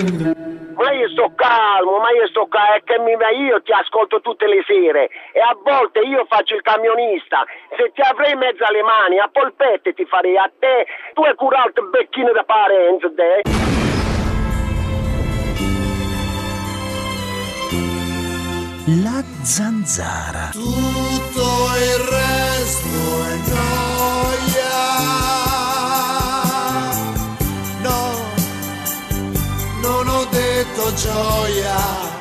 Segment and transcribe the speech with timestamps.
[0.00, 4.46] Ma io sto calmo, ma io sto calmo, è che mi, io ti ascolto tutte
[4.46, 7.44] le sere e a volte io faccio il camionista.
[7.76, 11.34] Se ti avrei in mezzo alle mani, a polpette ti farei a te, tu hai
[11.34, 13.42] curato il becchino da parenza, te.
[19.04, 20.48] La zanzara.
[20.52, 21.46] Tutto
[21.78, 22.88] il resto
[23.28, 23.69] è gioia.
[31.00, 32.18] Gioia.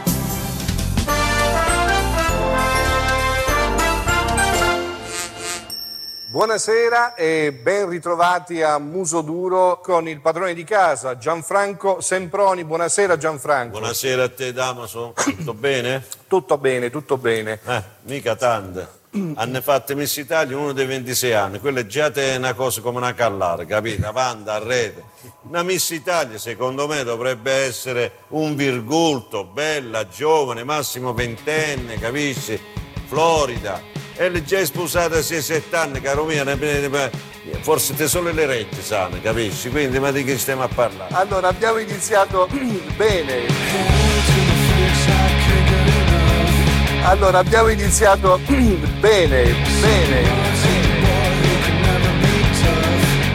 [6.28, 12.64] Buonasera e ben ritrovati a Muso Duro con il padrone di casa Gianfranco Semproni.
[12.64, 13.80] Buonasera Gianfranco.
[13.80, 16.06] Buonasera a te Damaso, tutto bene?
[16.28, 17.60] Tutto bene, tutto bene.
[17.66, 18.99] Eh, mica tante.
[19.12, 23.16] Hanno fatto Miss Italia uno dei 26 anni, quella già è una cosa come una
[23.16, 24.06] callare, capito?
[24.06, 25.04] Avanti, a rete.
[25.48, 32.60] Una Miss Italia secondo me dovrebbe essere un virgulto, bella, giovane, massimo ventenne, capisci?
[33.08, 33.82] Florida.
[34.16, 36.44] E lei già sposata a 6-7 anni, caro mio,
[37.62, 39.70] forse te solo le rette sanno, capisci?
[39.70, 41.16] Quindi ma di che stiamo a parlare?
[41.16, 42.48] Allora, abbiamo iniziato
[42.96, 44.09] bene.
[47.04, 48.40] Allora, abbiamo iniziato
[49.00, 50.48] bene, bene.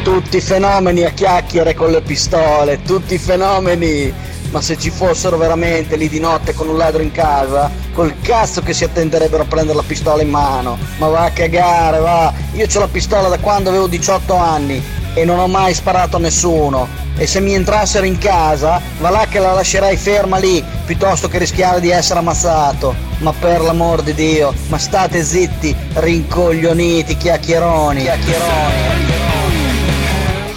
[0.02, 4.12] Tutti fenomeni a chiacchiere con le pistole, tutti fenomeni.
[4.50, 8.60] Ma se ci fossero veramente lì di notte con un ladro in casa, col cazzo
[8.60, 10.78] che si attenderebbero a prendere la pistola in mano.
[10.98, 12.32] Ma va a cagare, va.
[12.52, 16.20] Io ho la pistola da quando avevo 18 anni e non ho mai sparato a
[16.20, 16.88] nessuno.
[17.16, 21.38] E se mi entrassero in casa, va là che la lascerei ferma lì, piuttosto che
[21.38, 22.94] rischiare di essere ammazzato.
[23.18, 28.02] Ma per l'amor di Dio, ma state zitti, rincoglioniti, chiacchieroni.
[28.02, 29.22] chiacchieroni.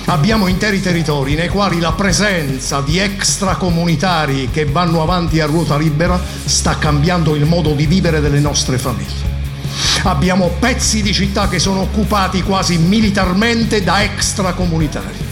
[0.10, 6.18] Abbiamo interi territori nei quali la presenza di extracomunitari che vanno avanti a ruota libera
[6.46, 9.37] sta cambiando il modo di vivere delle nostre famiglie.
[10.04, 15.26] Abbiamo pezzi di città che sono occupati quasi militarmente da extracomunitari.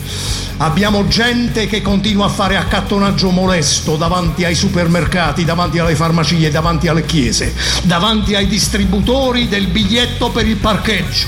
[0.57, 6.87] Abbiamo gente che continua a fare accattonaggio molesto davanti ai supermercati, davanti alle farmacie, davanti
[6.87, 7.53] alle chiese,
[7.83, 11.27] davanti ai distributori del biglietto per il parcheggio.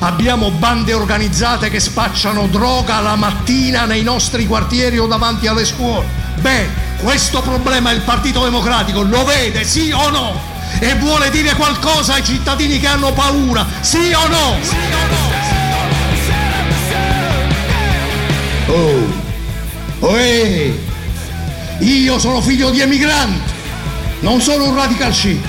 [0.00, 6.06] Abbiamo bande organizzate che spacciano droga la mattina nei nostri quartieri o davanti alle scuole.
[6.40, 6.68] Beh,
[6.98, 10.55] questo problema il Partito Democratico lo vede, sì o no?
[10.78, 14.56] E vuole dire qualcosa ai cittadini che hanno paura, sì o no?
[14.60, 15.26] Sì o no?
[18.68, 19.06] Oh,
[20.00, 20.76] oh eh.
[21.78, 23.52] io sono figlio di emigranti,
[24.20, 25.44] non sono un radical chic.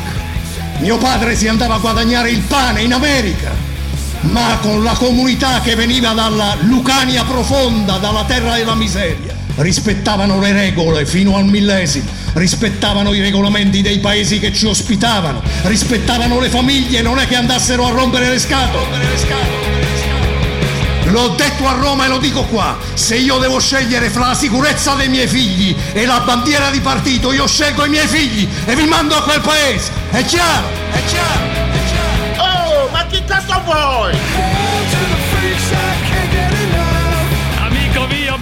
[0.79, 3.51] Mio padre si andava a guadagnare il pane in America,
[4.21, 9.36] ma con la comunità che veniva dalla Lucania profonda, dalla terra della miseria.
[9.57, 16.39] Rispettavano le regole fino al millesimo, rispettavano i regolamenti dei paesi che ci ospitavano, rispettavano
[16.39, 18.85] le famiglie, non è che andassero a rompere le scatole.
[21.05, 24.93] L'ho detto a Roma e lo dico qua, se io devo scegliere fra la sicurezza
[24.93, 28.85] dei miei figli e la bandiera di partito, io scelgo i miei figli e vi
[28.85, 29.91] mando a quel paese.
[30.11, 30.67] È chiaro?
[30.91, 31.45] È chiaro?
[31.71, 32.43] È chiaro?
[32.43, 34.56] Oh, ma chi cazzo vuoi?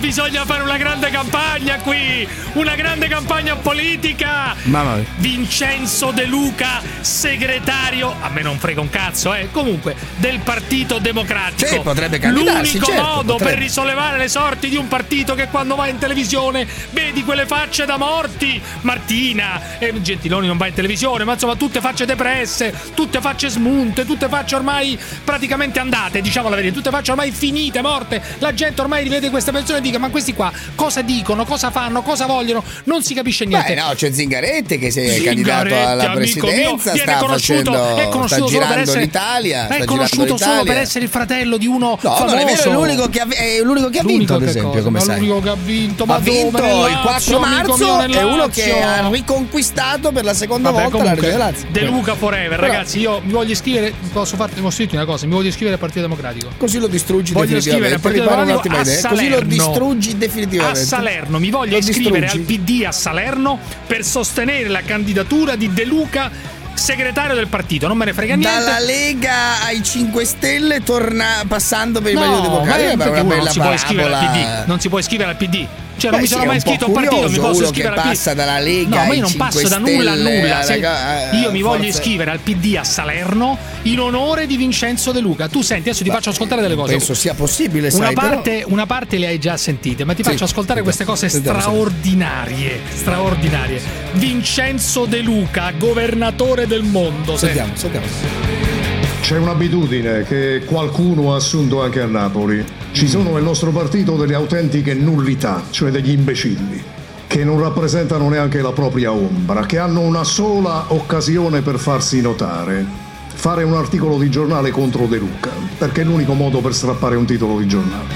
[0.06, 2.28] Bisogna fare una grande campagna qui!
[2.54, 4.56] Una grande campagna politica!
[4.64, 5.06] Mamma mia.
[5.16, 11.66] Vincenzo De Luca, segretario, a me non frega un cazzo, eh, comunque, del Partito Democratico.
[11.66, 13.54] Sì, potrebbe candidarsi, L'unico certo, modo potrebbe.
[13.54, 17.86] per risollevare le sorti di un partito che quando va in televisione vedi quelle facce
[17.86, 18.62] da morti.
[18.82, 24.06] Martina, eh, Gentiloni non va in televisione, ma insomma tutte facce depresse, tutte facce smunte,
[24.06, 28.22] tutte facce ormai praticamente andate, diciamo la verità, tutte facce ormai finite, morte.
[28.38, 32.02] La gente ormai rivede queste persone e dice ma questi qua cosa dicono, cosa fanno,
[32.02, 33.74] cosa vogliono, non si capisce niente.
[33.74, 37.96] Beh, no, c'è Zingaretti che si è candidato alla mio, presidenza, viene sta conosciuto, facendo,
[37.98, 40.82] è conosciuto sta solo per essere, l'Italia, è conosciuto girando solo per l'Italia.
[40.82, 42.26] essere il fratello di uno No, famoso.
[42.26, 44.50] non è vero, è l'unico che ha, è l'unico che ha L'unico vinto, ad che
[44.50, 45.20] esempio, come sai.
[45.20, 48.48] l'unico che ha vinto, ma ha vinto il 4 Lazio, amico marzo mio, è uno
[48.48, 51.68] che ha riconquistato per la seconda Vabbè, volta la comunque, Regione Lazio.
[51.72, 53.00] De Luca Forever, Però- ragazzi.
[53.00, 53.94] Io mi voglio iscrivere.
[54.12, 55.26] Posso farti posso dirti una cosa?
[55.26, 56.50] Mi voglio iscrivere al Partito Democratico.
[56.58, 58.10] Così lo distruggi Voglio definitivamente.
[58.10, 59.08] Mi pare un'ottima idea.
[59.08, 59.48] Così lo Salerno.
[59.94, 60.80] Distruggi A definitivamente.
[60.84, 62.54] Salerno, mi voglio Lo iscrivere distruggi.
[62.54, 67.98] al PD a Salerno per sostenere la candidatura di De Luca segretario del partito, non
[67.98, 68.54] me ne frega niente.
[68.54, 73.04] Dalla Lega ai 5 Stelle torna passando per il Partito No, ma Democratico.
[73.04, 74.26] è una bella non si può iscrivere al.
[74.64, 74.68] PD.
[74.68, 75.68] Non si può iscrivere al PD.
[75.98, 78.02] Cioè, non Beh, mi sono sì, mai iscritto a un partito, mi posso iscrivere al
[78.02, 78.08] PD.
[78.08, 80.62] passa dalla Lega No, ma io non 5 passo da nulla a nulla.
[80.64, 85.20] Se- eh, io mi voglio iscrivere al PD a Salerno in onore di Vincenzo De
[85.22, 85.48] Luca.
[85.48, 86.92] Tu senti, adesso ti faccio ascoltare delle cose.
[86.92, 90.24] Penso sia possibile, Una sai, però- parte, una parte le hai già sentite, ma ti
[90.24, 92.80] Sì, faccio ascoltare queste cose straordinarie.
[92.94, 93.82] Straordinarie.
[94.14, 97.38] Vincenzo De Luca, governatore del mondo.
[97.38, 98.85] Sentiamo, sentiamo.
[99.26, 102.64] C'è un'abitudine che qualcuno ha assunto anche a Napoli.
[102.92, 106.80] Ci sono nel nostro partito delle autentiche nullità, cioè degli imbecilli,
[107.26, 112.86] che non rappresentano neanche la propria ombra, che hanno una sola occasione per farsi notare.
[113.34, 117.26] Fare un articolo di giornale contro De Luca, perché è l'unico modo per strappare un
[117.26, 118.14] titolo di giornale.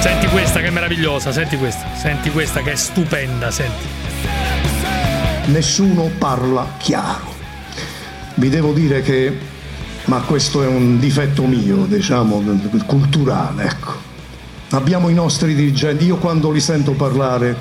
[0.00, 3.84] Senti questa che è meravigliosa, senti questa, senti questa che è stupenda, senti.
[5.48, 7.33] Nessuno parla chiaro.
[8.34, 9.36] Vi devo dire che,
[10.06, 12.42] ma questo è un difetto mio, diciamo,
[12.86, 13.92] culturale, ecco.
[14.70, 17.56] Abbiamo i nostri dirigenti, io quando li sento parlare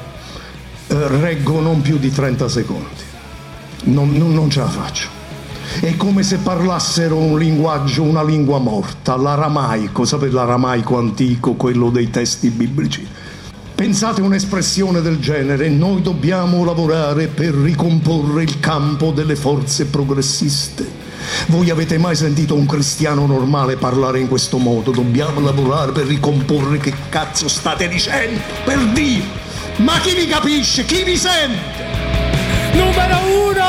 [0.87, 3.01] eh, reggo non più di 30 secondi.
[3.83, 5.09] Non, non- non ce la faccio.
[5.79, 12.09] È come se parlassero un linguaggio, una lingua morta, l'aramaico, sapete l'aramaico antico, quello dei
[12.09, 13.07] testi biblici.
[13.75, 20.87] Pensate un'espressione del genere, noi dobbiamo lavorare per ricomporre il campo delle forze progressiste.
[21.47, 24.91] Voi avete mai sentito un cristiano normale parlare in questo modo?
[24.91, 28.39] Dobbiamo lavorare per ricomporre che cazzo state dicendo?
[28.63, 29.23] Per Dio!
[29.77, 30.85] Ma chi vi capisce?
[30.85, 31.82] Chi vi sente?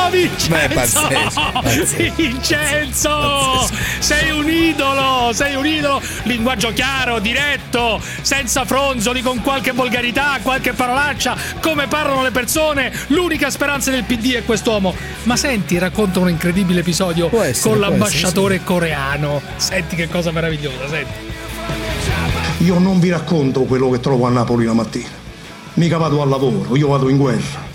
[0.05, 0.51] Uno, Vincenzo!
[0.51, 2.13] Beh, pazzesco, pazzesco.
[2.17, 3.69] Vincenzo!
[3.99, 6.01] Sei un idolo, sei un idolo.
[6.25, 12.93] Linguaggio chiaro, diretto, senza fronzoli, con qualche volgarità, qualche parolaccia, come parlano le persone.
[13.09, 14.95] L'unica speranza del PD è quest'uomo.
[15.25, 19.41] Ma senti, racconta un incredibile episodio essere, con l'ambasciatore coreano.
[19.57, 21.33] Senti che cosa meravigliosa, senti.
[22.59, 25.23] Io non vi racconto quello che trovo a Napoli la mattina.
[25.75, 27.74] Mica vado al lavoro, io vado in guerra.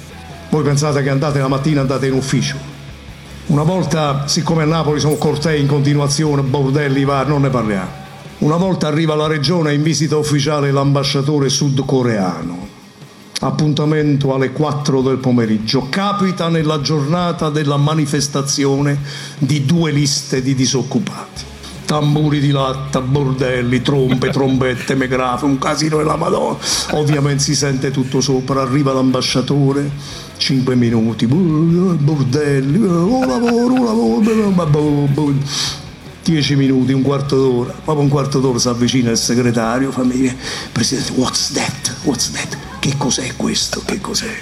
[0.50, 2.57] Voi pensate che andate la mattina andate in ufficio.
[3.48, 8.07] Una volta, siccome a Napoli sono cortei in continuazione, bordelli vari, non ne parliamo.
[8.40, 12.68] Una volta arriva alla regione in visita ufficiale l'ambasciatore sudcoreano.
[13.42, 15.88] Appuntamento alle 4 del pomeriggio.
[15.90, 18.98] Capita nella giornata della manifestazione
[19.38, 21.44] di due liste di disoccupati.
[21.86, 26.57] Tamburi di latta, bordelli, trombe, trombette, megrafe, un casino della Madonna.
[26.92, 29.90] Ovviamente si sente tutto sopra, arriva l'ambasciatore,
[30.39, 34.24] 5 minuti, bordelli, oh lavoro, oh
[34.56, 35.33] lavoro,
[36.24, 40.33] 10 minuti, un quarto d'ora, dopo un quarto d'ora si avvicina il segretario, fa dire,
[40.71, 41.94] Presidente, what's that?
[42.03, 42.57] What's that?
[42.80, 43.81] Che cos'è questo?
[43.83, 44.33] Che cos'è?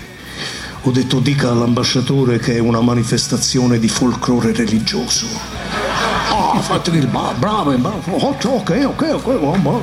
[0.84, 5.26] Ho detto dica all'ambasciatore che è una manifestazione di folklore religioso.
[6.30, 9.80] Ah, fate il ba- bravo, bravo, ok, ok, ok, ok, va.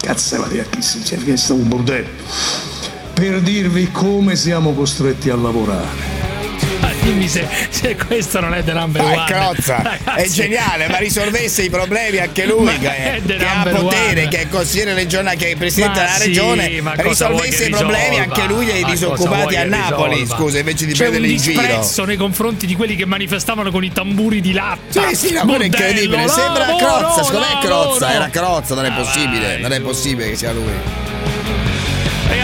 [0.00, 2.71] Cazzo, ma che si è chiesto un bordello.
[3.14, 6.20] Per dirvi come siamo costretti a lavorare.
[6.80, 9.24] Ah, Dimmi se, se questo non è The Number Dai, One.
[9.26, 14.22] Crozza, è geniale, ma risolvesse i problemi anche lui, Ma che, è che ha potere,
[14.22, 14.28] one.
[14.28, 18.44] che è consigliere regionale, che è presidente Ma della sì, regione, risolvesse i problemi anche
[18.46, 20.42] lui cosa disoccupati a Napoli, risolva?
[20.42, 21.60] scusa, invece di C'è un prenderli in giro.
[21.60, 25.08] disprezzo nei confronti di quelli che manifestavano con i tamburi di latta.
[25.08, 26.28] Sì, sì, no, quello è incredibile.
[26.28, 29.80] Sembra lavoro, Crozza, secondo me è Crozza, era Crozza, non è Ah, possibile, non è
[29.80, 30.72] possibile che sia lui.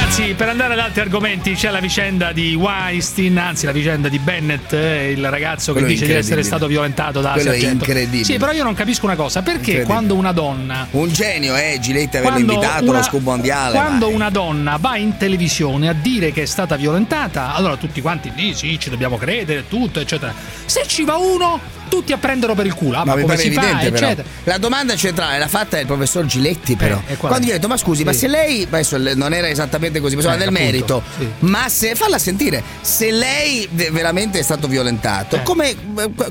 [0.09, 4.19] Ragazzi, per andare ad altri argomenti, c'è la vicenda di Weinstein, anzi la vicenda di
[4.19, 7.59] Bennett, eh, il ragazzo che Quello è dice di essere stato violentato da Quello è
[7.59, 7.85] Sergento.
[7.85, 8.25] incredibile.
[8.25, 12.17] Sì, però io non capisco una cosa, perché quando una donna Un genio, eh, Giletti
[12.17, 13.75] averlo quando invitato una- allo scoop mondiale.
[13.77, 14.15] Quando vai.
[14.15, 18.55] una donna va in televisione a dire che è stata violentata, allora tutti quanti lì
[18.55, 20.33] sì, ci dobbiamo credere, tutto, eccetera.
[20.65, 22.99] Se ci va uno, tutti a prenderlo per il culo.
[22.99, 24.29] Ah, ma, mi come si fa, evidente eccetera.
[24.45, 27.01] La domanda centrale l'ha fatta il professor Giletti però.
[27.07, 27.17] Eh?
[27.17, 28.19] Quando gli ha detto "Ma scusi, ma Sì.
[28.21, 31.03] se lei adesso non era esattamente così, bisogna Eh, del appunto, merito.
[31.19, 31.27] sì.
[31.41, 35.43] Ma se falla sentire, se lei ve- veramente è stato violentato, Eh.
[35.43, 35.75] come,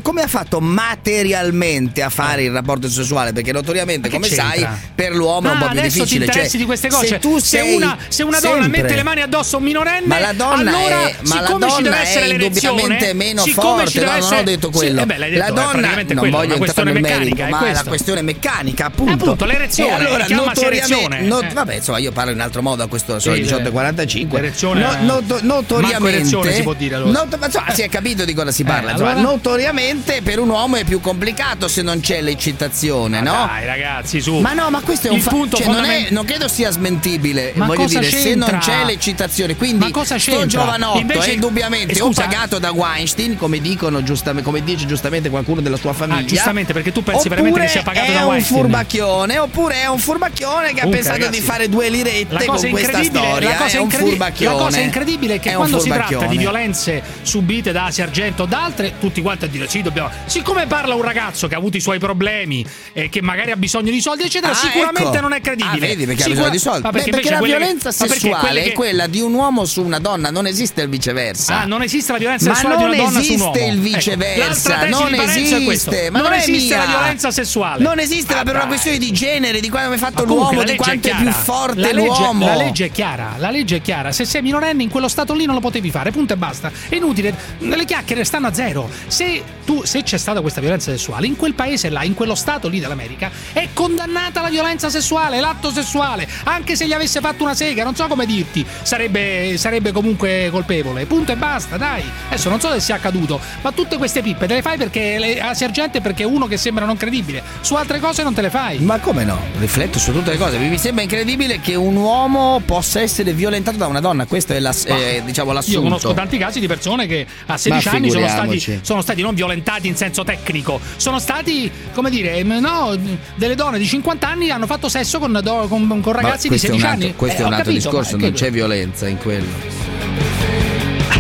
[0.02, 3.34] come ha fatto materialmente a fare il rapporto sessuale?
[3.34, 4.78] Perché notoriamente, Ma come sai, c'entra?
[4.94, 6.26] per l'uomo è un Ah, po' più difficile.
[6.28, 7.08] ti Cioè, di queste cose.
[7.08, 10.08] Se tu sei una, se una donna sempre- mette le mani addosso a un minorenne,
[10.08, 13.86] Ma la donna allora, è, ma la siccome ci donna deve essere indubbiamente meno siccome
[13.88, 14.00] ci forte.
[14.00, 15.02] deve No, non essere- ho detto Sì, quello.
[15.02, 17.74] eh beh, detto la è donna praticamente non quello, voglio entrare nel merito, ma è
[17.74, 19.14] la questione meccanica, appunto.
[19.14, 21.54] appunto, l'erezione, E allora, notoriamente, not- Eh.
[21.54, 24.40] vabbè, insomma, io parlo in altro modo a questo sono Sì, le 18:45.
[24.42, 27.12] l'erezione- No- Manco notoriamente si può dire, allora.
[27.12, 28.92] not- ma insomma, si è capito di cosa si parla.
[28.92, 29.14] Eh, allora?
[29.14, 33.46] notoriamente per un uomo è più complicato se non c'è l'eccitazione, no?
[33.48, 34.36] Dai, ragazzi, su.
[34.40, 37.52] Ma no, ma questo è un fa- punto cioè, non, è- non credo sia smentibile.
[37.56, 38.58] Ma Voglio cosa dire, se non c'entra?
[38.60, 40.48] c'è l'eccitazione, quindi Ma cosa sto c'entra?
[40.48, 45.30] giovanotto Invece- è indubbiamente eh, o pagato da Weinstein, come dicono giustamente, come dice giustamente
[45.38, 46.20] qualcuno della tua famiglia.
[46.22, 48.60] Ah, giustamente, perché tu pensi veramente che sia pagato è da un Weinstein.
[48.62, 52.70] furbacchione, oppure è un furbacchione che ha Comunque, pensato ragazzi, di fare due lirette con
[52.70, 53.50] questa storia.
[53.50, 54.56] la, cosa è un incredi- furbacchione.
[54.56, 58.44] la cosa incredibile è che È un quando si tratta di violenze subite da Sergento
[58.44, 60.10] o da altre, tutti quanti a dire sì, dobbiamo.
[60.26, 63.92] Siccome parla un ragazzo che ha avuto i suoi problemi e che magari ha bisogno
[63.92, 65.22] di soldi, eccetera, Ah, sicuramente ecco.
[65.22, 65.76] non è credibile.
[65.76, 66.82] Ah, vedi perché Sicura- ha bisogno di soldi.
[66.84, 69.34] Ma Beh, perché, perché invece la che- violenza perché sessuale che- è quella di un
[69.34, 71.62] uomo su una donna, non esiste il viceversa.
[71.62, 73.54] Ah, non esiste la violenza Ma sessuale non di una donna su un uomo.
[73.54, 75.90] esiste il Ecco, viceversa, tesi non È questo.
[75.92, 76.86] esiste, ma non, non è esiste mia.
[76.86, 77.84] la violenza sessuale.
[77.84, 78.68] Non esiste, ma Ah, per una dai.
[78.70, 81.24] questione di genere, di quando è fatto l'uomo, di quanto è, chiara.
[81.24, 82.46] più forte la legge, l'uomo.
[82.46, 84.12] La legge è chiara, la legge è chiara.
[84.12, 86.72] Se sei minorenne in quello stato lì non lo potevi fare, punto e basta.
[86.90, 88.90] È inutile, le chiacchiere stanno a zero.
[89.08, 92.68] Se, tu, se c'è stata questa violenza sessuale, in quel paese là, in quello stato
[92.68, 96.28] lì dell'America, è condannata la violenza sessuale, l'atto sessuale.
[96.44, 101.06] Anche se gli avesse fatto una sega, non so come dirti, sarebbe, sarebbe comunque colpevole.
[101.06, 102.04] Punto e basta, dai.
[102.30, 105.40] Adesso non so se sia accaduto, ma tutte queste pippe te le fai perché le,
[105.40, 107.42] a Sergente perché è uno che sembra non credibile.
[107.62, 108.80] Su altre cose non te le fai.
[108.80, 109.40] Ma come no?
[109.60, 110.58] Rifletto su tutte le cose.
[110.58, 114.26] Mi sembra incredibile che un uomo possa essere violentato da una donna.
[114.26, 115.80] Questo è, la, eh, diciamo, l'assunto.
[115.80, 119.22] Io conosco tanti casi di persone che a 16 Ma anni sono stati, sono stati
[119.22, 122.98] non violentati in senso tecnico, sono stati, come dire, no,
[123.36, 126.68] delle donne di 50 anni hanno fatto sesso con, do- con- con ragazzi di questo
[126.68, 127.16] è 16 un altro, anni.
[127.16, 129.46] questo Eh, è un altro capito, discorso, non c'è violenza in quello.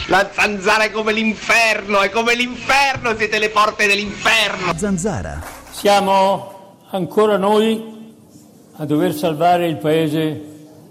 [0.10, 4.74] La zanzara è come l'inferno, è come l'inferno, siete le porte dell'inferno.
[4.76, 5.40] Zanzara.
[5.70, 8.16] Siamo ancora noi
[8.78, 10.42] a dover salvare il paese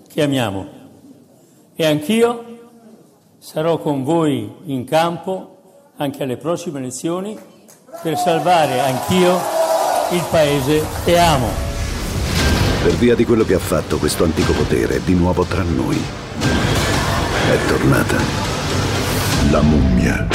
[0.09, 0.69] che amiamo
[1.75, 2.45] e anch'io
[3.41, 7.37] sarò con voi in campo anche alle prossime elezioni
[8.01, 9.37] per salvare anch'io
[10.13, 11.49] il paese che amo.
[12.85, 16.01] Per via di quello che ha fatto questo antico potere è di nuovo tra noi.
[17.51, 18.58] È tornata
[19.51, 20.27] la mummia.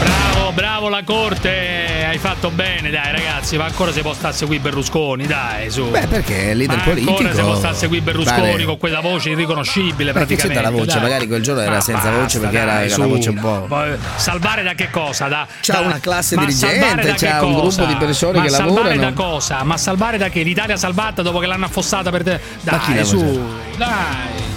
[0.00, 1.61] Bravo, bravo la corte,
[2.12, 5.88] hai fatto bene, dai ragazzi, ma ancora si può stare a seguire Berlusconi, dai, su.
[5.90, 7.10] Beh, perché è leader Ma politico.
[7.12, 8.64] Ancora si può stare a seguire Berlusconi Vale.
[8.64, 10.46] con quella voce irriconoscibile Ma che praticamente.
[10.46, 10.92] c'entra la voce?
[10.92, 11.00] dai.
[11.02, 13.66] Magari quel giorno era Ma senza voce perché era- dai, era una voce un po'.
[13.68, 13.84] Ma,
[14.16, 15.28] Salvare da che cosa?
[15.28, 18.50] Da, C'ha da- una classe ma dirigente, salvare che un gruppo di persone ma che
[18.50, 19.00] salvare lavorano.
[19.00, 19.62] da cosa?
[19.64, 20.42] Ma salvare da che?
[20.42, 22.40] L'Italia salvata dopo che l'hanno affossata per te.
[22.62, 23.40] Ma chi Dai, su,
[23.78, 24.50] dai.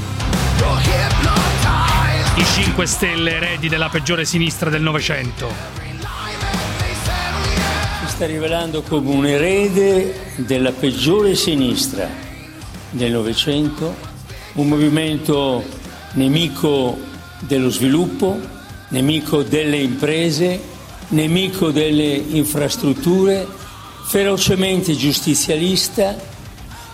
[2.38, 5.84] I 5 Stelle eredi della peggiore sinistra del Novecento.
[8.16, 12.08] Sta rivelando come un erede della peggiore sinistra
[12.92, 13.94] del Novecento,
[14.54, 15.62] un movimento
[16.14, 16.98] nemico
[17.40, 18.40] dello sviluppo,
[18.88, 20.62] nemico delle imprese,
[21.10, 23.46] nemico delle infrastrutture,
[24.06, 26.16] ferocemente giustizialista,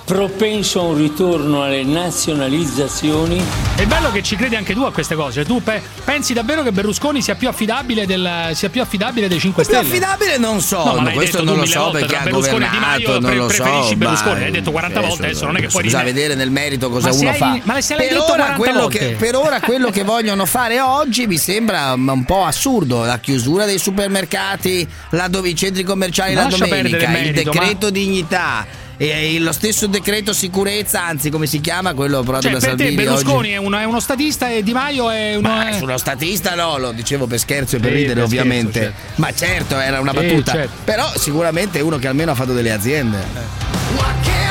[0.06, 3.42] propenso a un ritorno alle nazionalizzazioni.
[3.76, 5.46] È bello che ci credi anche tu a queste cose.
[5.46, 9.64] Tu pe- pensi davvero che Berlusconi sia più affidabile, del- sia più affidabile dei 5
[9.64, 9.88] Più Stelle?
[9.88, 12.88] affidabile non so, No, ma questo non lo so volte, perché ha Berlusconi Di governato,
[13.08, 13.64] Maio, non pre- lo so.
[13.64, 16.36] preferisci Berlusconi, ma- l'hai detto 40 volte, adesso non è che puoi Bisogna dire- vedere
[16.36, 17.60] nel merito cosa Ma uno hai- fa.
[17.64, 18.98] ma se l'hai per, detto ora 40 quello volte.
[19.00, 23.04] che, per ora quello che vogliono fare oggi mi sembra un po' assurdo.
[23.06, 27.90] La chiusura dei supermercati, laddove i centri commerciali Ma la domenica, il il merito, decreto
[27.90, 28.66] dignità.
[29.04, 32.84] E lo stesso decreto sicurezza, anzi come si chiama quello approvato Cioè, da per te
[32.84, 35.48] Salvini Berlusconi è uno, è uno statista e Di Maio è uno.
[35.50, 38.80] Ma è- sullo statista no, lo dicevo per scherzo e per Sì, ridere per ovviamente.
[38.80, 40.52] scherzo, Ma certo era una Sì, battuta.
[40.52, 40.72] certo.
[40.84, 43.18] Però sicuramente è uno che almeno ha fatto delle aziende.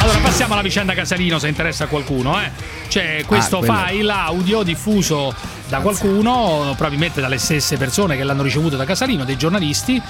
[0.00, 2.40] Allora passiamo alla vicenda Casalino se interessa a qualcuno.
[2.42, 2.50] Eh.
[2.88, 5.32] C'è questo Ah, file audio diffuso
[5.68, 10.02] da qualcuno, probabilmente dalle stesse persone che l'hanno ricevuto da Casalino, dei giornalisti.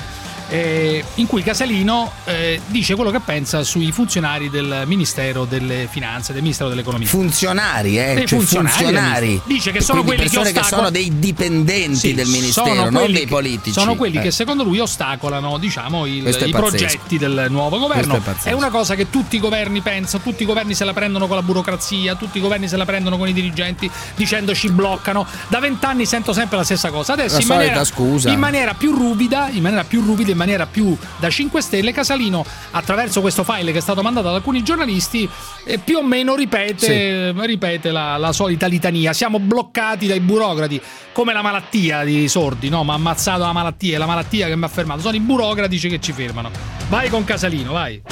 [0.50, 6.32] Eh, in cui Casalino eh, dice quello che pensa sui funzionari del Ministero delle Finanze,
[6.32, 7.06] del Ministero dell'Economia.
[7.08, 9.40] Funzionari, eh, Dei cioè funzionari, funzionari.
[9.46, 13.26] Dice che sono quelli che persone che sono dei dipendenti Sì, del ministero, non dei
[13.26, 13.72] politici.
[13.72, 14.22] Sono quelli Eh.
[14.22, 16.58] che secondo lui ostacolano diciamo, il- è i pazzesco.
[16.58, 18.16] progetti del nuovo governo.
[18.16, 18.56] È pazzesco.
[18.56, 21.42] una cosa che tutti i governi pensano, tutti i governi se la prendono con la
[21.42, 25.26] burocrazia, tutti i governi se la prendono con i dirigenti dicendo ci bloccano.
[25.48, 27.12] Da vent'anni sento sempre la stessa cosa.
[27.12, 27.82] Adesso in maniera,
[28.26, 33.20] in maniera più ruvida, in maniera più ruvida, maniera più da 5 Stelle, Casalino, attraverso
[33.20, 35.28] questo file che è stato mandato ad alcuni giornalisti,
[35.64, 39.12] eh, più o meno ripete, ripete la, la solita litania.
[39.12, 40.80] Siamo bloccati dai burocrati,
[41.12, 42.82] come la malattia di Sordi, no?
[42.84, 45.00] Mi ha ammazzato la malattia, è la malattia che mi ha fermato.
[45.00, 46.50] Sono i burocrati che ci fermano.
[46.88, 48.02] Vai con Casalino, vai.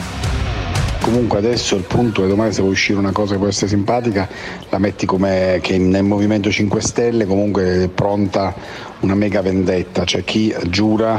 [1.01, 4.29] Comunque adesso il punto è domani se vuoi uscire una cosa che può essere simpatica,
[4.69, 8.55] la metti come che nel Movimento 5 Stelle comunque è pronta
[9.01, 11.17] una mega vendetta, cioè chi giura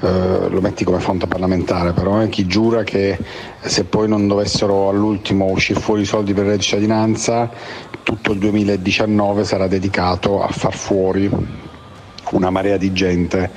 [0.00, 3.18] eh, lo metti come fonte parlamentare, però eh, chi giura che
[3.60, 7.50] se poi non dovessero all'ultimo uscire fuori i soldi per la cittadinanza,
[8.02, 11.30] tutto il 2019 sarà dedicato a far fuori
[12.30, 13.50] una marea di gente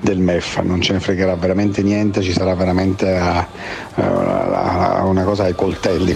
[0.00, 3.46] del MEF, non ce ne fregherà veramente niente, ci sarà veramente eh,
[3.94, 6.14] eh, una cosa ai coltelli.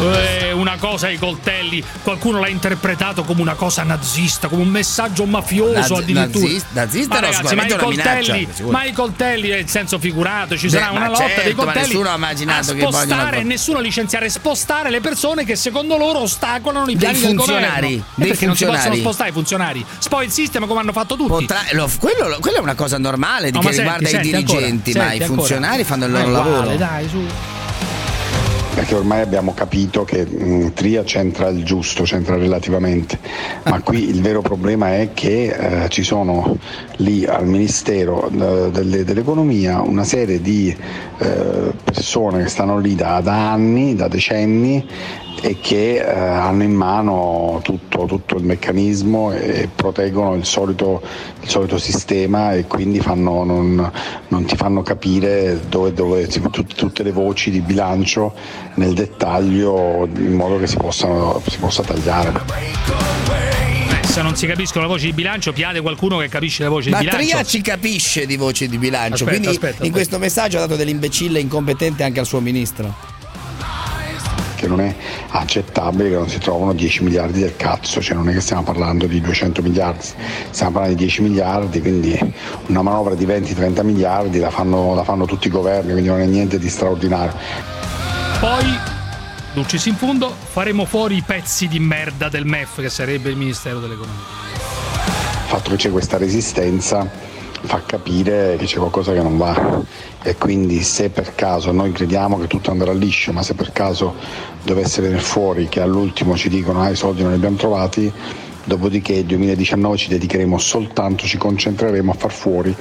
[0.00, 5.24] Eh, una cosa ai coltelli, qualcuno l'ha interpretato come una cosa nazista, come un messaggio
[5.24, 6.44] mafioso Nazi- addirittura.
[6.46, 10.66] nazis- nazista ma ragazzi, ma i coltelli, minaccia, ma i coltelli il senso figurato, ci
[10.66, 11.86] Beh, sarà ma una lotta certo, dei ma coltelli.
[11.86, 16.20] nessuno ha immaginato che vogliono- spostare, nessuno a licenziare, spostare le persone che secondo loro
[16.20, 17.86] ostacolano i Dei piani del funzionari, governo.
[17.88, 19.00] Eh, dei perché non si possono funzionari.
[19.00, 19.86] spostare i funzionari.
[19.98, 21.28] Spoil system come hanno fatto tutti.
[21.28, 24.28] Potrà- lo- quello, quello è una cosa normale di No, che ma senti, riguarda senti
[24.28, 24.56] i dirigenti,
[24.90, 25.26] ancora, ma senti i ancora.
[25.40, 26.76] funzionari fanno il Ma loro lavoro.
[26.76, 27.26] Dai, su.
[28.78, 33.18] Perché ormai abbiamo capito che mh, Tria c'entra il giusto, c'entra relativamente,
[33.64, 35.48] ma qui il vero problema è che
[35.84, 36.56] eh, ci sono
[36.98, 40.72] lì al Ministero eh, delle- dell'Economia una serie di
[41.18, 44.86] eh, persone che stanno lì da, da anni, da decenni
[45.40, 51.00] e che eh, hanno in mano tutto, tutto il meccanismo e proteggono il solito,
[51.40, 53.90] il solito sistema e quindi fanno- non,
[54.28, 58.34] non ti fanno capire dove, dove tut- tutte le voci di bilancio
[58.74, 62.32] nel dettaglio in modo che si, possano, si possa tagliare.
[64.02, 66.98] Se non si capiscono le voci di bilancio, chiade qualcuno che capisce le voci Ma
[66.98, 67.26] di bilancio.
[67.30, 69.92] Tria ci capisce di voci di bilancio, Aspetta, quindi aspetta, in aspetta.
[69.92, 73.16] questo messaggio ha dato dell'imbecille incompetente anche al suo ministro.
[74.58, 74.92] Che non è
[75.28, 79.06] accettabile che non si trovano 10 miliardi del cazzo, cioè non è che stiamo parlando
[79.06, 80.04] di 200 miliardi,
[80.50, 82.34] stiamo parlando di 10 miliardi, quindi
[82.66, 86.26] una manovra di 20-30 miliardi la fanno, la fanno tutti i governi, quindi non è
[86.26, 87.32] niente di straordinario.
[88.40, 88.76] Poi,
[89.54, 93.78] Dulcis in fondo, faremo fuori i pezzi di merda del MEF, che sarebbe il Ministero
[93.78, 94.22] dell'Economia.
[94.54, 97.27] Il fatto che c'è questa resistenza
[97.62, 99.82] fa capire che c'è qualcosa che non va
[100.22, 104.14] e quindi se per caso noi crediamo che tutto andrà liscio, ma se per caso
[104.62, 108.12] dovesse venire fuori che all'ultimo ci dicono ah i soldi non li abbiamo trovati,
[108.64, 112.74] dopodiché il 2019 ci dedicheremo soltanto, ci concentreremo a far fuori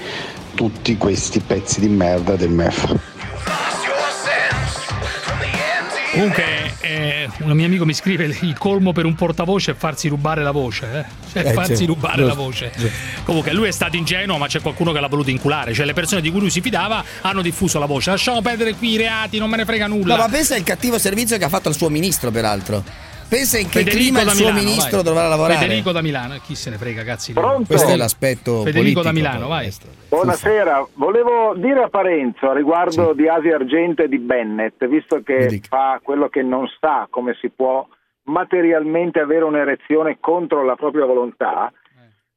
[0.53, 2.95] tutti questi pezzi di merda del MEF.
[6.11, 10.43] Comunque, eh, un mio amico mi scrive: il colmo per un portavoce è farsi rubare
[10.43, 10.85] la voce.
[10.93, 11.05] Eh?
[11.31, 12.71] Cioè, Eh, farsi rubare la giusto, voce.
[13.23, 15.73] Comunque, lui è stato ingenuo, ma c'è qualcuno che l'ha voluto inculare.
[15.73, 18.11] Cioè, le persone di cui lui si fidava hanno diffuso la voce.
[18.11, 20.15] Lasciamo perdere qui i reati, non me ne frega nulla.
[20.15, 22.83] No, ma pensa al cattivo servizio che ha fatto al suo ministro, peraltro.
[23.29, 25.03] Pensa in che Federico clima il suo Milano, ministro vai.
[25.03, 25.59] dovrà lavorare.
[25.59, 27.33] Federico da Milano, chi se ne frega, cazzi.
[27.33, 27.65] Pronto?
[27.67, 29.69] Questo è l'aspetto Federico politico, da Milano, vai.
[30.07, 35.61] Buonasera, volevo dire a Parenzo a riguardo di Asia Argento e di Bennett, visto che
[35.67, 37.85] fa quello che non sa come si può
[38.23, 41.71] materialmente avere un'erezione contro la propria volontà,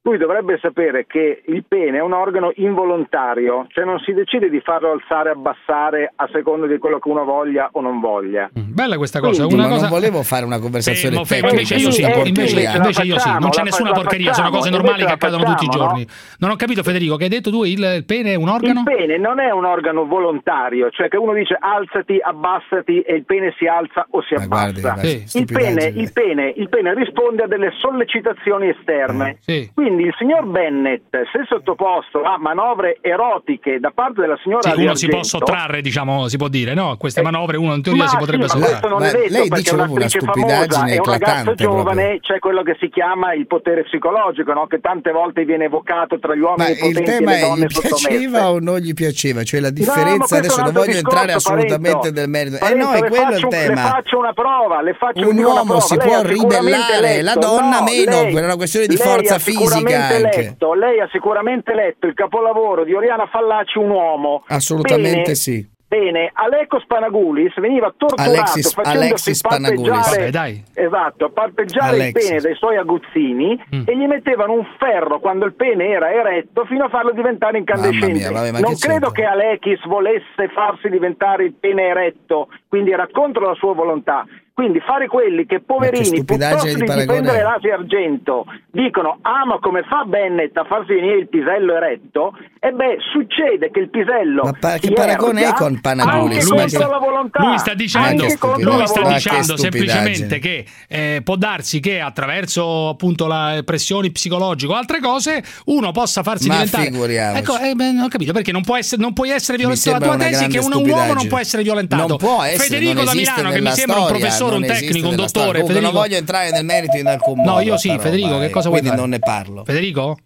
[0.03, 4.59] lui dovrebbe sapere che il pene è un organo involontario, cioè non si decide di
[4.59, 8.49] farlo alzare e abbassare a seconda di quello che uno voglia o non voglia.
[8.51, 9.45] Bella questa cosa.
[9.45, 9.87] Quindi, una ma cosa...
[9.87, 13.29] non volevo fare una conversazione Fermo, fermo, tecnica invece io sì, invece, invece io sì,
[13.29, 16.07] non c'è nessuna porcheria, sono cose facciamo, normali che accadono tutti i facciamo, giorni.
[16.39, 18.79] Non ho capito Federico, che hai detto tu il, il pene è un organo?
[18.79, 23.25] Il pene non è un organo volontario, cioè che uno dice alzati, abbassati e il
[23.25, 24.93] pene si alza o si guardi, abbassa.
[24.93, 25.75] guardi, il, stupidaggine.
[25.75, 29.37] pene, il, pene, il pene risponde a delle sollecitazioni esterne.
[29.75, 34.95] Quindi il signor Bennett, se sottoposto a manovre erotiche da parte della signora Sì, uno
[34.95, 36.95] si può sottrarre, diciamo, si può dire, no?
[36.97, 39.07] Queste manovre uno in teoria ma si potrebbe sì, ma questo sottrarre.
[39.07, 42.39] è detto lei perché dice è proprio una famosa stupidaggine un ragazzo eclatante giovane c'è
[42.39, 44.67] quello che si chiama il potere psicologico no?
[44.67, 47.67] che tante volte viene evocato tra gli Ma uomini il potenti tema e le è
[47.67, 49.43] gli piaceva o non gli piaceva?
[49.43, 52.19] Cioè la No, ma differenza, è adesso non voglio entrare discorso, assolutamente Parenzo.
[52.19, 52.65] nel merito.
[52.65, 53.73] Eh no, è le quello faccio, il tema.
[53.73, 57.83] Le faccio una prova, le faccio Un una uomo si può ribellare, la donna no,
[57.83, 60.41] meno, per una questione di forza fisica sicuramente.
[60.41, 64.43] Letto, lei ha sicuramente letto il capolavoro di Oriana Fallaci, Un uomo.
[64.47, 65.69] Assolutamente Bene, sì.
[65.91, 72.55] Bene, Aleco Spanagulis veniva torturato Alexis- facendosi Alexis palpeggiare, Vabbè, esatto, palpeggiare il pene dai
[72.55, 73.81] suoi aguzzini Mm.
[73.85, 78.13] e gli mettevano un ferro quando il pene era eretto fino a farlo diventare incandescente.
[78.19, 83.09] Mia, vabbè, non che credo che Alexis volesse farsi diventare il pene eretto, quindi era
[83.11, 84.25] contro la sua volontà.
[84.61, 89.81] Quindi fare quelli che poverini, piuttosto di di difendere l'Asia Argento, dicono ah ma come
[89.89, 92.37] fa Bennett a farsi venire il pisello eretto?
[92.59, 96.47] E beh, succede che il pisello Ma pa- che paragone è con Panagulis?
[96.51, 97.43] Anche Lui la volontà.
[97.43, 103.27] Lui sta dicendo, lui la sta dicendo semplicemente che eh, può darsi che attraverso appunto
[103.27, 106.83] le pressioni psicologiche o altre cose uno possa farsi Ma diventare.
[106.83, 107.41] figuriamoci.
[107.41, 109.97] Ecco, eh, beh, non ho capito perché non, può essere, non puoi essere violentato.
[109.97, 112.07] La tua tesi è che un, un uomo non può essere violentato.
[112.07, 114.67] Non può essere, Federico non da Milano, che mi sembra un storia, professore, non un
[114.67, 115.59] tecnico, un dottore.
[115.59, 117.51] Comunque Federico, non voglio entrare nel merito in alcun modo.
[117.51, 119.01] No, io sì, però, Federico, che cosa vuoi Quindi fare?
[119.01, 119.63] non ne parlo.
[119.65, 120.17] Federico?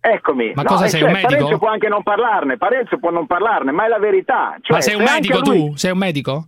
[0.00, 0.52] Eccomi.
[0.54, 1.32] Ma No, cosa sei, cioè, un medico?
[1.32, 4.56] Parenzo può anche non parlarne, Parenzo può non parlarne, ma è la verità.
[4.60, 5.76] Cioè, Ma sei un medico lui- tu?
[5.76, 6.46] Sei un medico?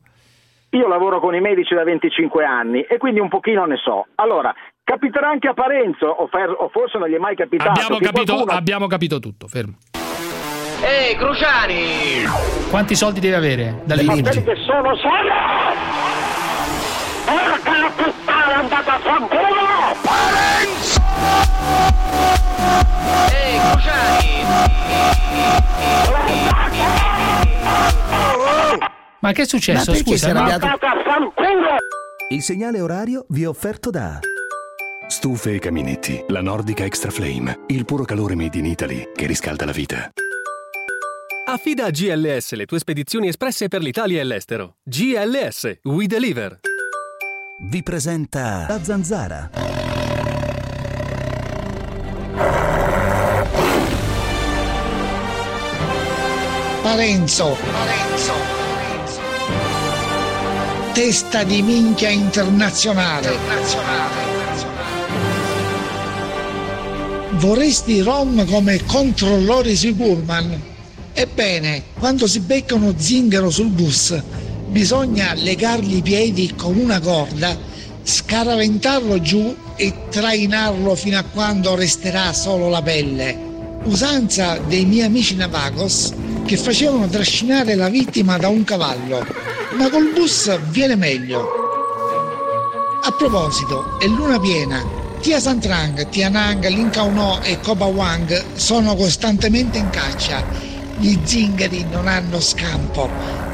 [0.70, 4.06] Io lavoro con i medici da 25 anni e quindi un pochino ne so.
[4.16, 4.52] Allora,
[4.84, 7.70] capiterà anche a Parenzo, o, fer- o forse non gli è mai capitato.
[7.70, 9.76] Abbiamo capito, qualcuno- abbiamo capito tutto, fermo.
[10.82, 12.24] Ehi, Cruciani!
[12.68, 16.15] Quanti soldi devi avere quelli che sono solo!
[17.26, 19.94] Porca la puttana, andate a fanculo!
[23.30, 24.44] Ehi, Cruciani!
[29.20, 29.90] Ma che è successo?
[29.90, 30.64] Ma Scusa, è arrabbiato?
[30.64, 31.76] Andate a fanculo!
[32.28, 34.20] Il segnale orario vi è offerto da
[35.08, 39.64] Stufe e caminetti, la Nordica Extra Flame, il puro calore made in Italy che riscalda
[39.64, 40.10] la vita.
[41.48, 44.76] Affida a GLS le tue spedizioni espresse per l'Italia e l'estero.
[44.82, 46.58] GLS, we deliver.
[47.58, 49.50] Vi presenta la zanzara.
[56.82, 57.56] Parenzo.
[60.92, 63.36] Testa di minchia internazionale.
[67.30, 70.60] Vorresti Rom come controllore sui pullman?
[71.12, 74.22] Ebbene, quando si becca uno zingaro sul bus,
[74.66, 77.56] bisogna legargli i piedi con una corda,
[78.02, 83.44] scaraventarlo giù e trainarlo fino a quando resterà solo la pelle.
[83.84, 86.12] Usanza dei miei amici Navagos
[86.44, 89.26] che facevano trascinare la vittima da un cavallo,
[89.76, 91.64] ma col bus viene meglio.
[93.02, 94.84] A proposito, è luna piena.
[95.20, 100.44] Tia Santrang, Tia Nang, Linkauno e Koba Wang sono costantemente in caccia.
[100.98, 103.10] Gli zingari non hanno scampo.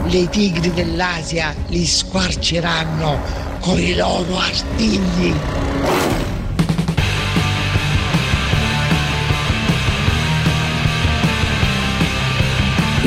[0.07, 3.19] Le tigri dell'Asia li squarceranno
[3.61, 5.35] con i loro artigli.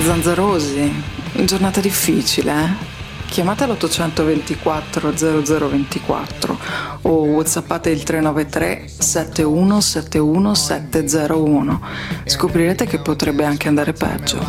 [0.02, 1.04] Zanzarosi,
[1.46, 2.95] giornata difficile, eh?
[3.36, 6.58] Chiamate l'824 0024
[7.02, 11.82] o whatsappate il 393 7171 701.
[12.24, 14.40] Scoprirete che potrebbe anche andare peggio.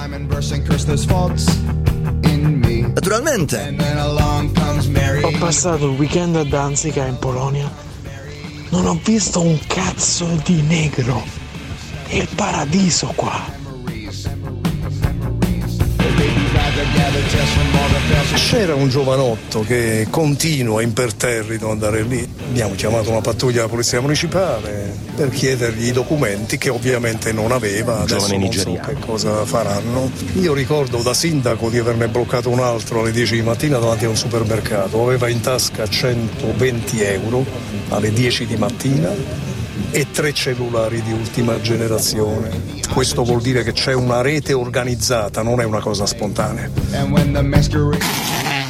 [2.95, 3.75] Naturalmente.
[5.21, 7.69] Ho passato il weekend a Danzica in Polonia.
[8.69, 11.25] Non ho visto un cazzo di negro.
[12.07, 13.56] È il paradiso qua.
[18.35, 22.29] C'era un giovanotto che continua imperterrito ad andare lì.
[22.49, 28.01] Abbiamo chiamato una pattuglia della polizia municipale per chiedergli i documenti che ovviamente non aveva.
[28.03, 28.87] Adesso Giovane non so nigeriano.
[28.87, 30.11] che cosa faranno.
[30.35, 34.09] Io ricordo da sindaco di averne bloccato un altro alle 10 di mattina davanti a
[34.09, 35.03] un supermercato.
[35.03, 37.45] Aveva in tasca 120 euro
[37.89, 39.55] alle 10 di mattina
[39.91, 42.51] e tre cellulari di ultima generazione.
[42.93, 46.71] Questo vuol dire che c'è una rete organizzata, non è una cosa spontanea.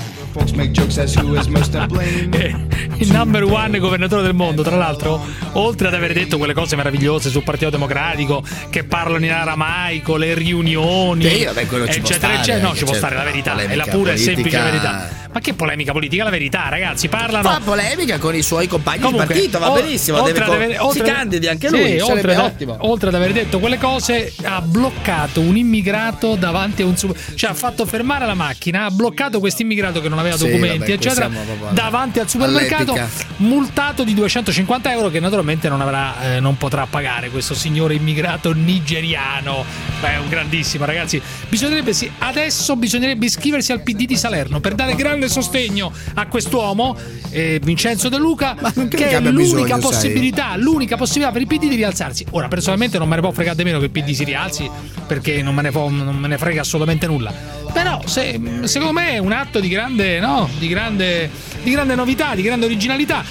[1.86, 2.66] Blame.
[2.98, 7.30] il number one governatore del mondo, tra l'altro, oltre ad aver detto quelle cose meravigliose
[7.30, 12.68] sul Partito Democratico, che parlano in aramaico, le riunioni, Sì, vabbè, eccetera, eccetera.
[12.68, 15.24] No, ci può certo, stare la verità, è la pura e semplice verità.
[15.36, 16.24] Ma che polemica politica?
[16.24, 17.46] La verità, ragazzi, parlano.
[17.46, 20.22] Fa polemica con i suoi compagni Comunque, di partito, va o- benissimo.
[20.22, 22.76] oltre deve avere- oltre- si candidi anche Sì, lui, oltre, ottimo.
[22.80, 27.20] oltre ad aver detto quelle cose, ha bloccato un immigrato davanti a un super.
[27.34, 30.78] cioè ha fatto fermare la macchina, ha bloccato questo immigrato che non aveva Sì, documenti,
[30.78, 31.30] vabbè, eccetera,
[31.68, 33.08] davanti al supermercato, all'epica.
[33.36, 38.54] multato di 250 euro che naturalmente non, avrà, eh, non potrà pagare questo signore immigrato
[38.54, 39.66] nigeriano.
[40.00, 41.20] Beh, è un grandissimo, ragazzi.
[41.50, 46.96] Bisognerebbe sì, adesso bisognerebbe iscriversi al PD di Salerno per dare grande sostegno a quest'uomo,
[47.30, 48.54] eh, Vincenzo De Luca,
[48.88, 49.80] che è l'unica bisogno, sai.
[49.80, 52.26] possibilità, l'unica possibilità per il PD di rialzarsi.
[52.30, 54.70] Ora, personalmente non me ne può fregare di meno che il PD si rialzi,
[55.06, 57.32] perché non me ne, può- non me ne frega assolutamente nulla.
[57.72, 61.30] Però, se- secondo me è un atto di grande, no, di grande,
[61.62, 63.24] di grande novità, di grande originalità.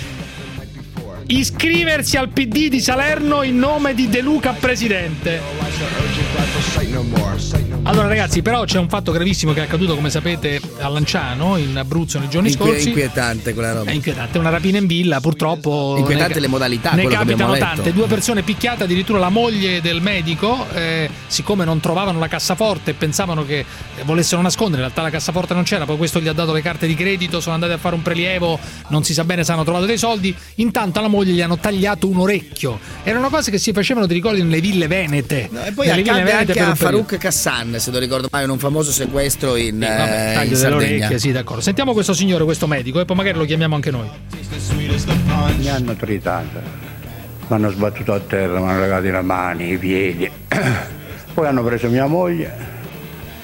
[1.27, 5.41] Iscriversi al PD di Salerno in nome di De Luca presidente.
[7.85, 7.97] No no.
[7.97, 11.77] Allora ragazzi, però c'è un fatto gravissimo che è accaduto, come sapete, a Lanciano, in
[11.77, 12.87] Abruzzo, nei giorni Inque- scorsi.
[12.87, 13.91] inquietante quella roba.
[13.91, 15.95] È inquietante, una rapina in villa, purtroppo.
[15.97, 17.93] Inquietante ne- le modalità, Ne capitano tante.
[17.93, 22.93] Due persone picchiate, addirittura la moglie del medico, eh, siccome non trovavano la cassaforte e
[22.95, 26.33] pensavano che eh, volessero nascondere, in realtà la cassaforte non c'era, poi questo gli ha
[26.33, 29.43] dato le carte di credito, sono andati a fare un prelievo, non si sa bene
[29.43, 30.35] se hanno trovato dei soldi.
[30.55, 32.79] Intanto alla moglie gli hanno tagliato un orecchio.
[33.03, 35.49] Erano cose che si facevano, ti ricordi, nelle ville venete.
[35.65, 36.97] E poi accade anche a un periodo.
[37.79, 40.55] Se non ricordo male, in un famoso sequestro in, Sì, vabbè, eh, in taglio delle
[40.55, 40.95] Sardegna.
[41.05, 41.61] orecchie, sì, d'accordo.
[41.61, 44.07] Sentiamo questo signore, questo medico, e poi magari lo chiamiamo anche noi.
[45.57, 46.59] Mi hanno tritato,
[47.47, 50.29] mi hanno sbattuto a terra, mi hanno legato le mani, i piedi.
[51.33, 52.53] Poi hanno preso mia moglie,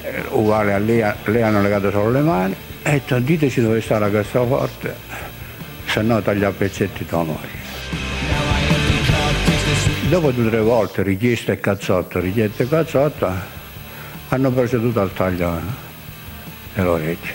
[0.02, 3.60] eh, uguale a lei, a lei hanno legato solo le mani e ho detto diteci
[3.60, 4.94] dove sta la cassaforte,
[5.86, 7.60] se no taglio a pezzetti tua moglie.
[10.08, 13.60] Dopo due o tre volte richiesta e cazzotto, richiesta e cazzotto,
[14.34, 15.60] hanno proceduto al taglio
[16.74, 17.34] dell'orecchio.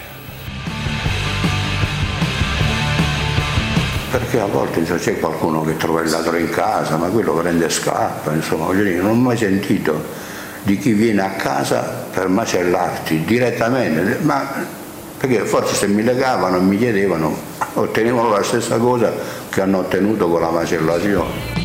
[4.10, 7.66] Perché a volte insomma, c'è qualcuno che trova il ladro in casa, ma quello prende
[7.66, 10.26] e scappa, insomma, non ho mai sentito
[10.64, 14.66] di chi viene a casa per macellarti direttamente, ma
[15.18, 17.38] perché forse se mi legavano e mi chiedevano
[17.74, 19.14] ottenevano la stessa cosa
[19.50, 21.57] che hanno ottenuto con la macellazione.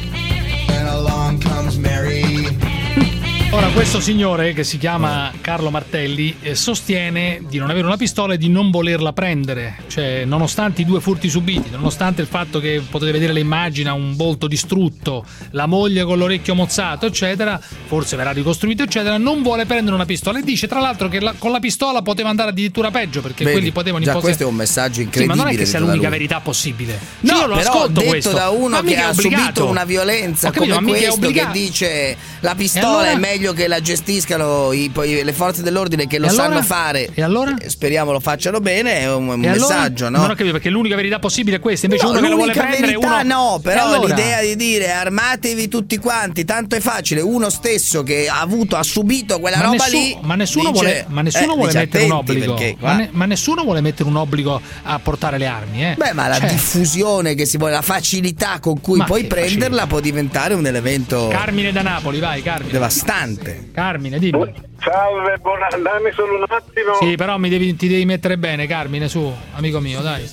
[3.54, 8.32] Ora, questo signore che si chiama Carlo Martelli eh, sostiene di non avere una pistola
[8.32, 9.76] e di non volerla prendere.
[9.88, 14.16] Cioè, nonostante i due furti subiti, nonostante il fatto che potete vedere le immagini, un
[14.16, 19.94] volto distrutto, la moglie con l'orecchio mozzato, eccetera, forse verrà ricostruito, eccetera, non vuole prendere
[19.96, 20.38] una pistola.
[20.38, 23.56] E dice, tra l'altro, che la- con la pistola poteva andare addirittura peggio perché Vedi,
[23.58, 25.36] quelli potevano già impossessere- questo è un messaggio Sì, incredibile.
[25.36, 26.98] ma non è che sia l'unica verità possibile.
[27.20, 28.32] No, Cioè, io lo però ascolto detto questo.
[28.32, 29.42] da uno Ma che ha obbligato.
[29.44, 33.10] subito una violenza capito, come questo che dice la pistola allora?
[33.10, 36.42] è meglio che la gestiscano i- poi le forze dell'ordine che lo allora?
[36.44, 37.08] sanno fare.
[37.12, 37.56] E allora?
[37.66, 39.74] Speriamo lo facciano bene, è un, un E allora?
[39.74, 40.18] messaggio, no?
[40.18, 41.86] Non ho capito perché l'unica verità possibile è questa.
[41.86, 44.14] Invece No, uno che lo vuole l'unica prendere verità uno no, però allora?
[44.14, 48.82] l'idea di dire armatevi tutti quanti, tanto è facile, uno stesso che ha avuto, ha
[48.84, 50.18] subito quella ma, roba nessuno, lì.
[50.22, 52.56] ma nessuno dice- vuole, ma nessuno eh, vuole mettere un obbligo.
[52.78, 55.94] Ma, ne- ma nessuno vuole mettere un obbligo a portare le armi, eh.
[55.96, 59.86] Beh, ma la Cioè, diffusione che si vuole, la facilità con cui Ma puoi prenderla
[59.86, 62.70] può diventare un elemento Carmine da Napoli, vai, Carmine.
[62.72, 63.31] devastante.
[63.72, 64.52] Carmine, dimmi.
[64.78, 65.68] Salve, buona...
[65.68, 66.94] dammi solo un attimo.
[66.94, 70.24] Sì, però mi devi- ti devi mettere bene, Carmine, su, amico mio, dai.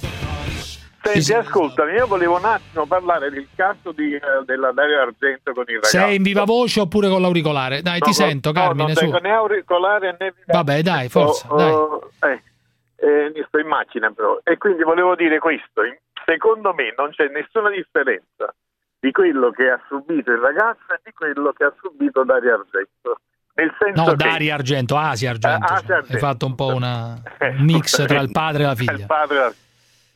[1.02, 5.64] Senti, ascoltami, io volevo un attimo parlare del caso di, eh, della Dario Argento con
[5.68, 5.98] il ragazzo.
[5.98, 7.82] Sei in viva voce oppure con l'auricolare?
[7.82, 9.18] Dai, No, ti no, sento, no, Carmine, non su.
[9.22, 11.72] né auricolare né Vabbè, dai, forza, Oh, dai.
[11.72, 12.42] oh, eh,
[12.98, 14.40] eh, mi sto in macchina però.
[14.44, 15.82] E quindi volevo dire questo.
[16.26, 18.54] Secondo me non c'è nessuna differenza
[19.00, 23.20] di quello che ha subito il ragazzo e di quello che ha subito Dario Argento.
[23.56, 25.66] Nel senso No, che Daria Argento, Asia Argento.
[25.66, 26.18] Eh, Asia Hai Argento.
[26.26, 29.06] fatto un po' una, un mix tra il padre e la il figlia.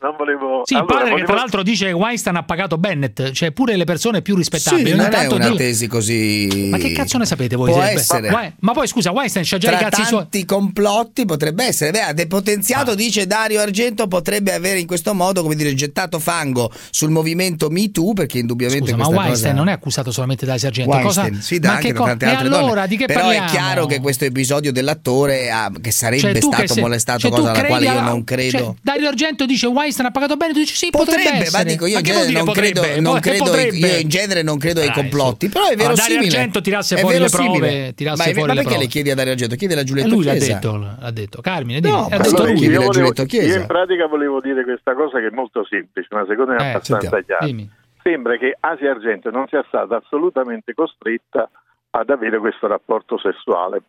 [0.03, 2.77] Non volevo Sì, il Allora, padre che volevo- tra l'altro dice che Weinstein ha pagato
[2.77, 4.87] Bennett, cioè pure le persone più rispettabili.
[4.87, 6.67] Sì, Ogni non è una dillo- tesi così.
[6.69, 7.71] Ma che cazzo ne sapete voi?
[7.71, 8.29] Può Se- essere.
[8.29, 10.19] Ma, ma poi scusa, Weinstein c'ha già Tra i cazzi suoi.
[10.21, 11.91] tanti complotti potrebbe essere.
[11.91, 12.95] Beh, ha depotenziato, Ah.
[12.95, 17.89] dice Dario Argento, potrebbe avere in questo modo, come dire, gettato fango sul movimento Me
[17.91, 19.53] Too, perché indubbiamente Scusa, ma Weinstein cosa...
[19.53, 20.91] non è accusato solamente da Sargento.
[20.91, 21.41] Weinstein, Cosa...
[21.41, 22.87] sì, da ma anche che da co- tante e altre allora donne.
[22.87, 23.47] di che Però parliamo?
[23.47, 27.29] è chiaro che questo episodio dell'attore ah, che sarebbe Cioè, stato che se- molestato, cioè,
[27.31, 28.57] cosa alla quale io non credo.
[28.57, 31.85] cioè, Dario Argento dice Weinstein ha pagato bene, tu dici sì, potrebbe, Potrebbe, ma dico
[31.85, 33.01] io, in genere dire non credo, potrebbe?
[33.01, 36.25] non credo io in genere non credo ai complotti, però è Ma Dario verosimile.
[36.25, 39.15] Argento tirasse fuori le prove, tirasse ma, è- fuori ma le perché le chiedi a
[39.15, 39.55] Dario Argento?
[39.55, 40.53] Chiedi a Giulietto E lui l'ha Chiesa.
[40.53, 41.41] detto, l'ha detto.
[41.41, 41.93] Carmine, dimmi.
[41.93, 42.59] No, ha detto lui.
[42.59, 43.47] io, volevo- Chiesa.
[43.47, 46.61] io in pratica volevo dire questa cosa che è molto semplice, ma secondo me è
[46.61, 47.45] Eh, abbastanza sentiamo, chiara.
[47.45, 47.69] dimmi.
[48.03, 51.49] Sembra che Asia Argento non sia stata assolutamente costretta
[51.91, 53.81] ad avere questo rapporto sessuale.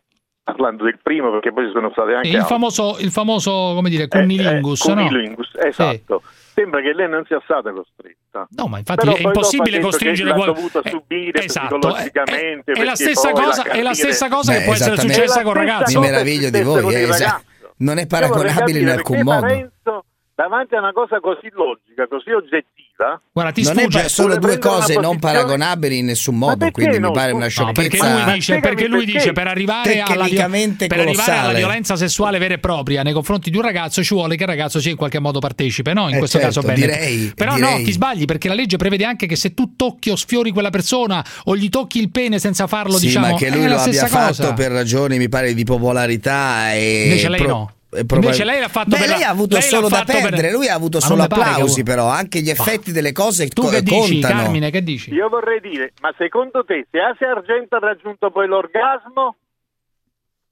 [0.45, 2.53] Parlando del primo, perché poi ci sono state anche Il altri.
[2.53, 5.01] famoso, il famoso, come dire, cunnilingus, Eh, eh, no?
[5.07, 6.21] cunnilingus, esatto.
[6.53, 8.47] Sembra che lei non sia stata costretta.
[8.51, 10.69] No, ma infatti Però è impossibile costringere che l'ha qualcuno.
[10.71, 12.71] dovuto subire esatto, psicologicamente.
[12.73, 14.97] È, è la stessa cosa, la è la capire- stessa cosa Beh, che può essere
[14.99, 15.99] successa col ragazzo.
[15.99, 17.43] Mi meraviglio di voi, con il eh, esatto.
[17.77, 19.39] non è paragonabile in capire alcun modo.
[19.41, 24.09] Parenzo, davanti a una cosa così logica, così oggettiva, Guarda, ti non è sfugge.
[24.09, 27.97] sono due cose non paragonabili in nessun modo, quindi mi pare una No, No, perché
[27.97, 28.23] sciocchezza.
[28.25, 29.11] lui dice, perché lui perché?
[29.17, 33.57] dice per arrivare, alla, per arrivare alla violenza sessuale vera e propria nei confronti di
[33.57, 36.07] un ragazzo ci vuole che il ragazzo sia in qualche modo partecipe, no?
[36.09, 36.85] In Eh, questo certo, caso bene.
[36.87, 37.77] direi, Però direi.
[37.79, 40.69] no, ti sbagli perché la legge prevede anche che se tu tocchi o sfiori quella
[40.69, 43.67] persona o gli tocchi il pene senza farlo, sì, diciamo, ma che è lui la
[43.67, 44.33] lo abbia stessa cosa.
[44.43, 47.74] fatto per ragioni, mi pare, di popolarità e Invece lei pro- no.
[47.95, 50.21] E proba- Invece lei l'ha fatto Beh, per lei ha avuto solo da fatto per-
[50.21, 53.47] perdere, lui ha avuto Ma solo pare applausi, uno- però anche gli effetti delle cose
[53.47, 54.41] Tu co- che dici, contano.
[54.43, 55.13] Carmine, che dici?
[55.13, 59.35] io vorrei dire, ma secondo te se Asia Argento ha raggiunto poi l'orgasmo,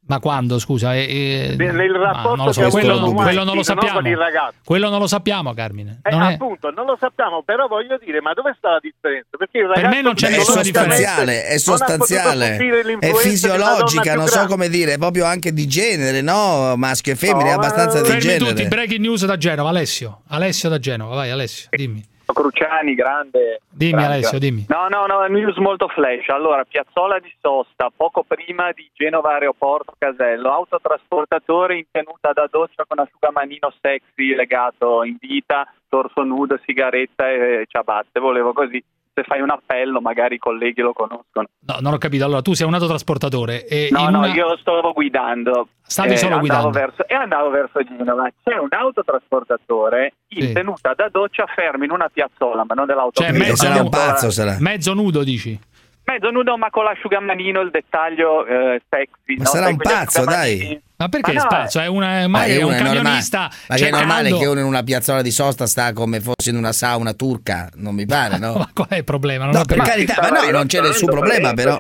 [0.06, 0.94] Ma quando, scusa?
[0.96, 4.00] Eh, eh, Nel ma rapporto non lo so, quello, con quello non lo sappiamo.
[4.00, 4.18] il.
[4.66, 6.02] Quello non lo sappiamo, Carmine.
[6.04, 9.38] Eh, Non è- appunto, non lo sappiamo, però voglio dire, ma dove sta la differenza?
[9.38, 12.58] Perché il Per me non c'è nessuna sostanziale, è non sostanziale,
[13.00, 16.76] è di fisiologica, non so come dire, è proprio anche di genere, no?
[16.76, 18.50] Maschio e femmina, è abbastanza di Fermi genere.
[18.50, 20.22] tutti, breaking news da Genova, Alessio.
[20.28, 22.04] Alessio da Genova, vai Alessio, dimmi.
[22.34, 23.62] Cruciani, grande.
[23.70, 24.14] Dimmi, grande.
[24.14, 24.66] Alessio, dimmi.
[24.68, 26.28] No, no, no, news molto flash.
[26.30, 32.86] Allora, piazzola di sosta, poco prima di Genova Aeroporto Casello, autotrasportatore in tenuta da doccia
[32.88, 38.20] con asciugamanino sexy legato in vita, torso nudo, sigaretta e ciabatte.
[38.20, 41.48] Volevo così, se fai un appello, magari i colleghi lo conoscono.
[41.68, 42.26] No, non ho capito.
[42.26, 45.68] Allora, tu sei un autotrasportatore e No, in no, una- io stavo guidando.
[45.86, 46.70] Stavi solo andavo guidando.
[46.72, 48.30] Verso, e andavo verso Genova.
[48.44, 50.54] C'è un autotrasportatore in Sì.
[50.54, 53.70] tenuta da doccia fermo in una piazzola, ma non Cioè, dell'autopista.
[53.70, 55.60] mezzo, mezzo nudo, dici?
[56.06, 59.38] Mezzo nudo ma con l'asciugamanino, il dettaglio eh, sexy.
[59.38, 59.50] Ma no?
[59.50, 60.82] sarà un pazzo, dai.
[61.04, 61.80] Ma perché Ma no, spazio?
[61.82, 63.52] È, una, Ma magari è un camionista.
[63.68, 66.56] ma che è normale che uno in una piazzola di sosta sta come fosse in
[66.56, 68.54] una sauna turca, non mi pare, no?
[68.64, 69.44] Ma qual è il problema?
[69.46, 71.78] Non No, per carità, ma no, non c'è nessun problema, però.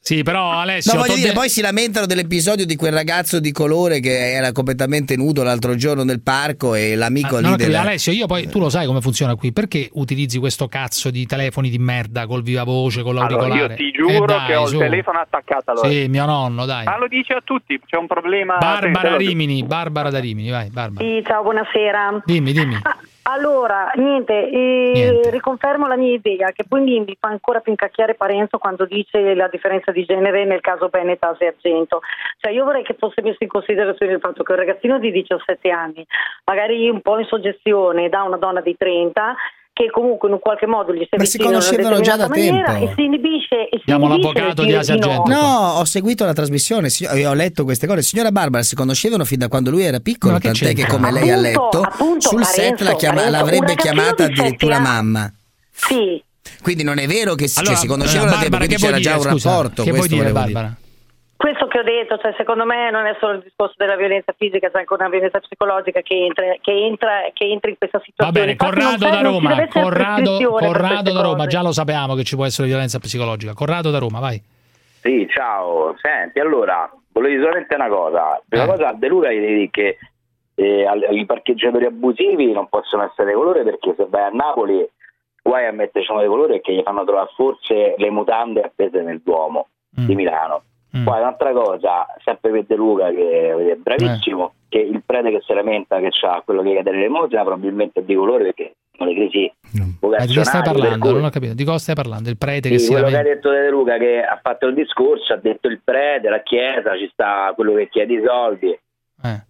[0.00, 0.94] Sì, però Alessio.
[0.94, 4.50] No, voglio dire, de- poi si lamentano dell'episodio di quel ragazzo di colore che era
[4.52, 7.80] completamente nudo l'altro giorno nel parco e l'amico Ah, lì della...
[7.80, 9.52] Alessio, io poi tu lo sai come funziona qui.
[9.52, 13.72] Perché utilizzi questo cazzo di telefoni di merda col viva voce, con Allora, l'auricolare?
[13.74, 14.74] io ti giuro Eh, dai, che ho su.
[14.74, 15.88] il telefono attaccato allora.
[15.88, 16.84] Sì, mio nonno, dai.
[16.84, 18.58] Ma lo dice a tutti, c'è un problema.
[18.58, 21.04] Barbara Rimini, Barbara da Rimini, vai, Barbara.
[21.04, 22.22] Sì, ciao, buonasera.
[22.24, 22.76] Dimmi, dimmi.
[23.24, 25.30] Allora, niente, eh, Niente.
[25.30, 29.46] riconfermo la mia idea che poi mi fa ancora più incacchiare Parenzo quando dice la
[29.46, 32.00] differenza di genere nel caso Bennett Asi Argento.
[32.38, 35.70] Cioè io vorrei che fosse messo in considerazione il fatto che un ragazzino di 17
[35.70, 36.04] anni,
[36.44, 39.36] magari un po' in soggezione da una donna di 30,
[39.74, 42.16] che comunque in un qualche modo gli si Ma si avvicina in una conoscevano già
[42.16, 42.84] da maniera tempo.
[42.90, 45.22] e si inibisce e si inibisce l'avvocato di Asia no.
[45.26, 48.02] No, ho seguito la trasmissione, e ho letto queste cose.
[48.02, 51.30] Signora Barbara, si conoscevano fin da quando lui era piccolo, che tant'è che come lei
[51.30, 54.84] ha Appunto, letto, appunto, sul set Parenzo, la chiama- Parenzo, l'avrebbe chiamata addirittura anni.
[54.86, 55.32] mamma.
[55.72, 56.22] Sì.
[56.60, 58.84] Quindi non è vero che si, Allora, cioè, si conoscevano da eh, tempo, Barbara, quindi
[58.84, 59.48] c'era già un scusa?
[59.50, 59.82] rapporto.
[59.84, 60.72] Che vuoi dire, dire.
[61.42, 64.70] Questo che ho detto, cioè, secondo me non è solo il discorso della violenza fisica,
[64.70, 68.32] c'è anche una violenza psicologica che entra, che entra, che entra in questa Va situazione.
[68.32, 71.48] bene, Infatti Corrado da Roma, Corrado, Corrado da Roma, cose.
[71.48, 73.54] già lo sapevamo che ci può essere violenza psicologica.
[73.54, 74.40] Corrado da Roma, vai.
[75.00, 75.96] Sì, ciao.
[76.00, 78.40] Senti, allora, volevo dire solamente una cosa.
[78.48, 79.98] Prima cosa, a De Luca gli che
[80.54, 84.88] eh, i parcheggiatori abusivi non possono essere di colore perché se vai a Napoli
[85.42, 89.20] guai a metterci uno di colore che gli fanno trovare forse le mutande appese nel
[89.24, 90.62] Duomo di Milano.
[90.92, 95.54] Poi un'altra cosa, sempre per De Luca che è bravissimo, che il prete che si
[95.54, 99.50] lamenta che ha quello che cade l'elemosina probabilmente è di colore perché sono le crisi
[100.00, 101.06] Ma di che stai parlando?
[101.06, 101.54] cui- Non ho capito.
[101.54, 102.28] Di cosa stai parlando?
[102.28, 103.34] Il prete che sì, si quello che ha lamenta.
[103.48, 107.08] detto De Luca che ha fatto il discorso, ha detto il prete, la chiesa, ci
[107.10, 108.78] sta quello che chiede i soldi,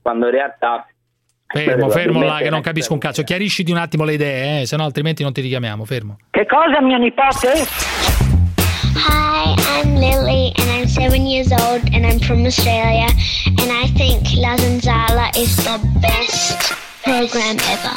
[0.01, 0.87] quando in realtà...
[1.47, 3.25] Fermo, fermo là, che non capisco un cazzo.
[3.25, 5.85] Chiarisciti un attimo le idee, eh, se no altrimenti non ti richiamiamo.
[5.85, 6.17] Fermo.
[6.31, 8.32] Che cosa, mio nipote?
[8.95, 13.09] Hi, I'm Lily and I'm seven years old and I'm from Australia
[13.47, 17.95] and I think La Zanzala is the best program ever.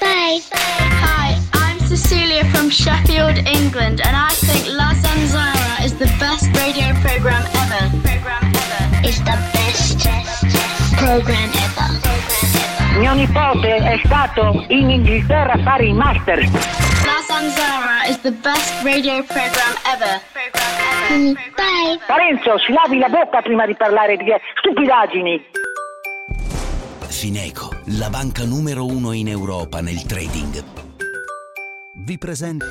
[0.00, 0.40] Bye.
[0.52, 6.92] Hi, I'm Cecilia from Sheffield, England, and I think La Zanzara is the best radio
[7.00, 7.90] program ever.
[8.02, 9.08] Program ever.
[9.08, 9.98] Is the best
[10.96, 12.07] program ever.
[13.08, 16.40] Mio nipote è stato in Inghilterra a fare il master.
[16.40, 20.20] La Zanzara is the best radio program ever.
[21.12, 21.98] Mm, Bye.
[22.06, 24.26] Parenzo, si lavi la bocca prima di parlare di
[24.58, 25.42] stupidaggini.
[27.08, 30.62] Fineco, la banca numero uno in Europa nel trading.
[31.94, 32.66] Vi presenta.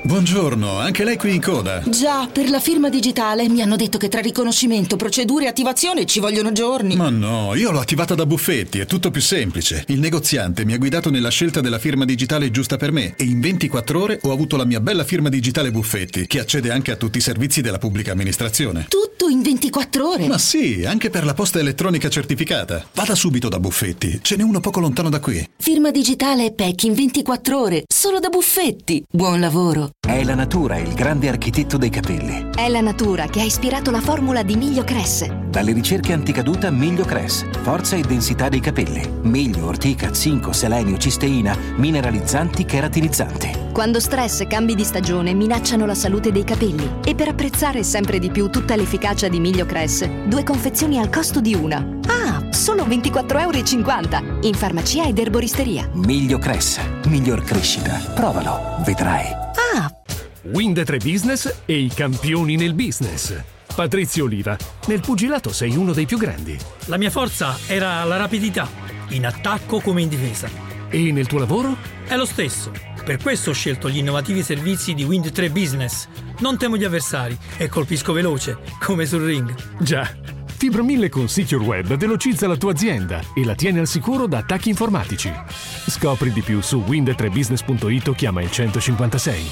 [0.00, 1.82] Buongiorno, anche lei qui in coda.
[1.86, 6.20] Già, per la firma digitale mi hanno detto che tra riconoscimento, procedure e attivazione ci
[6.20, 6.96] vogliono giorni.
[6.96, 9.84] Ma no, io l'ho attivata da Buffetti, è tutto più semplice.
[9.88, 13.40] Il negoziante mi ha guidato nella scelta della firma digitale giusta per me e in
[13.40, 17.18] 24 ore ho avuto la mia bella firma digitale Buffetti, che accede anche a tutti
[17.18, 18.86] i servizi della pubblica amministrazione.
[18.88, 20.26] Tutto in 24 ore.
[20.26, 22.86] Ma sì, anche per la posta elettronica certificata.
[22.94, 25.46] Vada subito da Buffetti, ce n'è uno poco lontano da qui.
[25.58, 29.04] Firma digitale e PEC in 24 ore, solo da Buffetti.
[29.10, 29.87] Buon lavoro.
[30.00, 32.50] È la natura il grande architetto dei capelli.
[32.54, 35.26] È la natura che ha ispirato la formula di Miglio Cress.
[35.26, 37.44] Dalle ricerche anticaduta Miglio Cress.
[37.62, 39.08] Forza e densità dei capelli.
[39.22, 43.66] Miglio, ortica, zinco, selenio, cisteina, mineralizzanti, keratinizzanti.
[43.72, 47.00] Quando stress e cambi di stagione minacciano la salute dei capelli.
[47.04, 51.40] E per apprezzare sempre di più tutta l'efficacia di Miglio Cress, due confezioni al costo
[51.40, 51.76] di una.
[52.06, 55.88] Ah, solo 24,50 euro in farmacia ed erboristeria.
[55.92, 56.80] Miglio Cress.
[57.06, 58.00] Miglior crescita.
[58.14, 59.47] Provalo, vedrai.
[59.74, 59.92] Ah,
[60.42, 63.34] Wind 3 Business e i campioni nel business.
[63.74, 66.58] Patrizio Oliva, nel pugilato sei uno dei più grandi.
[66.86, 68.68] La mia forza era la rapidità,
[69.10, 70.48] in attacco come in difesa.
[70.88, 71.76] E nel tuo lavoro?
[72.06, 72.72] È lo stesso.
[73.04, 76.08] Per questo ho scelto gli innovativi servizi di Wind 3 Business.
[76.38, 79.54] Non temo gli avversari e colpisco veloce, come sul ring.
[79.80, 80.37] Già.
[80.58, 84.38] Fibro 1000 con Secure Web velocizza la tua azienda e la tiene al sicuro da
[84.38, 85.32] attacchi informatici.
[85.86, 89.50] Scopri di più su wind3business.it o chiama il 156.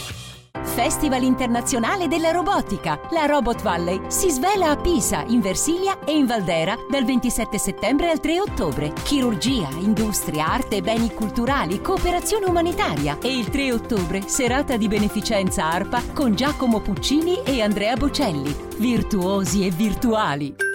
[0.64, 2.98] Festival internazionale della robotica.
[3.12, 8.10] La Robot Valley si svela a Pisa, in Versilia e in Valdera dal 27 settembre
[8.10, 8.92] al 3 ottobre.
[9.04, 16.02] Chirurgia, industria, arte, beni culturali, cooperazione umanitaria e il 3 ottobre serata di beneficenza ARPA
[16.12, 18.52] con Giacomo Puccini e Andrea Bocelli.
[18.76, 20.74] Virtuosi e virtuali.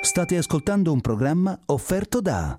[0.00, 2.58] State ascoltando un programma offerto da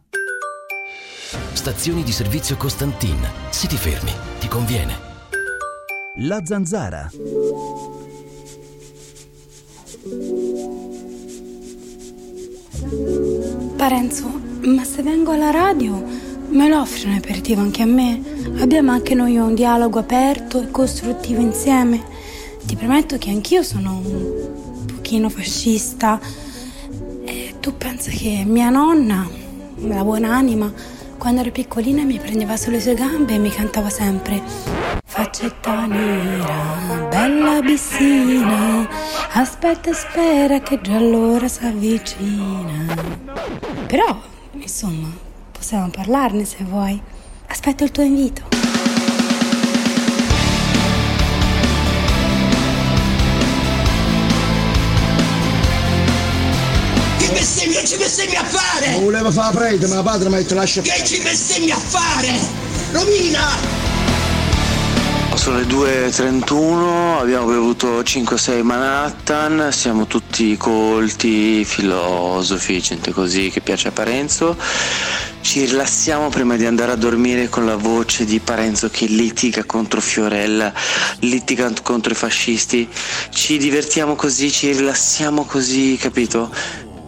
[1.53, 3.17] Stazioni di servizio Costantin.
[3.49, 4.93] Se ti fermi, ti conviene.
[6.17, 7.09] La zanzara.
[13.77, 16.03] Parenzo, ma se vengo alla radio
[16.49, 18.21] me lo offri un aperitivo anche a me?
[18.59, 22.03] Abbiamo anche noi un dialogo aperto e costruttivo insieme.
[22.65, 26.19] Ti prometto che anch'io sono un pochino fascista.
[27.60, 29.28] Tu pensa che mia nonna,
[29.76, 30.74] la buonanima,
[31.18, 34.41] quando ero piccolina mi prendeva sulle sue gambe e mi cantava sempre
[35.03, 38.88] Faccetta nera, bella bissina,
[39.34, 42.95] aspetta e spera che già l'ora si avvicina.
[43.88, 44.22] Però,
[44.53, 45.10] insomma,
[45.51, 47.01] possiamo parlarne se vuoi.
[47.47, 48.68] Aspetto il tuo invito.
[58.89, 58.91] Fare?
[58.91, 61.71] Non volevo fare la prete, ma la padre mi ha detto lascia Che ci bestemmi
[61.71, 62.39] a fare?
[62.91, 63.87] Romina!
[65.35, 73.87] Sono le 2.31, abbiamo bevuto 5-6 Manhattan, siamo tutti colti, filosofi, gente così che piace
[73.87, 74.57] a Parenzo.
[75.39, 80.01] Ci rilassiamo prima di andare a dormire con la voce di Parenzo che litiga contro
[80.01, 80.73] Fiorella,
[81.19, 82.89] litiga contro i fascisti.
[83.29, 86.51] Ci divertiamo così, ci rilassiamo così, capito?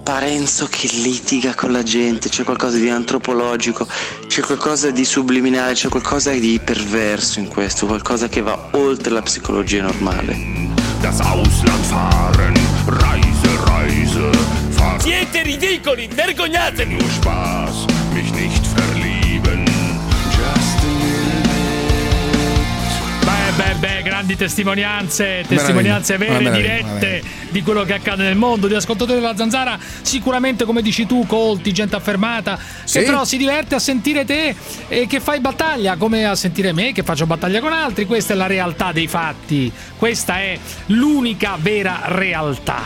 [0.04, 3.88] Parenzo che litiga con la gente, c'è qualcosa di antropologico,
[4.28, 9.22] c'è qualcosa di subliminale, c'è qualcosa di perverso in questo, qualcosa che va oltre la
[9.22, 10.70] psicologia normale.
[11.02, 12.54] Das Ausland fahren,
[12.86, 14.30] Reise, Reise,
[14.70, 15.00] fahren.
[15.00, 16.98] Siete ridicoli, vergognatevi!
[23.82, 29.36] Beh, grandi testimonianze, testimonianze vere, dirette di quello che accade nel mondo, di ascoltatori della
[29.36, 33.00] zanzara, sicuramente come dici tu, colti, gente affermata, Sì.
[33.00, 34.56] che però si diverte a sentire te
[34.88, 38.36] e che fai battaglia, come a sentire me che faccio battaglia con altri, questa è
[38.38, 42.84] la realtà dei fatti, questa è l'unica vera realtà.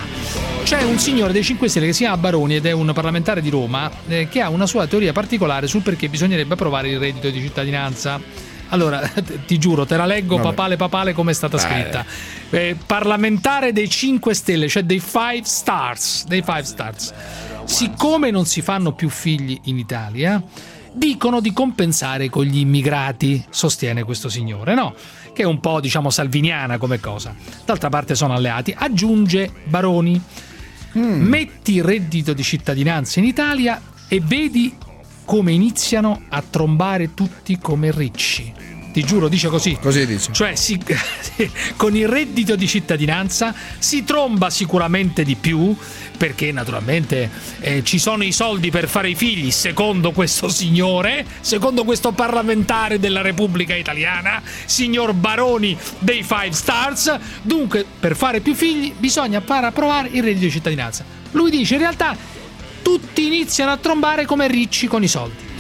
[0.64, 3.50] C'è un signore dei 5 Stelle che si chiama Baroni ed è un parlamentare di
[3.50, 7.42] Roma eh, che ha una sua teoria particolare sul perché bisognerebbe approvare il reddito di
[7.42, 8.54] cittadinanza.
[8.70, 9.00] Allora,
[9.46, 10.50] ti giuro, te la leggo Vabbè.
[10.50, 11.66] papale papale come è stata Dai.
[11.66, 12.06] scritta.
[12.50, 17.14] Eh, parlamentare dei 5 Stelle, cioè dei 5 Stars, dei 5 Stars.
[17.66, 20.42] Siccome non si fanno più figli in Italia,
[20.92, 24.94] dicono di compensare con gli immigrati, sostiene questo signore, no?
[25.34, 27.36] Che è un po', diciamo, salviniana come cosa.
[27.66, 28.74] D'altra parte sono alleati.
[28.78, 30.22] Aggiunge Baroni,
[30.94, 34.74] metti il reddito di cittadinanza in Italia e vedi
[35.26, 38.54] come iniziano a trombare tutti come ricci.
[38.96, 39.78] Ti giuro, dice così.
[39.78, 40.32] Così dice.
[40.32, 40.80] Cioè, si-
[41.76, 45.76] con il reddito di cittadinanza si tromba sicuramente di più,
[46.18, 51.84] perché naturalmente eh, ci sono i soldi per fare i figli, secondo questo signore, secondo
[51.84, 57.20] questo parlamentare della Repubblica Italiana, signor Baroni dei Five Stars.
[57.42, 61.04] Dunque, per fare più figli bisogna far approvare il reddito di cittadinanza.
[61.32, 62.16] Lui dice, in realtà,
[62.86, 65.55] tutti iniziano a trombare come ricci con i soldi.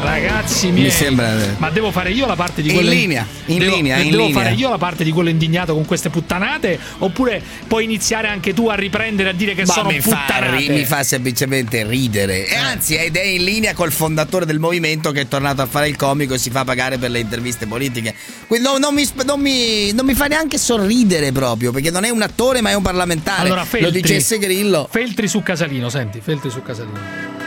[0.00, 3.58] Ragazzi miei, Mi sembra- ma devo fare io la parte di In quello linea, in
[3.58, 4.42] devo, linea, in devo linea.
[4.42, 8.68] fare io la parte di quello indignato con queste puttanate oppure puoi iniziare anche tu
[8.68, 12.46] a riprendere a dire che Ma sono mi fa, puttanate ri- mi fa semplicemente ridere.
[12.46, 15.88] E anzi, ed è in linea col fondatore del movimento che è tornato a fare
[15.88, 18.14] il comico e si fa pagare per le interviste politiche.
[18.46, 22.10] Quindi non, non mi, non mi- non mi fa neanche sorridere proprio, perché non è
[22.10, 23.42] un attore ma è un parlamentare.
[23.42, 24.88] allora Lo Feltri dicesse Grillo.
[24.90, 27.37] Feltri su Casalino senti Feltri su Casalino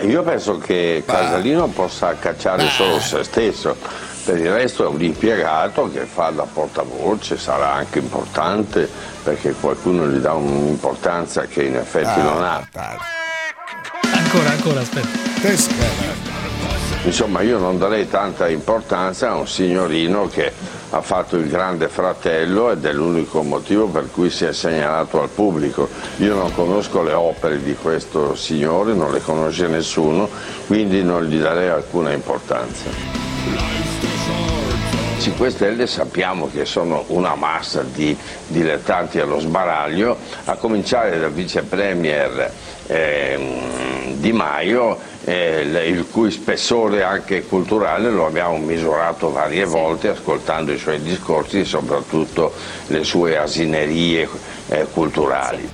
[0.00, 3.76] Ma io penso che Casalino possa cacciare solo se stesso,
[4.24, 8.88] per il resto è un impiegato che fa da portavoce, sarà anche importante
[9.24, 12.66] perché qualcuno gli dà un'importanza che in effetti Ah, non ha.
[14.12, 15.08] ancora ancora aspetta.
[17.04, 20.52] Insomma, io non darei tanta importanza a un signorino che
[20.90, 25.28] ha fatto il grande fratello ed è l'unico motivo per cui si è segnalato al
[25.28, 25.88] pubblico.
[26.18, 30.28] Io non conosco le opere di questo signore, non le conosce nessuno,
[30.66, 33.18] quindi non gli darei alcuna importanza.
[35.18, 38.16] 5 Stelle sappiamo che sono una massa di
[38.46, 42.50] dilettanti allo sbaraglio, a cominciare dal vice premier
[42.86, 50.72] ehm, Di Maio, eh, il cui spessore anche culturale lo abbiamo misurato varie volte ascoltando
[50.72, 52.52] i suoi discorsi e soprattutto
[52.88, 54.28] le sue asinerie
[54.68, 55.68] eh, culturali.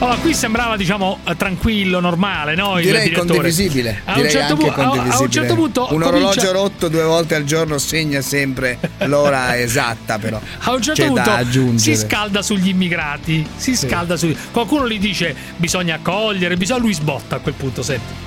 [0.00, 2.78] Allora, qui sembrava, diciamo, eh, tranquillo, normale, no?
[2.78, 3.26] Il Direi direttore.
[3.26, 4.00] condivisibile.
[4.04, 5.32] A un, direi certo anche pu- a- a un condivisibile.
[5.32, 5.80] certo punto.
[5.80, 10.38] un comincia- orologio rotto due volte al giorno segna sempre l'ora esatta, però.
[10.60, 13.44] A un certo C'è punto si scalda sugli immigrati.
[13.56, 14.32] Si scalda su.
[14.52, 16.78] Qualcuno gli dice bisogna accogliere, bisogna.
[16.80, 18.26] Lui sbotta a quel punto, senti.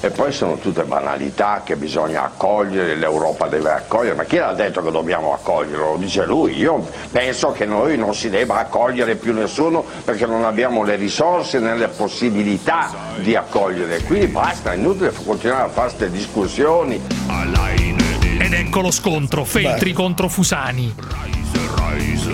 [0.00, 4.82] E poi sono tutte banalità che bisogna accogliere, l'Europa deve accogliere, ma chi l'ha detto
[4.82, 5.78] che dobbiamo accogliere?
[5.78, 6.56] Lo dice lui.
[6.56, 11.58] Io penso che noi non si debba accogliere più nessuno perché non abbiamo le risorse
[11.58, 14.02] né le possibilità di accogliere.
[14.02, 17.00] Quindi basta, è inutile continuare a fare queste discussioni.
[18.38, 20.94] Ed ecco lo scontro: Feltri contro Fusani.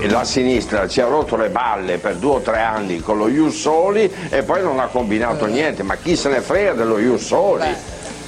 [0.07, 3.61] La sinistra ci ha rotto le balle per due o tre anni con lo Ius
[3.61, 7.67] Soli e poi non ha combinato niente, ma chi se ne frega dello Ius Soli?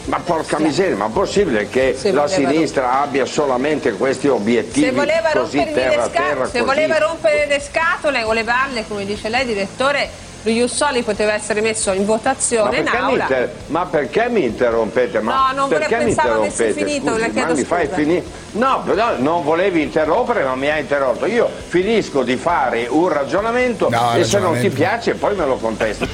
[0.05, 4.93] Ma porca miseria, ma è possibile che Se la sinistra abbia solamente questi obiettivi Se
[4.93, 6.45] voleva, così le terra a sca- terra?
[6.47, 6.65] se così?
[6.65, 10.09] voleva rompere le scatole o le balle, come dice lei, direttore,
[10.43, 13.23] lo Jussoli poteva essere messo in Ma votazione in perché, mi aula.
[13.23, 15.21] inter- ma perché mi interrompete?
[15.21, 17.89] Ma No, non volevo- perché mi pensavo avessi finito, Scusi, le chiedo ma mi fai
[17.89, 18.25] finire?
[18.53, 21.27] No, però non volevi interrompere, ma mi hai interrotto.
[21.27, 24.75] Io finisco di fare un ragionamento No, e se non ti ragionamento.
[24.77, 26.09] piace poi me lo contesti.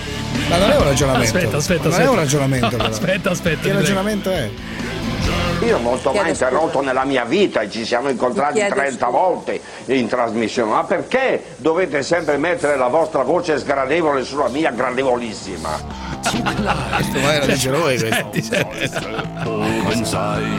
[0.49, 1.37] Ma non è un ragionamento.
[1.37, 2.09] Aspetta, aspetta, Non aspetta.
[2.09, 2.85] è un ragionamento, però.
[2.85, 3.61] Aspetta, aspetta.
[3.63, 4.51] Che ragionamento è?
[5.65, 9.07] Io non sto mai interrotto nella mia vita e ci siamo incontrati Ti chiedo 30
[9.09, 10.71] volte in trasmissione.
[10.71, 16.05] Ma perché dovete sempre mettere la vostra voce sgradevole sulla mia gradevolissima?
[16.27, 17.95] Questo poi lo dice lui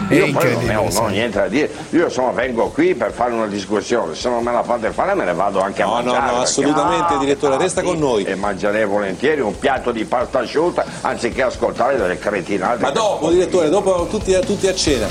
[0.10, 1.70] Io poi non ho, ho niente da dire.
[1.92, 4.16] Io sono, vengo qui per fare una discussione.
[4.16, 6.20] Se non me la fate fare me ne vado anche a No, no, mangiare.
[6.20, 8.24] no, perché- assolutamente, Ah, direttore, resta con noi.
[8.24, 12.82] E mangerei volentieri un piatto di pasta asciutta anziché ascoltare delle cretinate.
[12.82, 15.08] Ma dopo, direttore, dopo tutti, tutti a cena.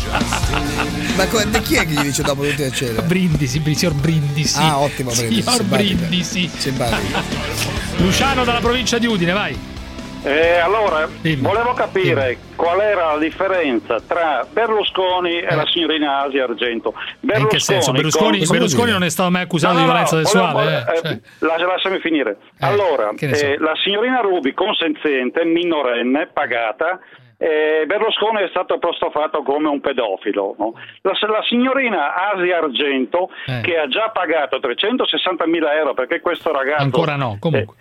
[1.17, 1.27] Ma
[1.61, 3.03] chi è che gli dice dopo tutti a cena?
[3.03, 4.59] Brindisi, bri- signor Brindisi.
[4.59, 5.63] Ah, ottimo Brindisi, Signor.
[5.65, 6.51] Brindisi.
[6.57, 7.21] Simpatico.
[7.97, 9.75] Luciano dalla provincia di Udine, vai.
[10.27, 11.41] Eh, allora, Dimmi.
[11.41, 16.95] volevo capire qual era la differenza tra Berlusconi e la signorina Asia Argento.
[17.21, 17.93] Eh, in che senso?
[17.93, 20.65] Berlusconi, con- Berlusconi non è stato mai accusato No, di no, no, violenza volevo- sessuale.
[20.65, 21.49] volevo- eh, eh, cioè.
[21.49, 22.37] lascia- lasciami finire.
[22.59, 23.45] allora, che ne so.
[23.47, 26.99] eh, la signorina Rubi, consenziente, minorenne, pagata,
[27.39, 30.57] eh, Berlusconi è stato apostrofato come un pedofilo.
[30.59, 30.73] no?
[31.03, 33.61] La, la signorina Asia Argento, Eh.
[33.61, 36.83] che ha già pagato 360 mila euro perché questo ragazzo...
[36.83, 37.77] Ancora no, comunque.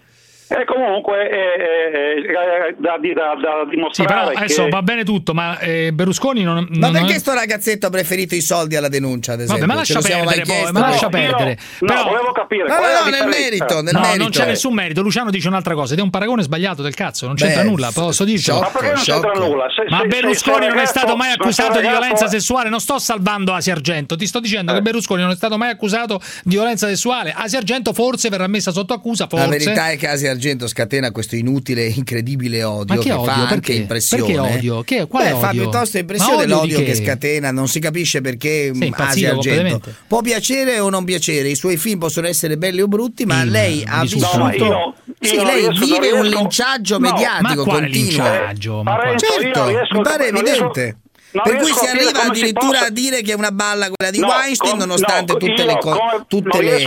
[0.48, 4.70] E comunque è, è- è da, di- da- da Sì, dimostrare però adesso che...
[4.70, 7.18] va bene tutto, ma eh, Berlusconi non, Ma non perché è...
[7.20, 9.66] sto ragazzetto ha preferito i soldi alla denuncia, ad esempio?
[9.66, 10.72] Vabbè, ma lascia perdere poi, chiesto?
[10.74, 11.58] ma lascia io- perdere.
[11.80, 14.18] no, Però- volevo capire No, qual no, è la no, nel merito, nel no, merito.
[14.22, 15.02] non c'è nessun merito.
[15.02, 17.90] Luciano dice un'altra cosa ed è un paragone sbagliato del cazzo, non c'entra Beh, nulla,
[17.92, 18.60] posso dirlo.
[18.60, 19.66] Ma perché non c'entra nulla?
[19.76, 22.70] Se- Ma se- Berlusconi se- non è ragazzo- stato mai ma accusato di violenza sessuale.
[22.70, 24.76] Non sto salvando Asia Argento, ti sto dicendo Eh.
[24.76, 27.34] che Berlusconi non è stato mai accusato di violenza sessuale.
[27.36, 29.46] Asia Argento forse verrà messa sotto accusa, forse.
[29.46, 30.34] La verità è che Asia Argento
[30.68, 33.26] scatena questo inutile, incredibile odio Ma che che odio?
[33.26, 33.74] fa anche Perché?
[33.74, 34.24] impressione.
[34.24, 34.82] Perché odio?
[34.84, 35.62] Che- quale Beh, fa odio?
[35.62, 36.84] piuttosto Ma impressione odio di l'odio che?
[36.86, 39.96] che scatena, non si capisce perché Sei Asia Argento completamente.
[40.08, 43.50] può piacere o non piacere, i suoi film possono essere belli o brutti, ma Sì,
[43.50, 44.38] lei ha vissuto.
[44.38, 47.90] No, io- Sì, lei vive un linciaggio No, mediatico continuo.
[47.90, 48.84] linciaggio?
[48.84, 50.98] Ma Certo, mi pare evidente.
[51.36, 54.12] Non per cui si arriva si addirittura possa- a dire che è una balla quella
[54.12, 56.86] di No, Weinstein, com- nonostante no, tutte le, co- come- tutte le, le si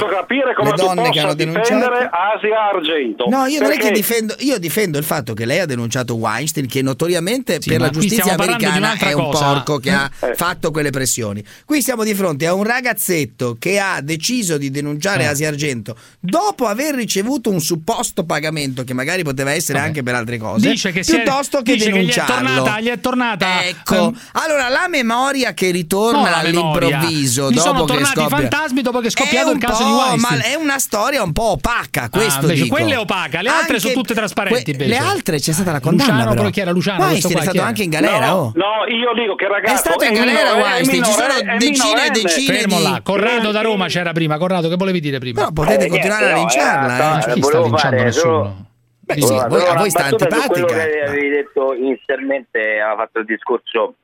[0.76, 1.84] donne che hanno denunciato.
[1.86, 3.26] Asia Argento.
[3.28, 6.14] No, io non è che Perché- difendo, io difendo il fatto che lei ha denunciato
[6.16, 9.44] Weinstein, che notoriamente Sì, per la giustizia americana è un cosa.
[9.52, 10.34] porco che ha Eh.
[10.34, 11.44] fatto quelle pressioni.
[11.64, 15.26] Qui siamo di fronte a un ragazzetto che ha deciso di denunciare Eh.
[15.26, 19.88] Asia Argento dopo aver ricevuto un supposto pagamento che magari poteva essere Vabbè.
[19.88, 22.34] anche per altre cose, Dice che si è- piuttosto che dice che gli è denunciarlo.
[22.54, 27.84] tornata- gli è tornata, Ecco, ehm, allora la memoria che ritorna No, all'improvviso dopo sono
[27.84, 30.38] che tornati i scoppia fantasmi dopo che è scoppiato un il caso po', di Weinstein.
[30.40, 32.74] Ma è una storia un po' opaca, questo invece dico.
[32.76, 34.86] quella è opaca, le altre sono tutte trasparenti, que-.
[34.86, 36.12] Le altre c'è stata la condanna.
[36.12, 36.50] Luciano, però.
[36.50, 37.04] chi era Luciano?
[37.04, 38.26] Weinstein Questo è qua, stato anche in galera.
[38.28, 38.52] no, oh.
[38.54, 42.06] no, io dico che il ragazzo È stato in galera minore- Weinstein, ci sono decine
[42.06, 44.38] e decine Fermo di- là, Corrado da Roma c'era prima.
[44.38, 45.40] Corrado, che volevi dire prima?
[45.40, 46.94] Però potete Eh, continuare a no, linciarla.
[46.94, 47.32] era- eh.
[47.34, 48.66] Chi sta linciando nessuno?
[49.08, 50.92] Beh, Allora, sì, a voi- a allora, voi sta battuta su quello antipatica.
[50.92, 53.94] che avevi detto inizialmente, aveva fatto il discorso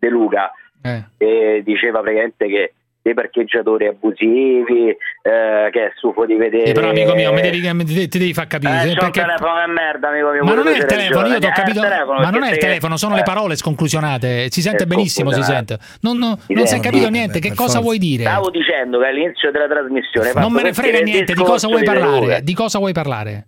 [0.00, 0.50] De Luca
[0.82, 1.62] Eh.
[1.62, 2.72] diceva praticamente che
[3.02, 6.64] dei parcheggiatori abusivi, eh, che è stufo di vedere.
[6.64, 8.90] Eh, però amico mio, mi devi, mi devi- ti devi far capire.
[8.90, 10.44] Eh, perché- telefono di merda, amico mio.
[10.44, 11.80] Ma non è tu il telefono, io ti ho Eh, capito.
[11.80, 13.24] telefono, ma non è il telefono, sono le eh.
[13.24, 14.50] parole sconclusionate.
[14.50, 15.78] Si sente Eh, benissimo, si sente.
[16.02, 17.38] Non, non- Sì, non si è eh, capito niente.
[17.38, 17.80] vabbè, Che cosa forza.
[17.80, 18.22] vuoi dire?
[18.24, 21.32] Stavo dicendo che all'inizio della trasmissione Non me ne frega niente.
[21.32, 22.42] Di cosa vuoi parlare?
[22.42, 23.46] Di cosa vuoi parlare?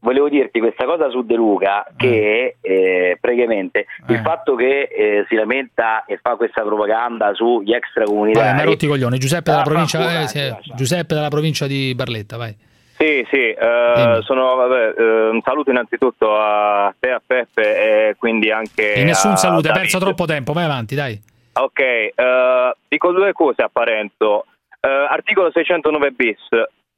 [0.00, 5.34] Volevo dirti questa cosa su De Luca che eh, praticamente il fatto che eh, si
[5.34, 9.18] lamenta e fa questa propaganda sugli Vai, extracomunitari hai rotti i coglioni.
[9.18, 12.56] Giuseppe della Ah, provincia, fa- eh, sì, Giuseppe della provincia di Barletta, vai.
[12.96, 18.50] Sì, sì, eh, sono, vabbè, eh, un saluto innanzitutto a te, a Peppe e quindi
[18.50, 20.52] anche E nessun saluto, hai perso troppo tempo.
[20.52, 21.20] Vai avanti, dai.
[21.52, 22.12] Ok, eh,
[22.88, 24.46] dico due cose a Parenzo.
[24.80, 26.38] Eh, articolo 609 bis,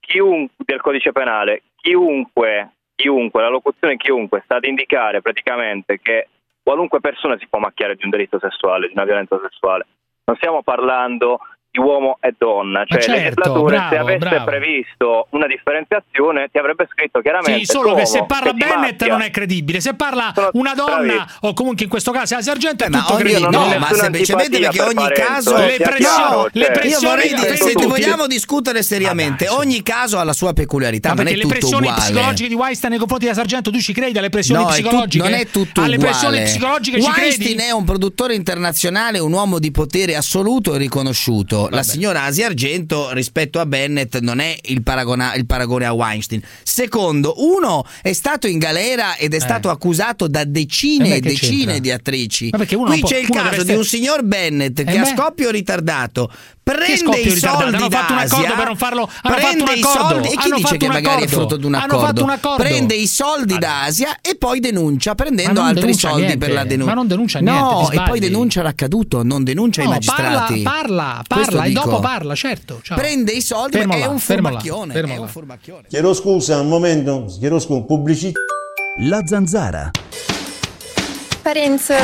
[0.01, 2.70] chiunque, del codice penale, chiunque,
[3.01, 6.29] chiunque, la locuzione chiunque sta ad indicare praticamente che
[6.63, 9.87] qualunque persona si può macchiare di un delitto sessuale, di una violenza sessuale.
[10.25, 11.41] Non stiamo parlando
[11.73, 14.45] di uomo e donna, cioè certo, Eh, il legislatore se bravo, avesse bravo.
[14.45, 19.31] previsto una differenziazione ti avrebbe scritto chiaramente Sì, solo che se parla Bennett non è
[19.31, 19.81] credibile.
[19.81, 21.27] Se parla una donna, bravissimo.
[21.43, 23.51] o comunque in questo caso la sergente, è Ma tutto credibile.
[23.51, 28.27] no, ma semplicemente perché ogni caso le pressioni, le Io pressioni vorrei dire, se vogliamo
[28.27, 31.87] discutere seriamente, ogni caso ha la sua peculiarità, Ma non perché è le tutto pressioni
[31.87, 32.03] uguale.
[32.03, 35.23] psicologiche di Weinstein nei confronti della Sargento tu ci credi alle pressioni No, psicologiche?
[35.23, 36.11] non è tutto alle uguale.
[36.12, 37.68] pressioni psicologiche ci Weinstein credi?
[37.68, 41.60] è un produttore internazionale, un uomo di potere assoluto e riconosciuto.
[41.69, 46.43] La signora Asia Argento rispetto a Bennett non è il, paragona- il paragone a Weinstein.
[46.63, 51.21] Secondo, uno è stato in galera ed è stato accusato da decine Eh e beh,
[51.21, 51.79] che decine c'entra?
[51.79, 52.51] di attrici.
[52.51, 56.33] Qui c'è il caso deve di un essere- signor Bennett Eh che a scoppio ritardato
[56.75, 57.47] prende i soldi
[57.77, 60.29] Hanno fatto un accordo d'Asia, per non farlo- hanno prende fatto un i accordo, soldi
[60.29, 62.07] e chi hanno dice che magari è frutto di un hanno accordo?
[62.07, 62.62] fatto un accordo.
[62.62, 66.93] Prende i soldi d'Asia e poi denuncia prendendo altri soldi niente, per la denuncia.
[66.93, 70.62] ma non denuncia niente, No, e poi denuncia l'accaduto, non denuncia i No, magistrati.
[70.62, 71.83] parla, parla, parla e dico.
[71.85, 72.81] dopo parla, certo.
[72.83, 72.97] ciao.
[72.97, 74.95] Prende i soldi, Fermo ma è un furbacchione.
[74.95, 75.83] è un furbacchione.
[75.89, 78.39] Chiedo scusa un momento, chiedo scusa, pubblicità.
[79.03, 79.91] La zanzara.
[81.43, 81.95] Parenzo.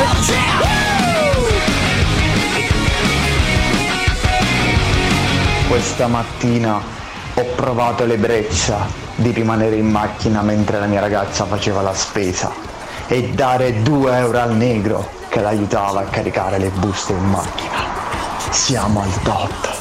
[5.68, 6.80] Questa mattina
[7.34, 8.86] ho provato l'ebbrezza
[9.16, 12.52] di rimanere in macchina mentre la mia ragazza faceva la spesa
[13.08, 17.84] e dare 2 euro al negro che l'aiutava a caricare le buste in macchina.
[18.50, 19.74] Siamo al top.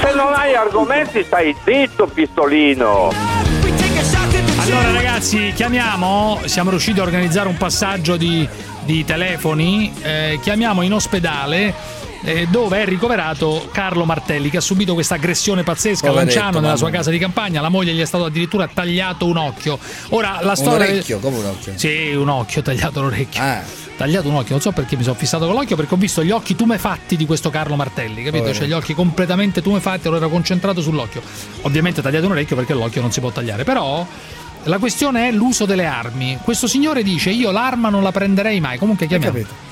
[0.00, 3.12] Se non hai argomenti stai zitto pistolino.
[4.58, 8.46] Allora ragazzi, chiamiamo, siamo riusciti a organizzare un passaggio di,
[8.82, 11.97] di telefoni, eh, chiamiamo in ospedale
[12.28, 16.60] eh, dove è ricoverato Carlo Martelli che ha subito questa aggressione pazzesca a Poveretto, Lanciano
[16.60, 19.78] nella sua casa di campagna, la moglie gli è stato addirittura tagliato un occhio.
[20.10, 20.84] Ora la storia...
[20.86, 21.72] Un orecchio, come un occhio?
[21.76, 23.40] Sì, un occhio, tagliato l'orecchio.
[23.42, 23.62] Ah.
[23.96, 26.30] Tagliato un occhio, non so perché mi sono fissato con l'occhio, perché ho visto gli
[26.30, 28.44] occhi tumefatti di questo Carlo Martelli, capito?
[28.44, 28.54] Povero.
[28.54, 31.22] Cioè gli occhi completamente tumefatti, allora ero concentrato sull'occhio.
[31.62, 34.06] Ovviamente tagliato un orecchio perché l'occhio non si può tagliare, però
[34.64, 36.38] la questione è l'uso delle armi.
[36.42, 39.67] Questo signore dice io l'arma non la prenderei mai, comunque chiamiamo.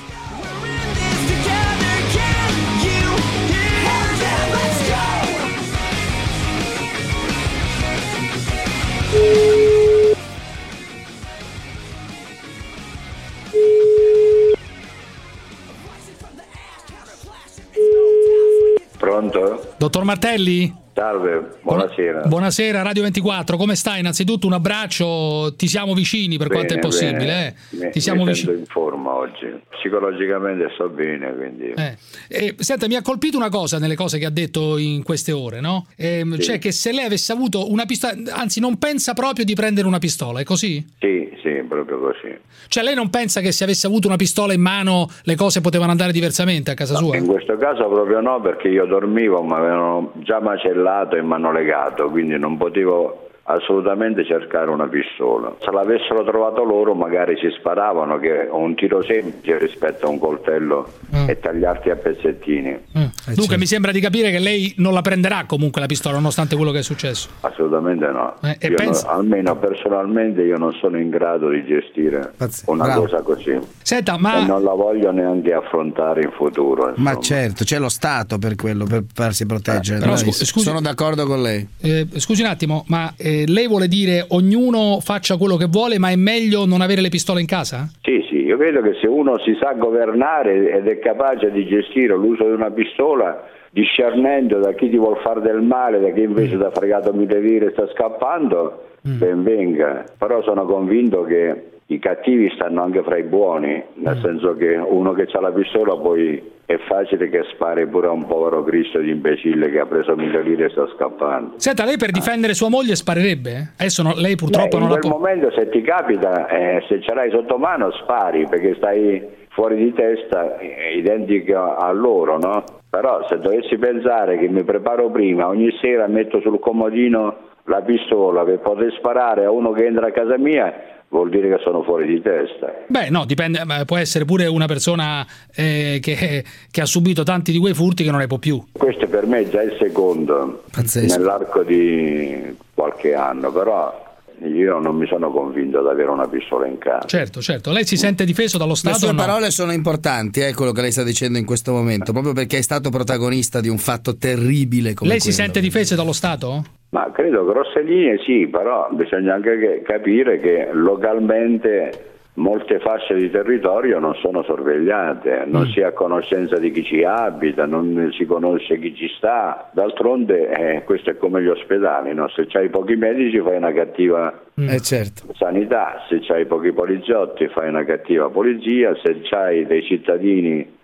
[18.97, 19.73] Pronto?
[19.77, 20.86] Dottor Martelli?
[21.01, 22.21] Salve, buonasera.
[22.25, 23.99] Buonasera Radio 24, come stai?
[23.99, 27.47] Innanzitutto un abbraccio, ti siamo vicini per quanto è Bene, possibile, bene.
[27.47, 27.85] eh.
[27.85, 28.53] Mi, Ti siamo vicini.
[28.57, 29.45] in forma oggi.
[29.77, 31.71] Psicologicamente sto bene, quindi...
[31.75, 31.95] Eh.
[32.29, 35.59] Eh, senta, mi ha colpito una cosa nelle cose che ha detto in queste ore,
[35.61, 35.85] no?
[35.97, 36.41] Ehm, Sì.
[36.41, 39.99] Cioè che se lei avesse avuto una pistola, anzi non pensa proprio di prendere una
[39.99, 40.83] pistola, è così?
[40.99, 42.35] Sì, sì, proprio così.
[42.69, 45.91] Cioè lei non pensa che se avesse avuto una pistola in mano le cose potevano
[45.91, 47.15] andare diversamente a casa sua?
[47.17, 50.85] In questo caso proprio no, perché io dormivo, mi avevano già macellato
[51.17, 55.55] e mi hanno legato, quindi non potevo assolutamente cercare una pistola.
[55.63, 60.19] Se l'avessero trovato loro magari ci sparavano che è un tiro semplice rispetto a un
[60.19, 60.89] coltello
[61.27, 62.77] e tagliarti a pezzettini.
[62.97, 63.33] Mm.
[63.35, 66.71] Dunque mi sembra di capire che lei non la prenderà comunque la pistola nonostante quello
[66.71, 67.29] che è successo.
[67.41, 68.35] Assolutamente no.
[68.43, 72.33] Eh, e Io pensa- no- almeno personalmente io non sono in grado di gestire
[72.65, 73.01] una Bravo.
[73.03, 73.57] cosa così.
[73.81, 76.93] Senta, ma E non la voglio neanche affrontare in futuro.
[76.97, 77.19] Ma insomma.
[77.21, 79.99] certo, c'è lo Stato per quello, per farsi proteggere.
[79.99, 81.65] Però Dai, scu- scusi- Sono d'accordo con lei.
[81.79, 86.09] Eh, scusi un attimo, ma eh, lei vuole dire ognuno faccia quello che vuole, ma
[86.09, 87.89] è meglio non avere le pistole in casa?
[88.01, 92.15] Sì, sì, io credo che se uno si sa governare ed è capace di gestire
[92.15, 96.57] l'uso di una pistola, discernendo da chi ti vuol fare del male, da chi invece
[96.57, 100.03] ti ha fregato mille lire e sta scappando, ben venga.
[100.17, 105.13] Però sono convinto che i cattivi stanno anche fra i buoni, nel senso che uno
[105.13, 109.09] che ha la pistola poi è facile che spari pure a un povero Cristo di
[109.11, 111.53] imbecille che ha preso mille lire e sta scappando.
[111.55, 113.71] Senta, lei per difendere sua moglie sparerebbe?
[113.77, 115.19] Adesso no- lei purtroppo Beh, non in la quel può.
[115.21, 119.93] momento se ti capita, eh, se ce l'hai sotto mano spari perché stai fuori di
[119.93, 122.63] testa, eh, identico a loro, no?
[122.89, 128.43] Però se dovessi pensare che mi preparo prima, ogni sera metto sul comodino la pistola
[128.43, 130.73] per poter sparare a uno che entra a casa mia,
[131.09, 132.73] vuol dire che sono fuori di testa.
[132.87, 137.59] Beh, no, dipende, può essere pure una persona eh, che, che ha subito tanti di
[137.59, 138.61] quei furti che non ne può più.
[138.71, 140.63] Questo per me è già il secondo
[140.95, 144.05] nell'arco di qualche anno, però
[144.43, 147.07] io non mi sono convinto ad avere una pistola in casa.
[147.07, 147.71] Certo, certo.
[147.71, 149.17] Lei si sente difeso dallo Le Stato sue o no?
[149.17, 152.61] parole sono importanti, è quello che lei sta dicendo in questo momento, proprio perché è
[152.61, 155.43] stato protagonista di un fatto terribile come Lei si quello.
[155.43, 156.63] sente difeso dallo Stato?
[156.89, 163.29] Ma credo grosse linee sì, però bisogna anche che- capire che localmente molte fasce di
[163.29, 168.25] territorio non sono sorvegliate, non si è a conoscenza di chi ci abita, non si
[168.25, 169.69] conosce chi ci sta.
[169.73, 172.29] D'altronde eh, questo è come gli ospedali, no?
[172.29, 175.33] se c'hai pochi medici fai una cattiva Eh certo.
[175.33, 180.75] sanità, se c'hai pochi poliziotti fai una cattiva polizia, se c'hai dei cittadini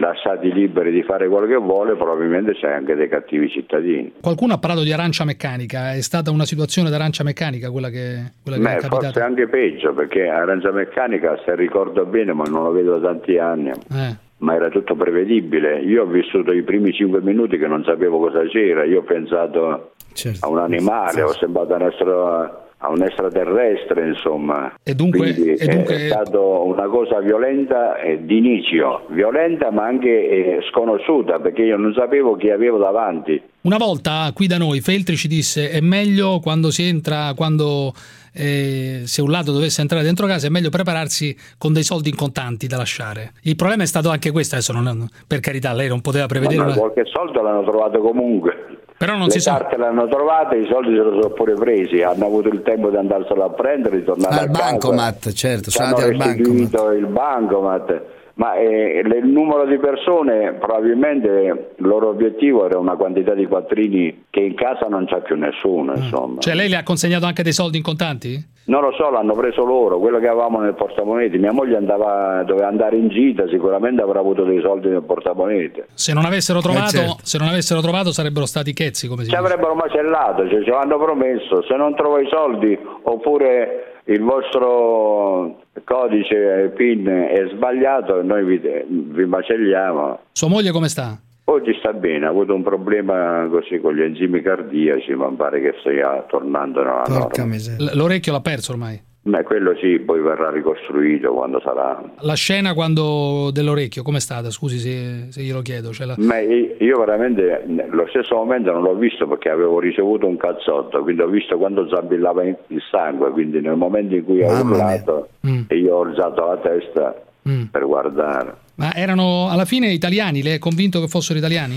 [0.00, 4.12] lasciati liberi di fare quello che vuole probabilmente c'hai anche dei cattivi cittadini.
[4.20, 8.58] Qualcuno ha parlato di arancia meccanica, è stata una situazione d'arancia meccanica quella che, quella
[8.58, 9.04] che Beh, è capitata?
[9.06, 13.38] forse anche peggio perché Arancia Meccanica, se ricordo bene, ma non lo vedo da tanti
[13.38, 14.16] anni, Eh.
[14.38, 15.80] ma era tutto prevedibile.
[15.80, 19.92] Io ho vissuto i primi cinque minuti che non sapevo cosa c'era, io ho pensato
[20.12, 20.46] Certo.
[20.46, 24.74] a un animale, ho sembrato un estro- a un extraterrestre, insomma.
[24.82, 30.08] E dunque- Quindi e dunque- è stata una cosa violenta eh, d'inizio, violenta ma anche
[30.28, 33.40] eh, sconosciuta perché io non sapevo chi avevo davanti.
[33.62, 37.92] Una volta qui da noi Feltri ci disse è meglio quando si entra, quando
[38.32, 42.14] eh, se un lato dovesse entrare dentro casa è meglio prepararsi con dei soldi in
[42.14, 43.32] contanti da lasciare.
[43.42, 46.66] Il problema è stato anche questo, adesso non- per carità lei non poteva prevedere Ma
[46.66, 46.76] una...
[46.76, 48.52] qualche soldo l'hanno trovato comunque.
[48.98, 49.52] Però non Le si sa.
[49.58, 52.96] carte l'hanno trovate, i soldi se lo sono pure presi, hanno avuto il tempo di
[52.96, 54.70] andarselo a prendere, di tornare Al a casa.
[54.70, 56.46] bancomat, certo, sono Hanno andati al bancomat.
[56.48, 58.02] restituito il bancomat.
[58.38, 64.26] Ma eh, il numero di persone, probabilmente il loro obiettivo era una quantità di quattrini
[64.30, 66.40] che in casa non c'è più nessuno, insomma.
[66.40, 68.56] Cioè lei le ha consegnato anche dei soldi in contanti?
[68.66, 71.36] Non lo so, l'hanno preso loro, quello che avevamo nel portamonete.
[71.38, 75.88] Mia moglie andava, doveva andare in gita, sicuramente avrà avuto dei soldi nel portamonete.
[75.94, 77.16] Se non avessero trovato, certo.
[77.22, 79.44] se non avessero trovato sarebbero stati chezzi, come si Ci dice.
[79.44, 86.72] avrebbero macellato, cioè, ce l'hanno promesso, se non trovo i soldi oppure il vostro codice
[86.74, 90.18] PIN è sbagliato, noi vi, vi macelliamo.
[90.32, 91.18] Sua moglie come sta?
[91.44, 95.74] Oggi sta bene, ha avuto un problema così con gli enzimi cardiaci, ma pare che
[95.80, 97.44] stia tornando nella norma.
[97.78, 99.00] L- l'orecchio l'ha perso ormai.
[99.28, 102.02] Ma quello sì, poi verrà ricostruito quando sarà.
[102.20, 104.50] La scena quando dell'orecchio, com'è stata?
[104.50, 105.92] Scusi se, se glielo chiedo.
[105.92, 110.36] Cioè la- Ma io veramente lo stesso momento non l'ho visto perché avevo ricevuto un
[110.38, 112.56] cazzotto, quindi ho visto quando zabillava il
[112.90, 114.60] sangue, quindi nel momento in cui mia.
[114.60, 115.62] urlato Mm.
[115.68, 117.64] e io ho alzato la testa Mm.
[117.70, 118.54] per guardare.
[118.76, 120.42] Ma erano alla fine italiani?
[120.42, 121.76] Lei è convinto che fossero italiani?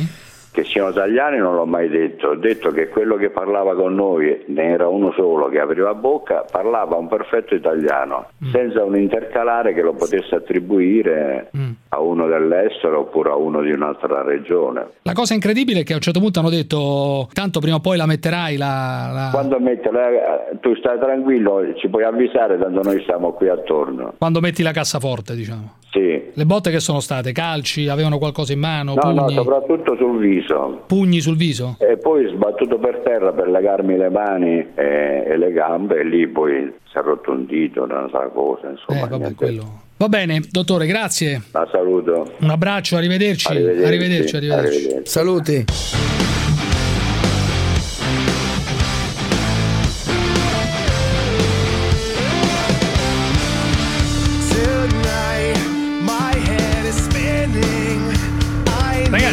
[0.52, 4.44] Che siano italiani non l'ho mai detto, ho detto che quello che parlava con noi
[4.48, 8.50] ne era uno solo che apriva bocca, parlava un perfetto italiano, Mm.
[8.52, 11.70] senza un intercalare che lo potesse attribuire Mm.
[11.90, 14.88] a uno dell'estero oppure a uno di un'altra regione.
[15.04, 17.98] La cosa incredibile è che a un certo punto hanno detto tanto prima o poi
[17.98, 19.10] la metterai la...
[19.14, 24.14] la- Quando mette la- tu stai tranquillo, ci puoi avvisare, tanto noi stiamo qui attorno.
[24.18, 25.76] quando metti la cassaforte, diciamo.
[25.92, 26.32] Sì.
[26.34, 27.34] Le botte che sono state?
[27.34, 27.90] Calci?
[27.90, 28.94] Avevano qualcosa in mano?
[28.94, 29.34] No, no, pugni?
[29.36, 30.40] soprattutto sul viso.
[30.88, 31.76] Pugni sul viso?
[31.80, 36.28] E poi sbattuto per terra per legarmi le mani e, e le gambe e lì
[36.28, 39.06] poi si è rotto un dito, un'altra cosa, insomma.
[39.06, 39.36] Eh, vabbè, niente.
[39.46, 39.80] quello.
[39.98, 41.42] Va bene, dottore, grazie.
[41.52, 42.34] La saluto.
[42.40, 43.48] Un abbraccio, arrivederci.
[43.52, 44.78] Arrivederci, Arrivederci, arrivederci.
[44.78, 45.10] arrivederci.
[45.12, 45.66] Saluti.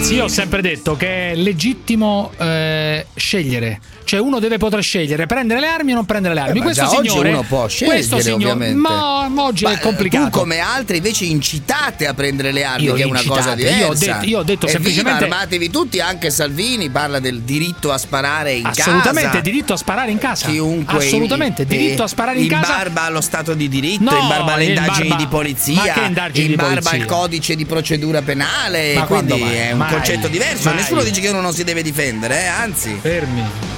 [0.08, 3.78] Ragazzi, io ho sempre detto che è legittimo eh, scegliere.
[4.08, 6.52] Cioè uno deve poter scegliere prendere le armi o non prendere le armi.
[6.56, 8.74] Eh, ma questo signore uno può scegliere, questo signore, ovviamente.
[8.78, 10.30] Ma, ma oggi Ma, è complicato.
[10.30, 13.76] Tu come altri invece incitate a prendere le armi, Io che è una cosa diversa.
[13.78, 17.92] io ho detto- io ho detto Evviva, semplicemente- armatevi tutti, anche Salvini parla del diritto
[17.92, 19.40] a sparare in Assolutamente casa.
[19.42, 20.48] diritto a sparare in casa.
[20.48, 22.76] Chiunque Assolutamente, in, diritto a sparare in in casa.
[22.76, 25.92] barba allo stato di diritto, No, in barba alle in indagini barba- di polizia, ma
[25.92, 28.94] che indagini in di barba al codice di procedura penale.
[28.94, 29.92] Ma quindi è un Mai.
[29.92, 30.70] concetto diverso.
[30.70, 30.76] Mai.
[30.78, 32.96] Nessuno dice che uno non si deve difendere, eh, anzi.
[33.02, 33.77] Fermi.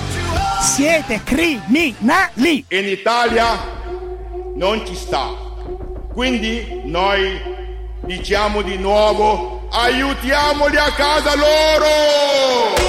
[0.60, 2.64] Siete criminali!
[2.68, 3.58] In Italia
[4.54, 5.28] non ci sta.
[6.12, 7.40] Quindi noi
[8.00, 11.86] diciamo di nuovo aiutiamoli a casa loro!
[11.86, 12.80] Oh!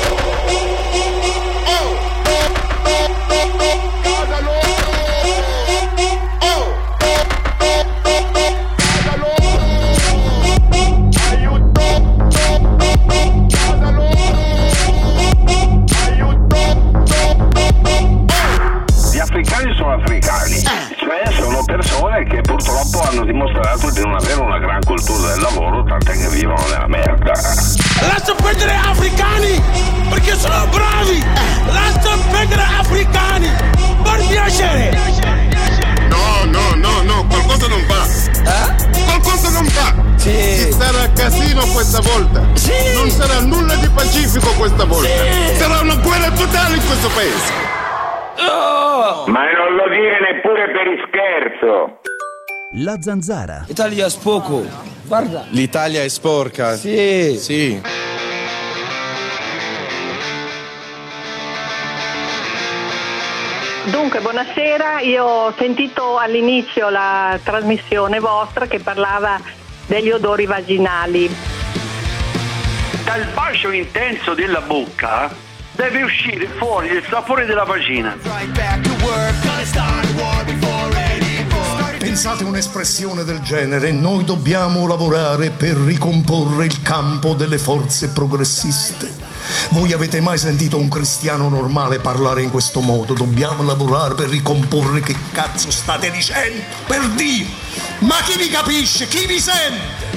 [50.32, 52.00] Neppure per ischerzo.
[52.76, 53.66] La zanzara.
[53.68, 54.66] Italia spoco.
[55.04, 55.46] Guarda.
[55.50, 56.76] L'Italia è sporca.
[56.76, 57.38] Sì.
[57.38, 57.82] Sì.
[63.92, 65.02] Dunque, buonasera.
[65.02, 69.38] Io ho sentito all'inizio la trasmissione vostra che parlava
[69.88, 71.30] degli odori vaginali.
[73.04, 78.17] Dal bacio intenso della bocca deve uscire fuori il sapore della vagina.
[81.97, 89.30] Pensate un'espressione del genere, noi dobbiamo lavorare per ricomporre il campo delle forze progressiste.
[89.69, 93.13] Voi avete mai sentito un cristiano normale parlare in questo modo?
[93.13, 96.61] Dobbiamo lavorare per ricomporre che cazzo state dicendo?
[96.86, 97.45] Per Dio!
[97.99, 99.07] Ma chi vi capisce?
[99.07, 100.11] Chi vi sente?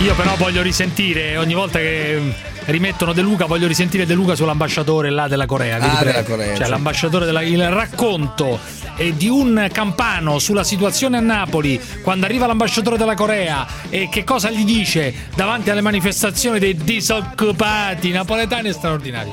[0.00, 2.20] Io però voglio risentire ogni volta che
[2.66, 5.78] rimettono De Luca, voglio risentire De Luca sull'ambasciatore là della Corea.
[5.78, 6.70] Ah, della Corea, Cioè sì.
[6.70, 8.58] l'ambasciatore della il racconto
[8.96, 14.22] eh, di un campano sulla situazione a Napoli quando arriva l'ambasciatore della Corea e che
[14.22, 19.32] cosa gli dice davanti alle manifestazioni dei disoccupati napoletani è straordinario.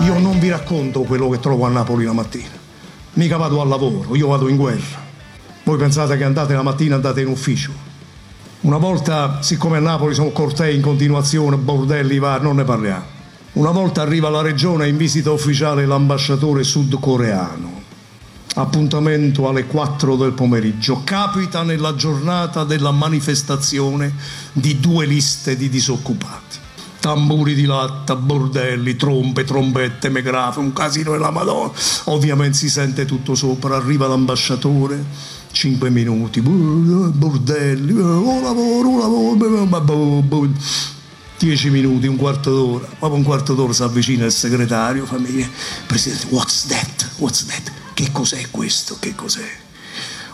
[0.00, 2.48] Io non vi racconto quello che trovo a Napoli la mattina.
[3.14, 5.08] Mica vado al lavoro, io vado in guerra.
[5.62, 7.88] Voi pensate che andate la mattina andate in ufficio.
[8.62, 13.04] Una volta, siccome a Napoli sono cortei in continuazione, bordelli, var, non ne parliamo.
[13.52, 17.80] Una volta arriva alla regione in visita ufficiale l'ambasciatore sudcoreano.
[18.56, 21.00] Appuntamento alle 4 del pomeriggio.
[21.04, 24.14] Capita nella giornata della manifestazione
[24.52, 26.58] di due liste di disoccupati.
[27.00, 31.72] Tamburi di latta, bordelli, trombe, trombette, megrafe, un casino della Madonna.
[32.04, 35.02] Ovviamente si sente tutto sopra, arriva l'ambasciatore,
[35.52, 40.48] 5 minuti, bordelli, un lavoro, un lavoro,
[41.38, 42.86] 10 minuti, un quarto d'ora.
[42.98, 45.48] Dopo un quarto d'ora si avvicina il segretario, famiglia,
[45.86, 47.10] presidente, what's that?
[47.16, 47.72] What's that?
[47.94, 48.96] Che cos'è questo?
[48.98, 49.48] Che cos'è?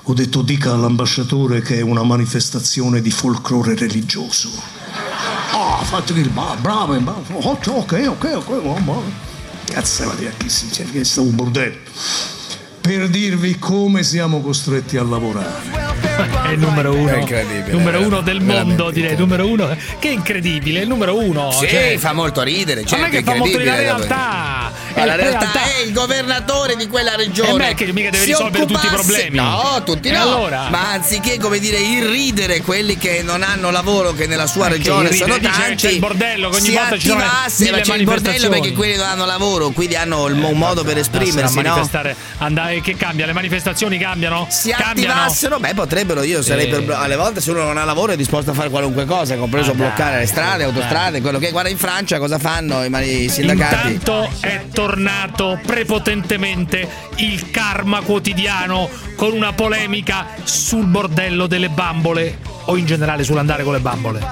[0.03, 4.51] Ho detto dica all'ambasciatore che è una manifestazione di folklore religioso.
[5.53, 9.01] Ah, fatto il bravo, bravo, ok, ok, ok, ok, oh, ma-
[9.65, 11.79] cazzo va dire chi si c'è, che sta un bordello.
[12.87, 15.95] Per dirvi come siamo costretti a lavorare.
[16.47, 17.09] È il numero uno.
[17.09, 19.17] È incredibile, Numero uno del mondo, direi.
[19.17, 19.77] Numero uno.
[19.99, 21.51] Che incredibile, il numero uno.
[21.51, 22.85] Sì, cioè- fa molto ridere.
[22.85, 24.56] Certo, non è che fa molto ridere la realtà.
[24.97, 27.71] Ma la È realtà è il governatore di quella regione.
[27.71, 29.37] E che mica deve si risolvere tutti i occupasse- problemi.
[29.37, 30.21] No, tutti no.
[30.23, 30.69] allora?
[30.71, 35.31] Ma anziché, come dire, irridere quelli che non hanno lavoro, che nella sua regione irridere?
[35.31, 35.75] sono Dice, tanti.
[35.77, 39.25] c'è il bordello, ogni volta ci sono ma c'è il bordello perché quelli non hanno
[39.27, 41.63] lavoro, quindi hanno il mo- un modo per esprimersi, no?
[41.63, 43.27] manifestare, andare, che cambia?
[43.27, 44.47] Le manifestazioni cambiano?
[44.51, 45.13] Si cambiano.
[45.13, 46.23] attivassero, beh, potrebbero.
[46.23, 46.69] Io sarei Eh.
[46.81, 46.97] per.
[46.97, 49.75] Alle volte, se uno non ha lavoro, è disposto a fare qualunque cosa, compreso Ah,
[49.75, 50.67] dai, bloccare le strade, dai.
[50.67, 51.51] autostrade, quello che.
[51.51, 53.93] Guarda in Francia cosa fanno i, i sindacati.
[53.93, 62.77] Intanto è tornato prepotentemente il karma quotidiano con una polemica sul bordello delle bambole o
[62.77, 64.25] in generale sull'andare con le bambole.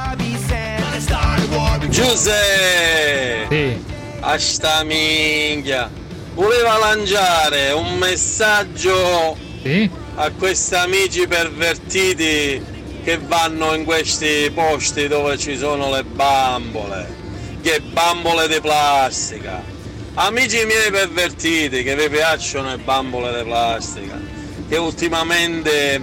[1.89, 3.47] Giuseppe!
[3.51, 3.85] Sì.
[4.21, 5.91] A sta minchia!
[6.35, 9.37] Voleva lanciare un messaggio
[10.15, 12.63] a questi amici pervertiti
[13.03, 17.13] che vanno in questi posti dove ci sono le bambole,
[17.61, 19.74] che bambole di plastica.
[20.17, 24.17] Amici miei pervertiti che vi piacciono le bambole di plastica,
[24.69, 26.01] che ultimamente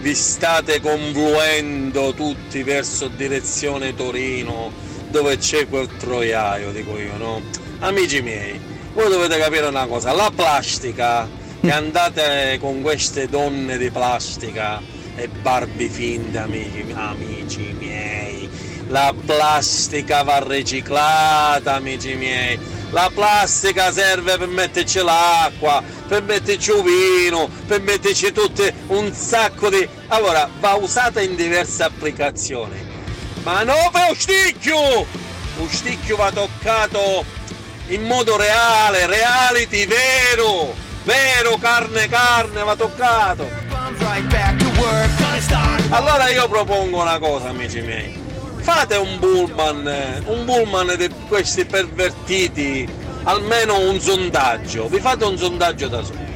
[0.00, 4.72] vi state confluendo tutti verso direzione Torino
[5.10, 7.40] dove c'è quel troiaio, dico io, no?
[7.78, 8.60] Amici miei,
[8.94, 11.28] voi dovete capire una cosa, la plastica,
[11.60, 14.82] che andate con queste donne di plastica
[15.14, 18.48] e barbi finte, amici, amici miei,
[18.88, 26.82] la plastica va riciclata, amici miei, la plastica serve per metterci l'acqua, per metterci il
[26.82, 29.86] vino, per metterci tutte un sacco di...
[30.08, 32.76] Allora, va usata in diverse applicazioni,
[33.42, 35.06] ma non per lo sticchio!
[35.56, 37.24] Lo sticchio va toccato
[37.88, 40.74] in modo reale, reality, vero!
[41.04, 43.48] Vero, carne, carne, va toccato!
[45.88, 48.21] Allora io propongo una cosa, amici miei.
[48.62, 52.88] Fate un bullman, eh, un bullman di questi pervertiti,
[53.24, 54.86] almeno un sondaggio.
[54.86, 56.30] Vi fate un sondaggio da soli.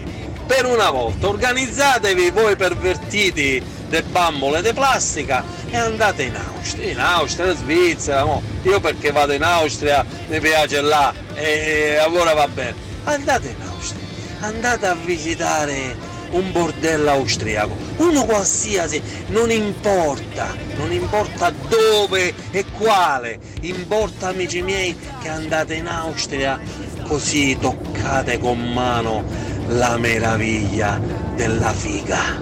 [0.45, 6.99] Per una volta organizzatevi voi pervertiti de bambole di plastica e andate in Austria, in
[6.99, 8.43] Austria, in Svizzera, mo.
[8.63, 12.75] io perché vado in Austria mi piace là e allora va bene.
[13.05, 14.03] Andate in Austria,
[14.41, 23.39] andate a visitare un bordello austriaco, uno qualsiasi, non importa, non importa dove e quale,
[23.63, 26.61] importa amici miei che andate in Austria
[27.07, 29.25] così toccate con mano
[29.69, 31.01] la meraviglia
[31.35, 32.41] della figa,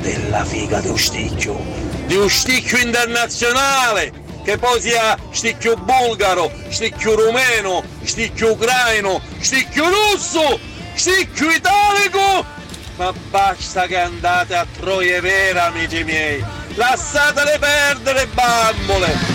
[0.00, 1.58] della figa di Usticchio,
[2.06, 10.58] di Usticchio internazionale, che poi sia sticchio bulgaro, sticchio rumeno, sticchio ucraino, sticchio russo,
[10.94, 12.44] sticchio italico,
[12.96, 16.44] ma basta che andate a Troie Vera, amici miei.
[16.74, 19.33] Lasciatele perdere, bambole.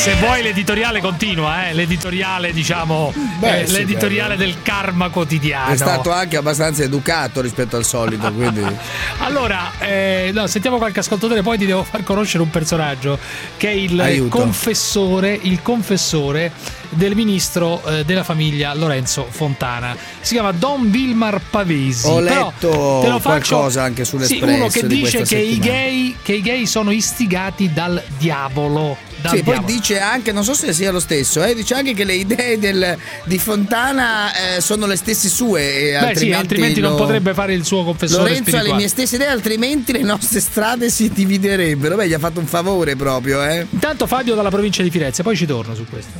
[0.00, 1.74] Se vuoi l'editoriale continua, eh?
[1.74, 5.74] l'editoriale diciamo, Beh, eh, sì, l'editoriale del karma quotidiano.
[5.74, 8.64] È stato anche abbastanza educato rispetto al solito, quindi...
[9.20, 13.18] Allora, eh, no, sentiamo qualche ascoltatore, poi ti devo far conoscere un personaggio
[13.58, 14.38] che è il Aiuto.
[14.38, 16.50] confessore, il confessore
[16.88, 19.94] del ministro eh, della famiglia Lorenzo Fontana.
[20.22, 22.06] Si chiama Don Vilmar Pavesi.
[22.06, 25.36] Ho Però letto te lo faccio- qualcosa anche sull'Espresso Sì, uno che di dice che
[25.36, 29.08] i, gay, che i gay sono istigati dal diavolo.
[29.28, 32.14] Sì, poi dice anche, non so se sia lo stesso, eh, dice anche che le
[32.14, 35.60] idee del- di Fontana eh, sono le stesse sue.
[35.62, 38.50] E Beh, altrimenti sì, altrimenti non lo- potrebbe fare il suo confessore Lorenzo ha le
[38.50, 38.78] spirituale.
[38.80, 41.96] mie stesse idee, altrimenti le nostre strade si dividerebbero.
[41.96, 43.66] Beh, gli ha fatto un favore proprio, eh.
[43.70, 46.18] Intanto Fabio dalla provincia di Firenze, poi ci torno su questo.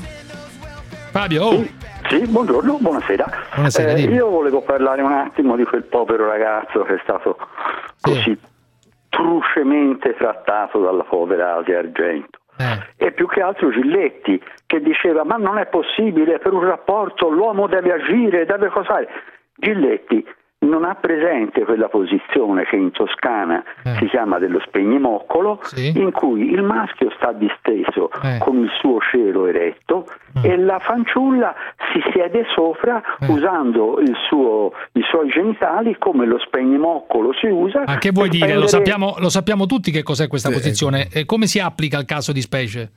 [1.11, 1.66] Fabio, oh.
[2.09, 3.30] Sì, buongiorno, buonasera.
[3.55, 7.36] Buonasera, Eh, io volevo parlare un attimo di quel povero ragazzo che è stato
[8.01, 8.36] così
[9.09, 12.38] trucemente trattato dalla povera Asia Argento.
[12.96, 17.66] E più che altro Gilletti che diceva ma non è possibile per un rapporto l'uomo
[17.66, 19.08] deve agire, deve cosare.
[19.56, 20.24] Gilletti
[20.62, 23.64] non ha presente quella posizione che in Toscana
[23.98, 25.58] si chiama dello spegnimoccolo,
[25.98, 30.06] in cui il maschio sta disteso con il suo cielo eretto
[30.42, 31.54] e la fanciulla
[31.92, 37.84] si siede sopra usando il suo- i suoi genitali come lo spegnimoccolo si usa.
[37.86, 38.52] Ma che vuoi dire?
[38.52, 41.08] Lo prendere- sappiamo, lo sappiamo tutti che cos'è questa posizione.
[41.11, 42.90] E come si applica al caso di specie?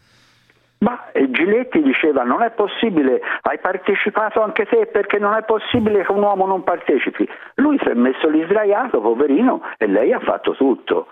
[0.83, 6.03] Ma eh, Giletti diceva non è possibile, hai partecipato anche te perché non è possibile
[6.03, 7.27] che un uomo non partecipi.
[7.55, 11.07] Lui si è messo lì sdraiato, poverino, e lei ha fatto tutto.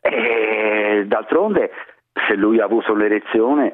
[0.00, 1.72] E d'altronde
[2.26, 3.72] se lui ha avuto l'erezione,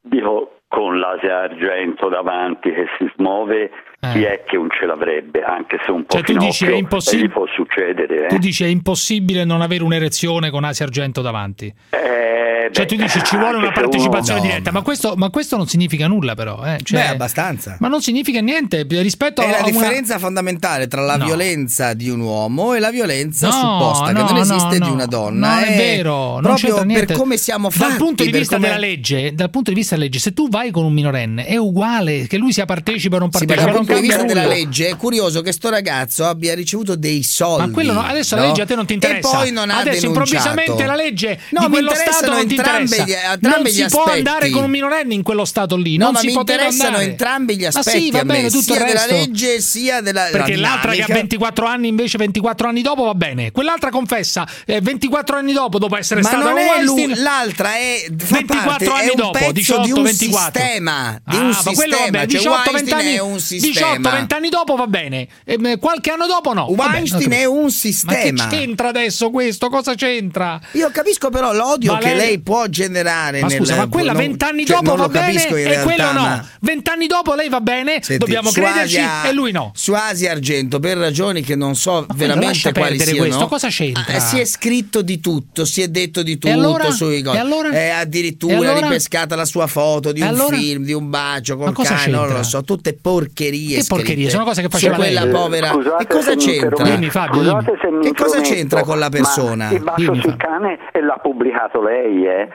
[0.00, 3.70] dico con l'Asia Argento davanti che si smuove,
[4.00, 6.22] chi è che non ce l'avrebbe, anche se un po' Eh.
[6.22, 8.24] Cioè, tu dici è impossib- gli può succedere.
[8.24, 8.28] eh.
[8.28, 11.72] Tu dici è impossibile non avere un'erezione con Asia Argento davanti.
[11.90, 14.46] Eh, Cioè, beh, tu dici ci vuole una se uno- partecipazione no.
[14.46, 16.62] diretta, ma questo, ma questo non significa nulla, però.
[16.64, 16.78] Eh?
[16.82, 17.76] Cioè- Beh, abbastanza.
[17.80, 21.24] Ma non significa niente rispetto È a la a una- differenza fondamentale tra la No.
[21.26, 24.90] violenza di un uomo e la violenza No, supposta, no, che non esiste no, di
[24.90, 24.92] no.
[24.92, 25.54] una donna.
[25.56, 27.06] Non è vero, non proprio c'entra niente.
[27.06, 27.88] per come siamo fatti.
[27.88, 30.48] Dal punto di vista come- della legge, dal punto di vista della legge, se tu
[30.48, 33.72] vai con un minorenne è uguale che lui sia partecipe o non Sì, ma partecipe,
[33.72, 34.32] dal non punto di cambia vista nulla.
[34.48, 37.66] della legge è curioso che sto ragazzo abbia ricevuto dei soldi.
[37.66, 38.46] Ma quello no- adesso la no?
[38.48, 39.18] legge a te non ti interessa.
[39.28, 40.36] E poi non ha Adesso denunciato.
[40.36, 43.04] improvvisamente la legge no, di quello Stato non ti interessa.
[43.04, 44.18] gli- non si può aspetti.
[44.18, 45.96] andare con un minorenne in quello stato lì.
[45.96, 47.04] No, non ma si mi interessano andare.
[47.04, 50.56] entrambi gli Ma aspetti sì, va bene, tutto sia della legge sia della la Perché
[50.56, 51.14] l'altra che ha dinamica.
[51.14, 53.50] 24 anni invece 24 anni dopo va bene.
[53.52, 58.04] Quell'altra confessa eh, 24 anni dopo dopo essere Ma stata non è lui- l'altra è
[58.16, 60.60] fa 24 parte- anni è un dopo, pezzo 18, di un 24.
[60.62, 63.40] sistema, di Ah, un ma sistema, quello va bene, cioè 18, 20 Weinstein anni, un
[63.80, 64.16] 18, sistema.
[64.16, 65.28] 20 anni dopo va bene.
[65.44, 66.66] Ehm, qualche anno dopo no.
[66.70, 67.40] Weinstein capito.
[67.40, 68.46] è un Ma sistema.
[68.48, 69.68] che c'entra adesso questo?
[69.68, 70.60] Cosa c'entra?
[70.72, 74.12] Io capisco però l'odio Ma che lei- lei può generare Ma nel scusa, ma quella
[74.12, 76.20] non- 20 anni cioè, dopo va bene e quello realtà, no.
[76.20, 79.72] ma- 20 anni dopo lei va bene, Senti, dobbiamo su crederci e lui no.
[79.74, 83.18] Su Asia Argento, per ragioni che non so lascia veramente quali siano.
[83.18, 84.04] questo, cosa c'entra?
[84.14, 86.90] eh, si è scritto di tutto, si è detto di tutto E allora?
[86.90, 87.20] sui.
[87.22, 87.70] E allora?
[87.70, 88.80] Eh, addirittura E allora?
[88.86, 92.28] ripescata la sua foto di E un film, di un bacio Ma col cane, non
[92.28, 93.69] lo so, tutte porcherie.
[93.76, 94.14] Che porcherie?
[94.14, 95.32] scritte Sono cose che su faceva quella lei.
[95.32, 95.68] povera.
[95.68, 96.84] Scusate e cosa c'entra?
[96.84, 99.66] Dimmi, Fabio, Scusate se mi Che cosa c'entra con la persona?
[99.66, 100.46] Ma il bacio Dimmi, sul Fabio.
[100.48, 102.48] cane e l'ha pubblicato lei, eh?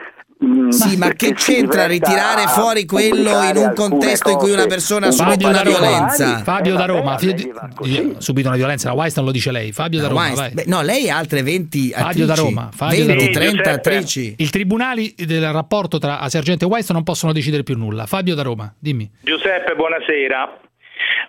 [0.44, 5.06] Mm, Sì, ma che c'entra ritirare fuori quello in un contesto in cui una persona
[5.06, 6.38] ha Fabio una Roma, violenza?
[6.42, 7.90] Fabio Eh, da vabbè, Roma, a Fio- lei va così.
[8.02, 10.82] io- subito una violenza, la Weinstein lo dice lei, Fabio da No, Roma, beh, no,
[10.82, 12.26] lei ha altre 20 Fabio attrici.
[12.26, 13.32] da Roma, Fabio da 20, Roma.
[13.38, 13.70] 30 Giuseppe.
[13.96, 14.34] attrici.
[14.36, 18.04] I tribunali del rapporto tra Asia Argento e Weinstein non possono decidere più nulla.
[18.04, 19.10] Fabio da Roma, dimmi.
[19.22, 20.58] Giuseppe, buonasera.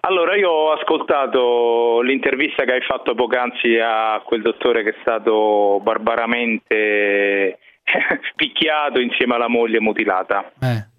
[0.01, 5.79] Allora, io ho ascoltato l'intervista che hai fatto poc'anzi a quel dottore che è stato
[5.81, 7.59] barbaramente
[8.35, 10.51] picchiato insieme alla moglie mutilata.
[10.61, 10.95] Eh.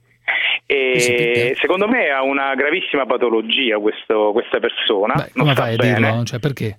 [0.67, 5.15] E secondo me ha una gravissima patologia questo- questa persona.
[5.15, 6.23] Beh, come fai a dirlo?
[6.25, 6.77] Cioè, perché?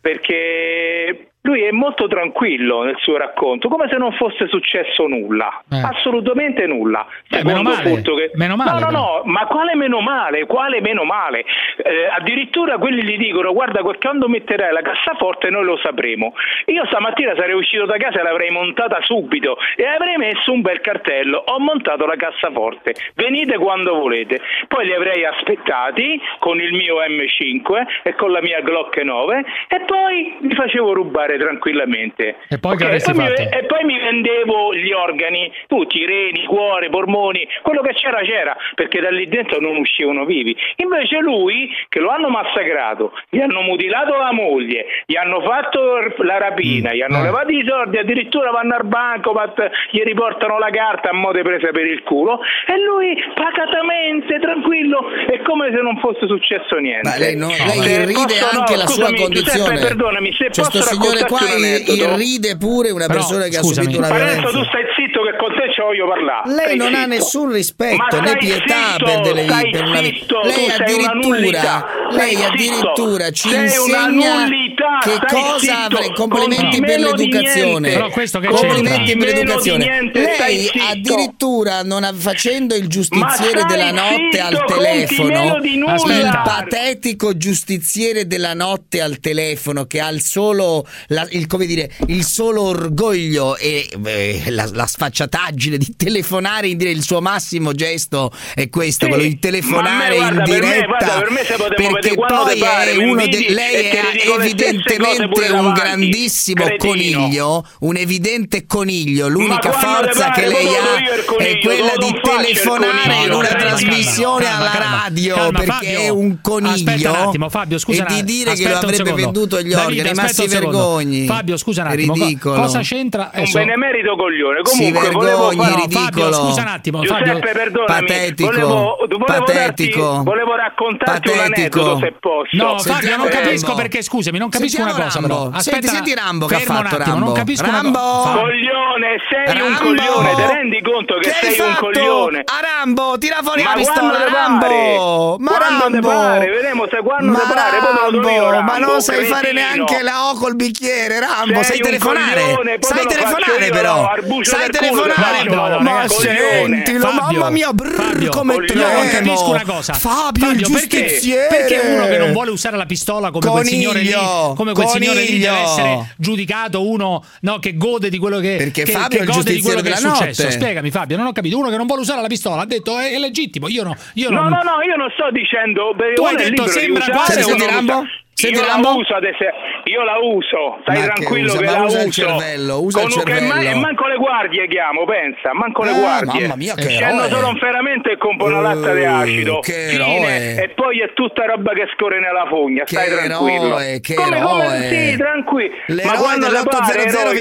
[0.00, 5.80] Perché lui è molto tranquillo nel suo racconto, come se non fosse successo nulla, Eh.
[5.80, 7.06] assolutamente nulla.
[7.30, 8.98] Eh, meno male, punto che- meno male, No, no, però.
[8.98, 10.44] no, ma quale meno male?
[10.46, 11.44] Quale meno male?
[11.76, 16.34] Eh, addirittura quelli gli dicono guarda quando metterai la cassaforte noi lo sapremo.
[16.66, 20.80] Io stamattina sarei uscito da casa e l'avrei montata subito e avrei messo un bel
[20.80, 24.40] cartello, ho montato la cassaforte, venite quando volete.
[24.68, 29.80] Poi li avrei aspettati con il mio M5 e con la mia Glock 9 e
[29.86, 32.36] poi li facevo rubare tranquillamente.
[32.48, 36.06] E poi che Ok, avresti poi mi- e poi mi vendevo gli organi, tutti, i
[36.06, 40.56] reni, cuore, polmoni, quello che c'era c'era, perché da lì dentro non uscivano vivi.
[40.76, 46.38] Invece lui, che lo hanno massacrato, gli hanno mutilato la moglie, gli hanno fatto la
[46.38, 47.22] rapina, gli hanno Eh.
[47.22, 51.70] levato i soldi, addirittura vanno al bancomat, gli riportano la carta a mo' di presa
[51.70, 57.08] per il culo, e lui pacatamente, tranquillo, è come se non fosse successo niente.
[57.08, 59.58] Ma lei, no- lei irride posso- no, anche la sua scusami, condizione.
[59.58, 60.78] Giuseppe, perdonami, se Cioè, posso
[61.24, 63.70] signore qua irride pure una Però, persona che scusami.
[63.78, 64.68] ha subito una Parenzo, tu violenza.
[64.70, 66.42] stai zitto che con te ci voglio parlare.
[66.50, 67.08] Lei Stai non ha zitto.
[67.08, 73.30] nessun rispetto né pietà zitto, per delle per una zitto, Lei tu addirittura, lei addirittura
[73.30, 77.88] ci sei una insegna nullità, che cosa avrei complimenti per l'educazione.
[77.88, 77.92] niente.
[77.92, 79.26] Però questo che complimenti c'entra?
[79.26, 79.84] per l'educazione.
[79.88, 88.26] niente, Lei addirittura non ha- facendo il giustiziere della notte al telefono, il patetico giustiziere
[88.26, 93.56] della notte al telefono che ha il solo la- il, come dire, il solo orgoglio
[93.56, 99.04] e eh, la, la sfacciataggine di telefonare in dire il suo massimo gesto è questo,
[99.06, 102.58] Sì, quello di telefonare me, in guarda, per me- diretta guarda, per me perché poi
[102.58, 104.00] pare, è uno de- lei è
[104.38, 105.30] evidentemente un
[105.64, 106.92] davanti, grandissimo cretino.
[106.92, 113.32] coniglio, un evidente coniglio, l'unica forza pare, che lei ha è quella di telefonare in
[113.32, 115.98] una trasmissione calma, alla radio calma, perché Fabio.
[115.98, 119.60] è un coniglio Aspetta un attimo, Fabio, scusa e di dire che lo avrebbe venduto
[119.62, 120.78] gli organi, ma si secondo.
[120.96, 121.26] Vergogni.
[121.26, 122.60] Fabio, scusa un attimo, co- Ridicolo.
[122.60, 123.22] cosa c'entra?
[123.32, 124.60] Un adesso- benemerito coglione.
[124.64, 126.00] Si Comunque, volevo vergogni, No, ridicolo.
[126.04, 127.40] Fabio, scusa un attimo, Giuseppe, Fabio.
[127.52, 127.86] perdonami.
[128.06, 130.00] Patetico, volevo, volevo patetico.
[130.02, 131.80] darti- volevo raccontarti un Patetico.
[131.80, 132.56] aneddoto se posso.
[132.56, 133.42] No, Sentiamo Fabio, non Rambo.
[133.44, 135.34] capisco perché, scusami, non capisco Sentiamo una cosa Rambo.
[135.44, 135.56] però.
[135.58, 137.24] Aspetta, Senti, senti Rambo che ha un fatto, attimo, Rambo.
[137.24, 138.22] non capisco Rambo.
[138.22, 138.32] una.
[138.40, 139.78] Coglione, sei un Rambo.
[139.84, 142.38] coglione, ti rendi conto che, Che sei un coglione?
[142.44, 145.36] A Rambo, tira fuori Ma la pistola, Rambo!
[145.38, 146.10] Ma Rambo!
[146.38, 150.34] Vedremo se quando ma te pare, Rambo, Rambo, ma non sai fare neanche la O
[150.34, 150.85] col bicchiere,
[151.20, 152.40] Rambo, Sei sai telefonare?
[152.42, 154.10] coglione, sai telefonare però.
[154.42, 155.38] Sai culo, telefonare?
[155.42, 158.54] te faccio, ma sentilo, Fabio, mamma mia, brrr, Fabio, come.
[158.54, 159.08] Io non tremo.
[159.10, 159.92] capisco una cosa.
[159.94, 161.18] Fabio, il perché,
[161.48, 164.88] perché uno che non vuole usare la pistola come quel signore lì, Coniglio, come quel
[164.88, 165.64] signore lì deve coniglio.
[165.64, 169.32] essere giudicato uno no, che gode di quello che, Perché che, Fabio che è il
[169.32, 170.42] gode di quello che è successo.
[170.42, 170.54] notte.
[170.54, 171.58] Spiegami Fabio, non ho capito.
[171.58, 173.68] Uno che non vuole usare la pistola ha detto è, è legittimo.
[173.68, 175.94] Io no, io No, non no, no, io non sto dicendo.
[176.14, 178.04] Tu hai detto sembra usare quasi- Rambo?
[178.36, 178.96] Senti, io la Lambo?
[178.96, 181.58] uso ad esempio, io la uso, stai Ma che tranquillo usa?
[181.58, 182.20] che, Ma la usa il uso.
[182.20, 183.70] cervello, usa Con il un- che ma- cervello.
[183.70, 186.40] e manco le guardie chiamo, pensa, manco le Ah, guardie.
[186.42, 187.30] mamma mia, che Scendono eroe.
[187.32, 189.60] solo un ferramento e compro una latta di acido.
[189.60, 190.04] che Fine.
[190.04, 190.62] eroe.
[190.64, 193.66] E poi è tutta roba che scorre nella fogna, stai Che tranquillo.
[193.80, 194.52] eroe, che come, eroe.
[194.52, 195.74] come sì, tranquillo.
[195.88, 197.40] Ma L'eroe quando le pare, eroe, il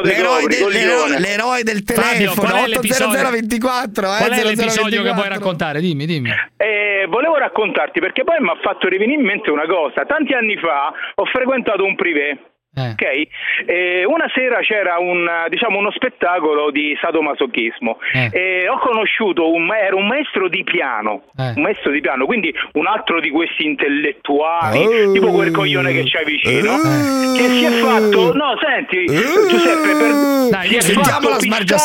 [0.00, 0.16] dei
[0.72, 3.08] L'eroe, del, l'eroe- telefono qual è l'episodio?
[3.12, 4.48] 80024 eh, Qual è 0024.
[4.48, 5.80] l'episodio che vuoi raccontare?
[5.80, 6.30] Dimmi, dimmi.
[6.56, 10.04] Eh, volevo raccontarti perché poi mi ha fatto rivenire in mente una cosa.
[10.04, 12.38] Tanti anni fa ho frequentato un privé.
[12.76, 13.02] Ok?
[13.66, 17.98] E una sera c'era un, diciamo, uno spettacolo di sadomasochismo
[18.32, 21.22] e ho conosciuto un, ma- era un maestro di piano,
[21.54, 26.24] un maestro di piano, quindi un altro di questi intellettuali, tipo quel coglione che c'hai
[26.24, 26.72] vicino,
[27.36, 30.10] che si è fatto, no senti, Giuseppe, per,
[30.50, 31.76] Dai, si è sentiamo fatto la pistare-.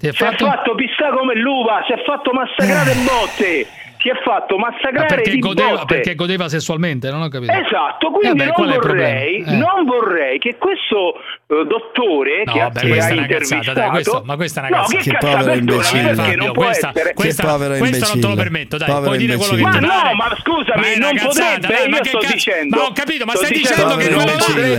[0.00, 3.66] Si è fatto pistare come l'uva, si è fatto massacrare in botte,
[4.04, 5.94] si è fatto Ma massacrare perché di godeva, botte.
[5.94, 7.52] perché godeva sessualmente, non ho capito.
[7.52, 9.52] Esatto, quindi Eh beh, non, vorrei, Eh.
[9.56, 11.14] non vorrei che questo
[11.48, 14.36] eh, dottore No, che, vabbè, che questa ha è una cazzata, intervistato dai, questo- ma
[14.36, 15.02] questa è una no, cazzata.
[15.02, 16.02] che, Che povero imbecille.
[16.02, 18.42] perché Fabio, questa- essere questa- povero questo non te lo imbecille.
[18.42, 21.06] permetto, dai, Povero puoi dire quello che ma ti no, ma scusami, Ma è una
[21.08, 23.56] non cazzata, potrebbe, dai, ma io sto cazzo- dicendo Ma ho capito, ma sto stai
[23.56, 24.32] dicendo che quello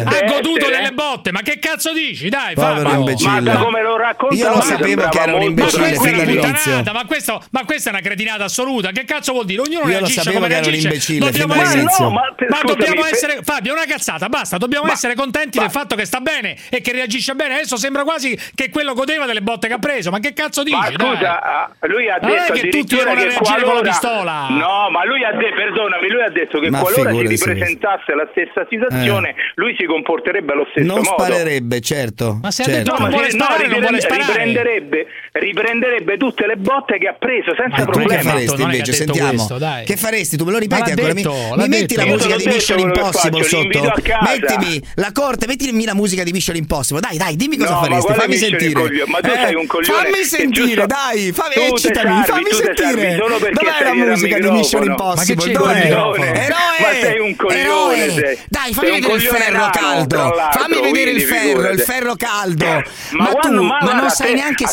[0.05, 2.29] ha goduto delle botte, ma che cazzo dici?
[2.29, 3.41] Dai, Povero imbecille.
[3.41, 6.23] Ma come lo raccontava Io lo sapevo che era un imbecille questa è fin una
[6.25, 6.53] dall'inizio.
[6.77, 8.91] puttanata, ma, questo, ma questa è una cretinata assoluta.
[8.91, 9.61] Che cazzo vuol dire?
[9.61, 11.17] Ognuno Io reagisce come che era un reagisce.
[11.17, 11.81] Dobbiamo essere.
[11.83, 15.69] No, ma ma scusami, dobbiamo essere Fabio, è una cazzata, basta, dobbiamo essere contenti del
[15.71, 17.55] fatto che sta bene e che reagisce bene.
[17.55, 20.09] Adesso sembra quasi che quello godeva delle botte che ha preso.
[20.11, 20.75] Ma che cazzo dici?
[20.75, 21.15] Ma dai?
[21.15, 23.89] scusa, ah, lui ha Non è detto che tutti devono reagire con la qualora...
[23.89, 24.47] pistola.
[24.49, 28.27] No, ma lui ha detto, perdonami, lui ha detto che Ma qualora si ripresentasse la
[28.31, 31.09] stessa situazione, lui si comporterebbe allo stesso Non modo.
[31.21, 32.39] sparerebbe, certo.
[32.41, 32.79] Ma se ha certo.
[32.83, 34.25] detto No, non ma vuole si- sparare, non vuole sparare.
[34.25, 35.07] riprenderebbe,
[35.39, 38.23] riprenderebbe tutte le botte che ha preso senza Ma tu che problemi.
[38.23, 38.93] faresti non invece?
[38.93, 39.29] Sentiamo.
[39.31, 39.85] questo, dai.
[39.85, 40.37] Che faresti?
[40.37, 41.13] Tu me lo ripeti ancora?
[41.13, 43.93] Mi, detto, mi l'ha metti la musica di Mission Impossible faccio, sotto.
[44.21, 47.01] Mettimi la corte, mettimi la musica di Mission Impossible.
[47.01, 48.13] Dai, dai, dimmi cosa No, faresti.
[48.13, 49.03] Fammi sentire.
[49.07, 51.31] Ma tu Eh, sei un coglione Fammi sentire, giusto- dai.
[51.33, 53.15] Fammi, eccitami, salvi, fammi sentire.
[53.17, 54.83] Dov'è la musica di Mission.
[54.85, 55.35] Impossible?
[55.35, 55.85] Ma che c'è Dov'è?
[55.87, 56.35] Eroe!
[56.79, 57.61] Ma sei un coglione,
[58.05, 58.37] Eroe!
[58.47, 60.33] Dai, fammi vedere il ferro caldo.
[60.51, 62.83] Fammi vedere il ferro, il ferro caldo.
[63.11, 64.67] Ma tu, non sai neanche a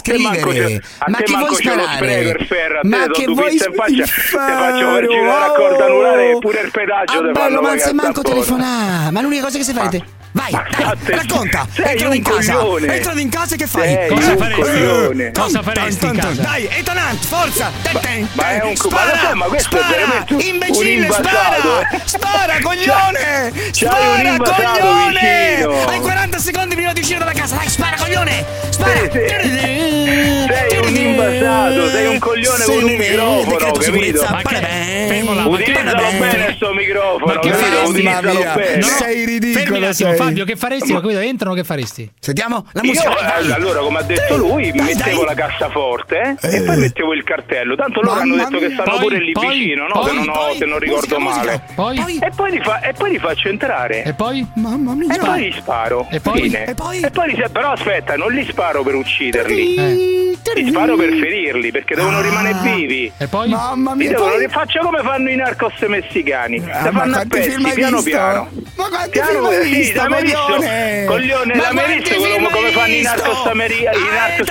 [0.53, 2.47] te a Ma che vuoi sparare?
[2.49, 5.55] per a te Ma che vuoi il ti faccio vergine la wow.
[5.57, 9.11] corda anulare pure il pedaggio Ah, bello, ma non manco telefonare.
[9.11, 10.03] Ma l'unica cosa che sai fare è.
[10.35, 11.67] Vai, dai, racconta.
[11.75, 12.55] Entrano in casa.
[12.55, 12.97] coglione.
[12.97, 13.89] Entrano in casa e che fai?
[13.93, 14.61] Sei Cosa faresti?
[14.63, 15.31] coglione.
[15.33, 16.41] Cosa faresti casa?
[16.43, 17.71] Dai, etonante, forza.
[17.83, 21.57] Ten, ten, ma è un- spara, ma spara, imbecille, spara.
[21.91, 22.01] eh.
[22.05, 23.53] Spara, coglione.
[23.73, 25.67] Spara, coglione.
[25.87, 27.57] Hai 40 secondi prima di uscire dalla casa.
[27.57, 28.45] Dai, spara, coglione.
[28.71, 29.11] Spara.
[29.11, 34.23] Sei un invasato, sei un coglione con un un microfono, capito?
[34.29, 35.07] Ma che- para bene.
[35.09, 37.89] fermo là, ma che- Utilizzalo bene sto microfono, Ma che capito?
[37.89, 38.83] Utilizzalo bene.
[38.83, 40.17] Sei ridicolo, sei.
[40.25, 40.93] Fabio, che faresti?
[40.93, 42.11] Ma qui entrano, che faresti?
[42.19, 43.11] Sentiamo la Io, musica.
[43.11, 45.35] vai, eh, allora, come ha detto Dai, lui, dai, mettevo dai.
[45.35, 47.75] la cassaforte eh, e poi mettevo il cartello.
[47.77, 48.75] Tanto loro hanno Mamma detto che mia.
[48.83, 49.93] stanno Poi, pure lì poi, vicino, no?
[49.95, 51.51] poi, se, non ho- poi, se non ricordo musica, male.
[51.51, 51.73] musica.
[51.75, 52.19] Poi?
[52.21, 54.03] E poi, li fa- e poi li faccio entrare.
[54.05, 54.47] E poi?
[54.57, 55.15] Mamma mia.
[55.15, 56.07] E poi li sparo.
[56.11, 56.41] E poi?
[56.43, 56.65] Fine.
[56.67, 57.01] E poi?
[57.01, 59.75] li- però aspetta, non li sparo per ucciderli.
[59.75, 60.21] Eh.
[60.55, 62.23] Li sparo per ferirli, perché devono Ah.
[62.23, 63.11] rimanere vivi.
[63.17, 63.49] E poi?
[63.49, 64.09] Mamma Li mia.
[64.11, 66.57] devono- poi- faccio come fanno i narcos messicani.
[66.71, 68.49] Ah, Le ma fanno a pezzi, piano piano.
[68.77, 70.01] Ma quanti Piano, film hai visto?
[70.15, 71.05] Coglione?
[71.07, 73.39] Coglione, Ma l'hai visto film come, fanno i narcos,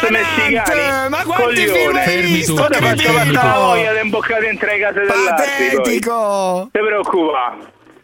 [0.10, 1.10] messicani?
[1.10, 2.54] Ma quanti film hai Fermi visto?
[2.56, 5.46] tutti, Ora faccio la voglia di imboccare dentro le case dell'altri.
[5.70, 5.76] poi.
[5.78, 6.70] Patetico.
[6.72, 7.56] Ti preoccupa.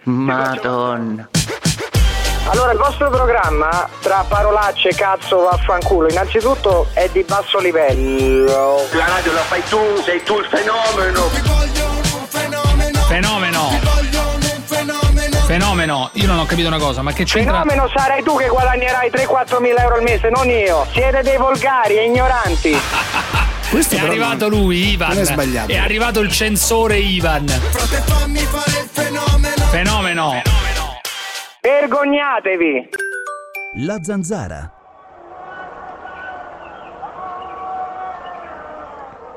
[0.03, 1.29] Madonna.
[2.49, 8.85] Allora, il vostro programma, tra parolacce, cazzo, vaffanculo, innanzitutto è di basso livello.
[8.93, 11.27] La radio la fai tu, sei tu il fenomeno.
[13.07, 13.69] Fenomeno.
[15.48, 16.10] Fenomeno.
[16.15, 17.61] Io non ho capito una cosa, ma che c'entra?
[17.61, 20.86] Fenomeno sarai tu che guadagnerai 3-4 mila euro al mese, non io.
[20.91, 22.76] Siete dei volgari e ignoranti.
[23.72, 25.10] Questo È arrivato lui, Ivan.
[25.10, 25.72] non è sbagliato.
[25.72, 27.48] È arrivato il censore Ivan.
[29.72, 30.41] Fenomeno.
[31.61, 32.90] Vergognatevi.
[33.86, 34.69] La zanzara.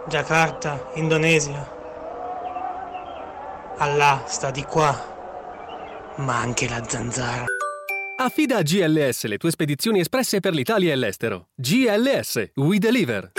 [0.08, 1.78] Jakarta, Indonesia.
[3.78, 5.09] Allah sta di qua,
[6.17, 7.45] ma anche la zanzara.
[8.17, 11.47] Affida a GLS le tue spedizioni espresse per l'Italia e l'estero.
[11.55, 13.31] GLS, we deliver.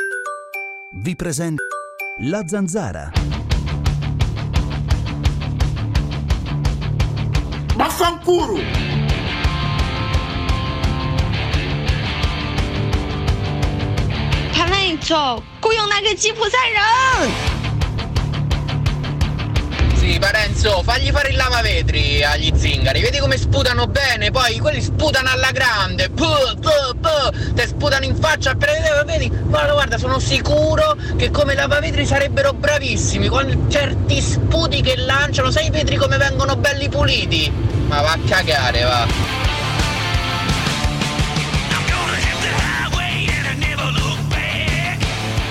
[1.02, 1.62] Vi presento
[2.20, 3.12] La zanzara.
[7.74, 8.60] Vaffanculo!
[14.52, 17.49] 他们走，雇佣那个吉普赛人。
[20.21, 25.49] Parenzo, fagli fare il lavavetri agli zingari, vedi come sputano bene, poi quelli sputano alla
[25.51, 28.55] grande, puh, puh, puh, te sputano in faccia
[29.03, 35.49] vedi, guarda, guarda, sono sicuro che come lavavetri sarebbero bravissimi, con certi sputi che lanciano,
[35.49, 37.51] sai i vetri come vengono belli puliti?
[37.87, 39.07] Ma va a cagare, va.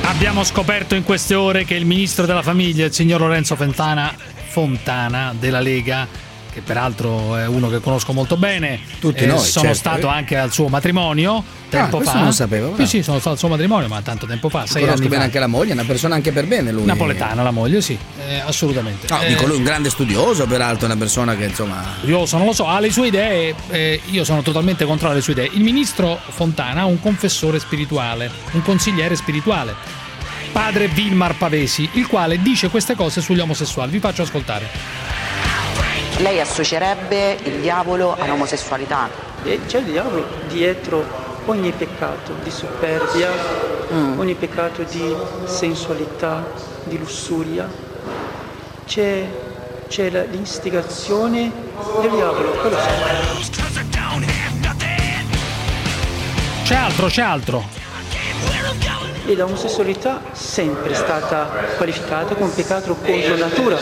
[0.03, 4.15] Abbiamo scoperto in queste ore che il ministro della famiglia, il signor Lorenzo Fontana,
[4.51, 6.07] Fontana della Lega,
[6.53, 8.81] che peraltro è uno che conosco molto bene.
[8.99, 9.79] Tutti eh, noi, Sono certo.
[9.79, 12.19] stato anche al suo matrimonio tempo questo fa.
[12.19, 12.89] non lo sapevo, Sì, bravo.
[12.91, 15.23] sì, sono stato al suo matrimonio, ma tanto tempo fa, sei Conosco bene fa.
[15.23, 16.85] anche la moglie, è una persona anche per bene lui.
[16.85, 17.97] Napoletana la moglie, sì,
[18.27, 19.07] eh, assolutamente.
[19.09, 21.85] No, Eh, dico lui un grande studioso, peraltro, una persona che insomma.
[22.01, 25.35] Curioso, non lo so, ha le sue idee, eh, io sono totalmente contrario alle sue
[25.35, 25.49] idee.
[25.53, 29.75] Il ministro Fontana ha un confessore spirituale, un consigliere spirituale,
[30.53, 33.91] padre Vilmar Pavesi, il quale dice queste cose sugli omosessuali.
[33.91, 34.69] Vi faccio ascoltare.
[36.19, 39.09] Lei associerebbe il diavolo all'omosessualità.
[39.43, 43.31] C'è il diavolo dietro ogni peccato di superbia,
[44.19, 45.15] ogni peccato di
[45.47, 46.47] sensualità,
[46.85, 47.67] di lussuria.
[48.87, 49.27] C'è,
[49.89, 51.51] c'è la- l'istigazione
[52.03, 53.51] del diavolo, quello sì.
[56.65, 57.80] C'è altro, c'è altro.
[59.27, 63.79] E l'omosessualità sempre stata qualificata come peccato contro natura.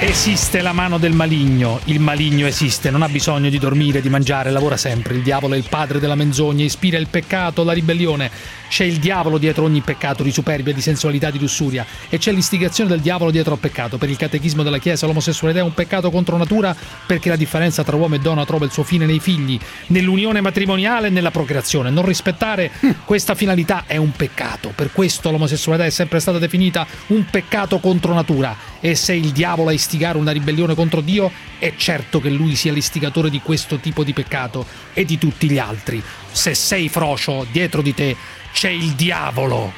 [0.00, 4.50] Esiste la mano del maligno, il maligno esiste, non ha bisogno di dormire, di mangiare,
[4.50, 5.14] lavora sempre.
[5.14, 8.30] Il diavolo è il padre della menzogna, ispira il peccato, la ribellione.
[8.68, 12.90] C'è il diavolo dietro ogni peccato di superbia, di sensualità, di lussuria e c'è l'istigazione
[12.90, 13.98] del diavolo dietro al peccato.
[13.98, 16.76] Per il catechismo della Chiesa l'omosessualità è un peccato contro natura
[17.06, 19.58] perché la differenza tra uomo e donna trova il suo fine nei figli,
[19.88, 21.90] nell'unione matrimoniale e nella procreazione.
[21.90, 22.70] Non rispettare
[23.04, 24.72] questa finalità è un peccato.
[24.74, 29.70] Per questo l'omosessualità è sempre stata definita un peccato contro natura e se il diavolo
[29.70, 34.04] a istigare una ribellione contro Dio è certo che lui sia l'istigatore di questo tipo
[34.04, 36.02] di peccato e di tutti gli altri.
[36.30, 38.16] Se sei frocio, dietro di te
[38.52, 39.72] c'è il diavolo.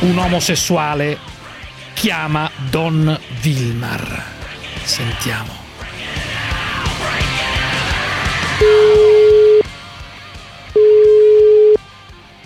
[0.00, 1.18] Un omosessuale
[1.94, 4.24] chiama Don Vilmar.
[4.84, 5.66] Sentiamo.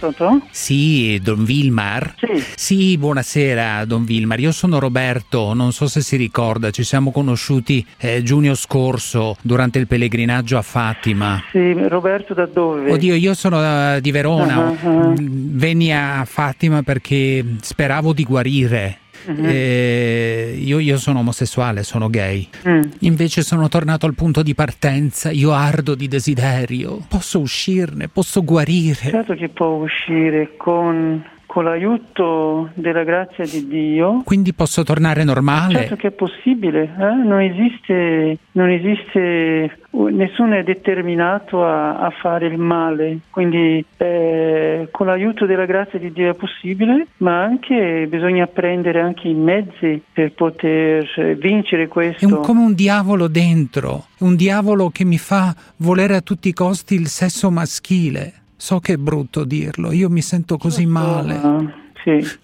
[0.03, 0.47] Pronto?
[0.51, 2.15] Sì, Don Vilmar?
[2.57, 2.97] Sì.
[2.99, 4.41] buonasera Don Vilmar.
[4.41, 9.79] Io sono Roberto, non so se si ricorda, ci siamo conosciuti eh, giugno scorso durante
[9.79, 11.41] il pellegrinaggio a Fatima.
[11.53, 12.91] Sì, Roberto da dove?
[12.91, 14.77] Oddio, io sono eh, di Verona.
[14.85, 15.15] Mm,
[15.57, 19.02] venni a Fatima perché speravo di guarire.
[19.27, 19.45] Mhm.
[19.45, 22.49] Eh, io, io sono omosessuale, sono gay.
[22.69, 22.81] Mm.
[23.01, 27.05] Invece sono tornato al punto di partenza, io ardo di desiderio.
[27.09, 29.11] Posso uscirne, posso guarire.
[29.11, 34.23] Certo che può uscire con, con l'aiuto della grazia di Dio.
[34.25, 35.81] Quindi posso tornare normale?
[35.81, 37.15] Certo che è possibile, eh?
[37.27, 45.09] non esiste, non esiste, nessuno è determinato a, a fare il male, quindi eh, con
[45.09, 50.33] l'aiuto della grazia di Dio è possibile, ma anche bisogna prendere anche i mezzi per
[50.33, 52.27] poter eh, vincere È questo.
[52.29, 56.95] un- come un diavolo dentro, un diavolo che mi fa volere a tutti i costi
[56.95, 58.37] il sesso maschile.
[58.63, 61.35] So che è brutto dirlo, io mi sento così male.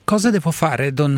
[0.02, 1.16] Cosa devo fare, Don,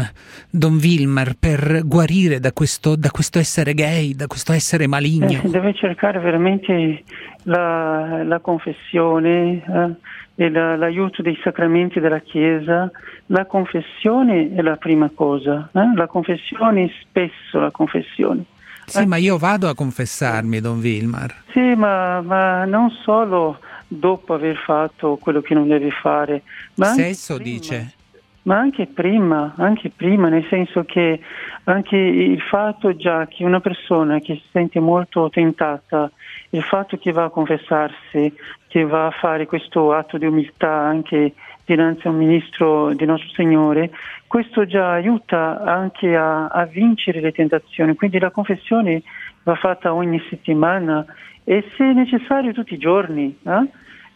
[0.51, 5.40] Don Wilmer, per guarire da questo, da questo essere gay, da questo essere maligno?
[5.43, 7.02] Eh, deve cercare veramente
[7.44, 12.90] la, la confessione eh, e la- l'aiuto dei sacramenti della Chiesa.
[13.28, 15.94] La confessione è la prima cosa, eh?
[15.94, 18.44] la confessione spesso la confessione.
[18.85, 21.35] Sì, ma io vado a confessarmi, Don Wilmar.
[21.52, 23.60] Sì, ma, ma non solo
[23.93, 26.43] dopo aver fatto quello che non deve fare,
[26.77, 27.95] ma Sesso, dice.
[28.43, 31.21] ma anche prima, anche prima, nel senso che
[31.65, 36.09] anche il fatto già che una persona che si sente molto tentata,
[36.51, 38.33] il fatto che va a confessarsi,
[38.69, 41.35] che va a fare questo atto di umiltà anche
[41.65, 43.91] dinanzi a un ministro di nostro Signore,
[44.29, 47.97] questo già aiuta anche a, a vincere le tentazioni.
[47.97, 49.03] Quindi la confessione
[49.43, 51.05] va fatta ogni settimana
[51.45, 53.69] e se necessario tutti i giorni, eh?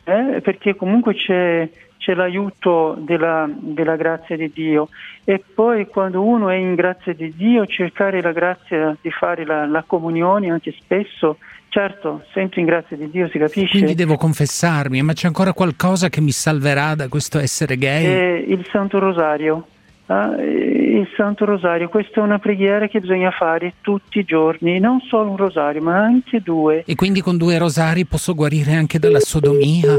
[0.04, 1.66] Eh, perché comunque c'è,
[1.96, 4.88] c'è l'aiuto della, della grazia di Dio
[5.24, 9.64] e poi quando uno è in grazia di Dio cercare la grazia di fare la,
[9.64, 11.38] la comunione anche spesso,
[11.70, 13.78] certo, sempre in grazia di Dio si capisce.
[13.78, 18.04] Quindi devo confessarmi, ma c'è ancora qualcosa che mi salverà da questo essere gay?
[18.04, 19.68] E il Santo Rosario.
[20.06, 24.78] Ah, eh, il Santo Rosario, questa è una preghiera che bisogna fare tutti i giorni,
[24.78, 26.84] non solo un rosario, ma anche due.
[26.86, 29.98] E quindi con due rosari posso guarire anche dalla sodomia?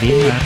[0.00, 0.42] Wilmar?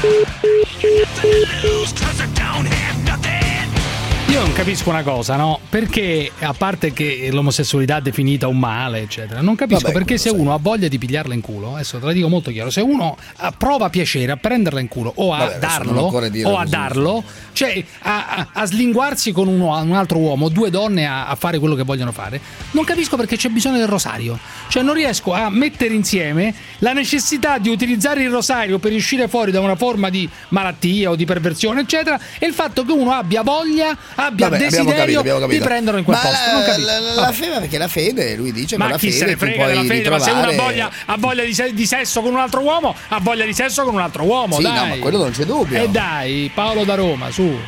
[4.33, 5.61] Io non capisco una cosa, no?
[5.69, 10.31] Perché, a parte che l'omosessualità è definita un male, eccetera, non capisco Vabbè, perché se
[10.31, 10.39] sai.
[10.39, 13.15] uno ha voglia di pigliarla in culo, adesso te la dico molto chiaro, se uno
[13.37, 16.01] ah, prova piacere a prenderla in culo o a Vabbè, darlo,
[16.45, 17.23] o a darlo,
[17.53, 21.59] cioè a, a- a slinguarsi con uno- un altro uomo, due donne a, a fare
[21.59, 22.41] quello che vogliono fare,
[22.71, 24.39] non capisco perché c'è bisogno del rosario.
[24.69, 29.51] Cioè non riesco a mettere insieme la necessità di utilizzare il rosario per uscire fuori
[29.51, 33.43] da una forma di malattia o di perversione, eccetera, e il fatto che uno abbia
[33.43, 33.95] voglia,
[34.27, 35.65] abbia Vabbè, abbiamo desiderio capito, abbiamo di capito.
[35.65, 36.81] prenderlo in quel Ma posto.
[36.85, 39.25] la- la- la- fede, perché la fede, lui dice Ma con la chi fede se
[39.27, 40.09] ne frega puoi della fede?
[40.11, 42.61] Ma se uno ha ritrovare- voglia, ha voglia di, se- di sesso con un altro
[42.61, 44.55] uomo, ha voglia di sesso con un altro uomo.
[44.57, 44.75] Sì, dai.
[44.75, 45.83] no, ma quello non c'è dubbio.
[45.83, 47.59] E dai, Paolo da Roma, su.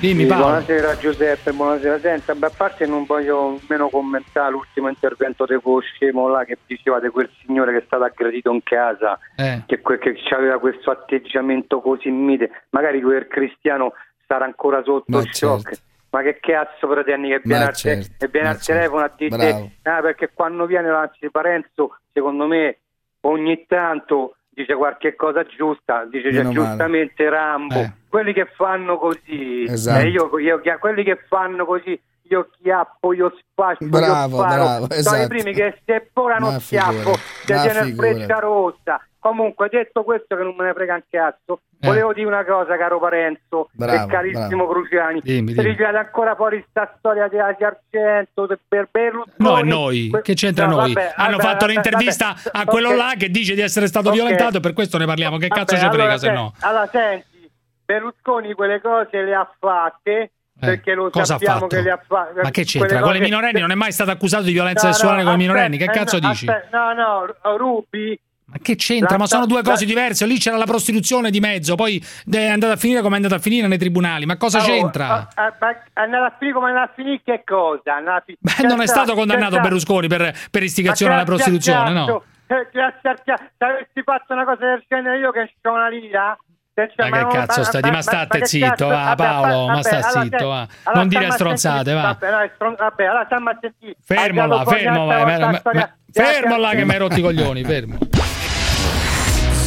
[0.00, 0.44] Dimmi Sì, Paolo.
[0.46, 1.98] buonasera Giuseppe, buonasera.
[2.00, 6.58] Senta, beh, a parte non voglio nemmeno commentare l'ultimo intervento di quello scemo là che
[6.66, 9.62] diceva di quel signore che è stato aggredito in casa, Eh.
[9.66, 12.50] che, que- che aveva questo atteggiamento così mite.
[12.70, 13.92] Magari quel cristiano
[14.34, 15.62] sarà ancora sotto Ma shock.
[15.68, 15.82] certo.
[16.10, 19.70] Ma che cazzo pretendi che viene, al, te- certo, che viene al telefono a dire
[19.82, 22.78] ah, perché quando viene l'anzi Parenzo, secondo me
[23.22, 27.74] ogni tanto dice qualche cosa giusta, dice cioè, giustamente Rambo.
[27.74, 27.92] Eh.
[28.08, 30.04] Quelli che fanno così, Esatto.
[30.04, 34.62] eh, io, io quelli che fanno così, io chiappo, io spaccio, Bravo, io sparo.
[34.62, 35.22] bravo, Sono esatto.
[35.24, 39.04] i primi che se volano schiaffo, se tiene freccia rossa.
[39.24, 41.86] Comunque, detto questo, che non me ne frega un cazzo, Eh.
[41.86, 45.20] volevo dire una cosa, caro Parenzo Bravo, e carissimo Cruciani.
[45.22, 45.76] Dimmi, Se dimmi.
[45.76, 49.34] tirate ancora fuori sta storia di Argento per Berlusconi.
[49.38, 50.92] No, e noi, che c'entra no, noi?
[50.92, 52.96] vabbè, Hanno vabbè, fatto vabbè, un'intervista vabbè, a quello ok.
[52.96, 54.14] là che dice di essere stato Ok.
[54.14, 55.38] violentato e per questo ne parliamo.
[55.38, 56.52] Che cazzo ci frega allora, se se- no?
[56.60, 57.50] Allora, senti,
[57.82, 60.32] Berlusconi quelle cose le ha fatte.
[60.60, 61.74] Perché lo Eh, Cosa ha sappiamo fatto?
[61.76, 62.40] che le ha fatte.
[62.42, 63.00] Ma che c'entra?
[63.00, 65.78] Con le minorenni non è mai stato accusato di violenza sessuale con i minorenni.
[65.78, 66.44] Che cazzo dici?
[66.70, 68.18] no, no, Rubi.
[68.54, 69.10] Ma che c'entra?
[69.12, 70.26] La- Ma sono due la- cose diverse.
[70.26, 72.00] Lì c'era la prostituzione di mezzo, poi
[72.30, 74.26] è andata a finire come è andata a finire nei tribunali.
[74.26, 75.08] Ma cosa Oh, c'entra?
[75.12, 77.82] ah, ah, ma andata a finire come è andata a finire che cosa?
[77.84, 81.26] È andata a fi- Beh, non è stato condannato Berlusconi per, per istigazione Ma alla
[81.26, 82.22] prostituzione, no?
[82.46, 83.44] grazie al cazzo.
[83.58, 86.38] Se avessi fatto una cosa del genere io che c'ho una lira.
[86.76, 86.84] Ma
[87.28, 87.88] che cazzo stai?
[87.90, 90.66] Ma state che zitto, va, Paolo, ma sta zitto, va.
[90.94, 92.16] Non dire a stronzate, va.
[92.18, 93.94] Vabbè, allora stiamo a sentire.
[94.04, 96.32] Fermo Hai là, dato fuori fermo, un'altra vai, volta ma- la storia ma- di Asia
[96.32, 97.98] fermo là che mi hai rotto i coglioni, fermo.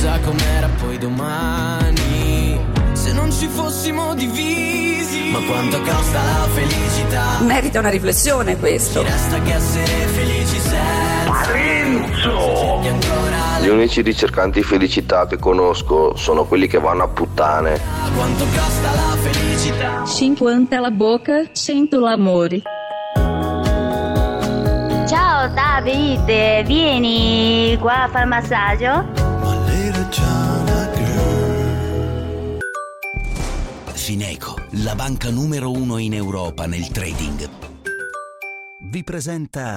[0.08, 2.58] Sa com'era poi domani
[2.94, 5.32] se non ci fossimo divisi.
[5.32, 7.40] Ma quanto costa la felicità?
[7.42, 9.02] Merita una riflessione questo.
[9.02, 12.80] Ci resta che essere felici senza Parenzo!
[13.60, 17.78] Gli unici ricercanti felicità che conosco sono quelli che vanno a puttane.
[18.16, 20.06] quanto costa la felicità?
[20.06, 22.62] 50 la bocca, 100 l'amore.
[25.06, 29.28] Ciao Davide, vieni qua a fare massaggio?
[34.08, 37.50] Fineco, la banca numero uno in Europa nel trading.
[38.90, 39.76] Vi presenta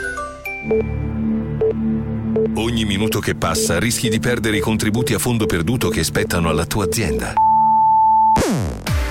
[2.54, 6.64] Ogni minuto che passa rischi di perdere i contributi a fondo perduto che spettano alla
[6.64, 7.32] tua azienda.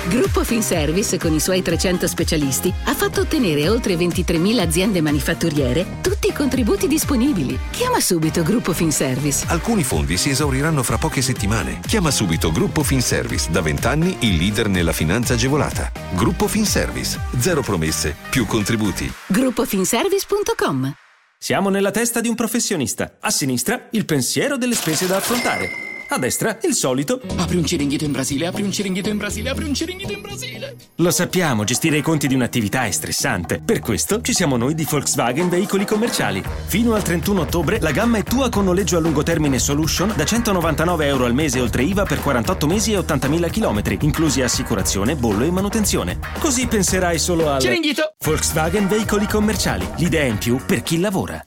[0.10, 5.98] Gruppo Finservice con i suoi 300 specialisti ha fatto ottenere a oltre 23.000 aziende manifatturiere
[6.02, 7.60] tutti i contributi disponibili.
[7.69, 9.45] Chiama subito Gruppo Finservice.
[9.48, 11.81] Alcuni fondi si esauriranno fra poche settimane.
[11.86, 15.91] Chiama subito Gruppo Finservice, da 20 anni il leader nella finanza agevolata.
[16.15, 19.14] Gruppo Finservice, zero promesse, più contributi.
[19.27, 20.91] Gruppofinservice.com
[21.38, 23.18] Siamo nella testa di un professionista.
[23.19, 25.89] A sinistra il pensiero delle spese da affrontare.
[26.11, 27.22] A destra il solito.
[27.36, 30.76] Apri un ciringhito in Brasile, apri un ciringhito in Brasile, apri un ciringhito in Brasile.
[30.95, 33.61] Lo sappiamo, gestire i conti di un'attività è stressante.
[33.64, 36.44] Per questo ci siamo noi di Volkswagen Veicoli Commerciali.
[36.65, 40.26] Fino al 31 ottobre la gamma è tua con noleggio a lungo termine Solution da
[40.26, 45.44] 199 euro al mese oltre IVA per 48 mesi e 80.000 km, inclusi assicurazione, bollo
[45.44, 46.18] e manutenzione.
[46.40, 48.15] Così penserai solo al Ciringhito!
[48.26, 49.88] Volkswagen Veicoli Commerciali.
[49.98, 51.40] L'idea in più per chi lavora.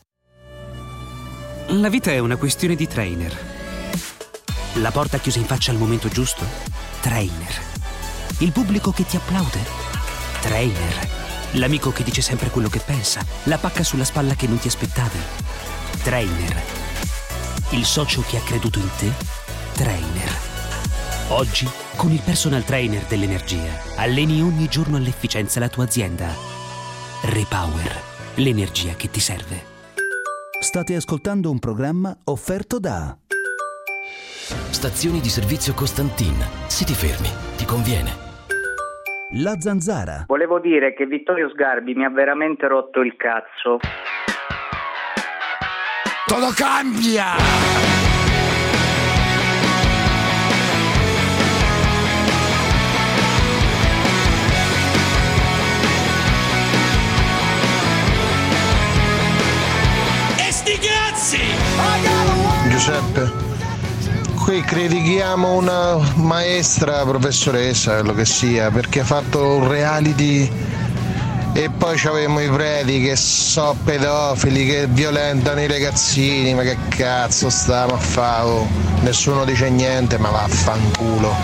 [1.66, 3.51] La vita è una questione di trainer.
[4.76, 6.46] La porta chiusa in faccia al momento giusto?
[7.02, 7.60] Trainer.
[8.38, 9.60] Il pubblico che ti applaude?
[10.40, 11.08] Trainer.
[11.52, 13.22] L'amico che dice sempre quello che pensa?
[13.44, 15.18] La pacca sulla spalla che non ti aspettavi?
[16.02, 16.62] Trainer.
[17.70, 19.12] Il socio che ha creduto in te?
[19.74, 20.36] Trainer.
[21.28, 26.34] Oggi, con il personal trainer dell'energia, alleni ogni giorno all'efficienza la tua azienda.
[27.24, 28.02] Repower.
[28.36, 29.66] L'energia che ti serve.
[30.60, 33.16] State ascoltando un programma offerto da
[34.42, 36.34] Stazioni di servizio Costantin.
[36.66, 38.10] Se ti fermi, ti conviene.
[39.42, 40.24] La zanzara.
[40.26, 43.78] Volevo dire che Vittorio Sgarbi mi ha veramente rotto il cazzo.
[46.26, 47.90] Todo cambia!
[62.68, 63.61] Giuseppe
[64.42, 70.50] qui critichiamo una maestra, professoressa, quello che sia, perché ha fatto un reality
[71.52, 77.50] e poi avevamo i preti che so pedofili, che violentano i ragazzini, ma che cazzo
[77.50, 78.48] stiamo a fare?
[78.48, 78.66] oh?
[79.02, 81.34] Nessuno dice niente, ma vaffanculo.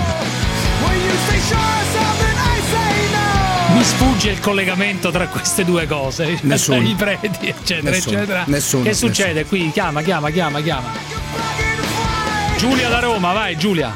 [3.74, 6.38] Mi sfugge il collegamento tra queste due cose.
[6.42, 6.80] Nessuno.
[6.80, 8.16] I preti, eccetera, Nessuno.
[8.16, 8.44] eccetera.
[8.46, 9.70] Nessuno, Che succede qui?
[9.70, 11.67] Chiama, chiama, chiama, chiama.
[12.58, 13.94] Giulia da Roma, vai Giulia.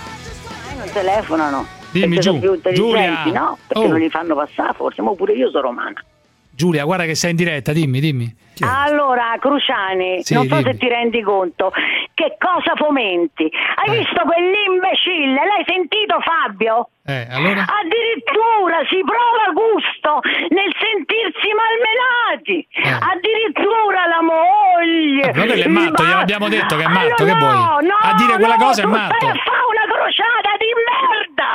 [0.79, 1.67] non telefonano.
[1.91, 2.39] Dimmi, giù.
[2.73, 3.25] Giulia.
[3.27, 3.59] no?
[3.67, 3.89] Perché Oh.
[3.89, 6.03] non li fanno passare, forse, ma pure io sono romana.
[6.51, 8.35] Giulia, guarda che sei in diretta, dimmi, dimmi.
[8.61, 10.73] Allora, Cruciani, Sì, non so dimmi.
[10.73, 11.73] se ti rendi conto
[12.15, 13.51] che cosa fomenti.
[13.77, 15.35] Hai visto quell'imbecille?
[15.35, 16.89] L'hai sentito Fabio?
[17.05, 17.65] Eh, allora?
[17.67, 20.21] Addirittura si prova gusto
[20.55, 22.63] nel sentirsi malmenati.
[23.01, 25.27] Addirittura la moglie.
[25.27, 27.53] Eh, quello è matto, ma- gliel'abbiamo detto che è Allora, matto, che vuoi?
[27.57, 29.15] no, no, A dire quella no, cosa è matto.
[29.17, 31.51] stai a fare una crociata di merda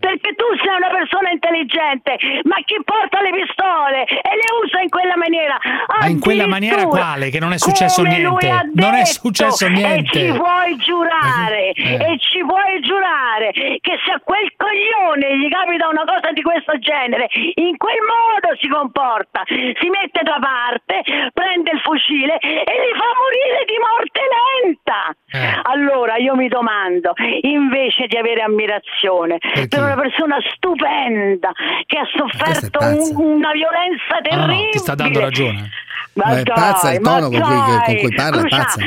[0.00, 4.88] perché tu sei una persona intelligente ma chi porta le pistole e le usa in
[4.88, 5.56] quella maniera
[6.00, 6.06] Ma
[6.44, 7.30] in quella maniera quale?
[7.30, 8.70] Che non è successo niente.
[8.74, 10.18] Non è successo niente.
[10.18, 11.94] e ci puoi giurare Eh.
[11.94, 16.78] e ci puoi giurare che se a quel coglione gli capita una cosa di questo
[16.78, 21.02] genere in quel modo si comporta si mette da parte
[21.32, 25.00] prende il fucile e li fa morire di morte lenta
[25.32, 25.60] Eh.
[25.62, 27.12] allora io mi domando,
[27.42, 29.38] invece di avere ammirazione
[29.68, 31.52] per una persona stupenda
[31.86, 35.70] che ha sofferto un- una violenza No, terribile, no, ti sta dando ragione.
[36.12, 38.80] Ma, Ma è dai, pazza il tono con cui- con cui parla, è pazza.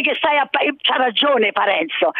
[0.00, 0.48] Sai che stai a...
[0.50, 2.10] C'ha ragione Parenzo,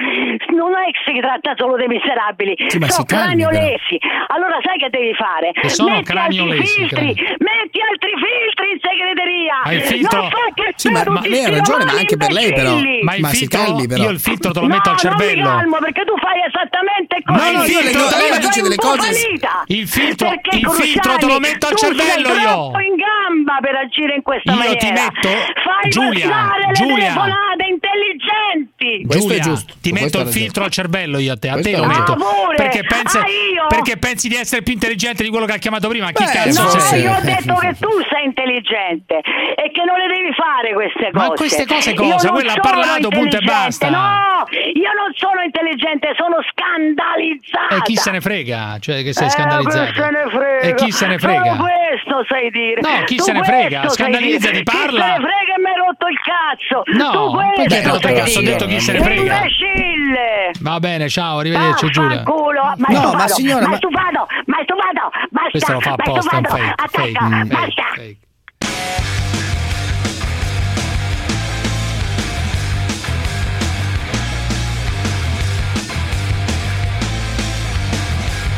[0.53, 3.97] non è che si tratta solo dei miserabili, Sì, ma sono craniolesi.
[4.29, 5.53] Allora sai che devi fare?
[5.53, 9.57] Che sono metti altri craniolesi, filtri, crani- metti altri filtri in segreteria.
[9.65, 12.31] Ma il filtro- Non fai che Sì, ma- ma lei ha ragione, ma anche per
[12.33, 12.73] lei, però.
[13.03, 14.03] Ma il Ma si filtro, calmi, però.
[14.03, 15.43] io il filtro te lo no, metto al cervello.
[15.43, 17.53] Non mi calmo perché tu fai esattamente così.
[17.53, 19.53] No, no, io le- Tu lei dice delle cose- falita.
[19.67, 22.81] Il filtro- Perché, il filtro te lo metto al cervello sei io.
[22.85, 24.77] in gamba per agire in questa Io maniera.
[24.79, 25.29] ti metto-
[25.65, 26.97] Fai Giulia, passare le Giulia.
[26.97, 29.05] telefonate intelligenti.
[29.07, 31.71] Questo Giulia, è giusto, ti metto il filtro al cervello io a te, a Questo
[31.71, 32.17] te lo metto.
[32.57, 36.11] Perché pensi, Ah, perché pensi di essere più intelligente di quello che ha chiamato prima?
[36.13, 37.03] Chi Beh, cazzo No, sei?
[37.03, 41.27] io ho detto che tu sei intelligente e che non le devi fare queste cose.
[41.27, 42.31] Ma queste cose cosa?
[42.31, 43.89] Quella ha parlato, punto e basta.
[43.91, 44.45] No,
[44.75, 47.77] io non sono intelligente, sono scandalizzata.
[47.77, 48.79] E chi se ne frega?
[48.81, 49.85] Cioè che sei Eh, scandalizzato.
[49.91, 50.61] chi se ne frega?
[50.61, 51.43] E chi se ne frega?
[51.45, 52.81] Solo questo sai dire.
[52.81, 53.89] No, chi Tu se ne frega?
[53.89, 54.87] Scandalizzati, parla.
[54.87, 56.83] Chi se ne frega e mi hai rotto il cazzo.
[56.87, 58.39] No, tu questo perché il sai cazzo?
[58.39, 59.21] Ho detto chi se ne frega.
[59.21, 60.51] Imbecille.
[60.61, 62.23] Va bene, ciao, arrivederci Giulia.
[62.23, 65.81] Culo, ma è No, stufato, ma signora, ma stufato, ma è stufato, basta, Questo lo
[65.81, 67.83] fa apposta, è un fake, attacca, fake, basta.
[67.95, 68.17] fake.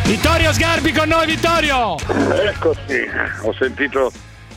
[0.05, 1.97] Vittorio Sgarbi con noi, Vittorio!
[1.99, 3.07] Eccoci,
[3.43, 4.13] ho sentito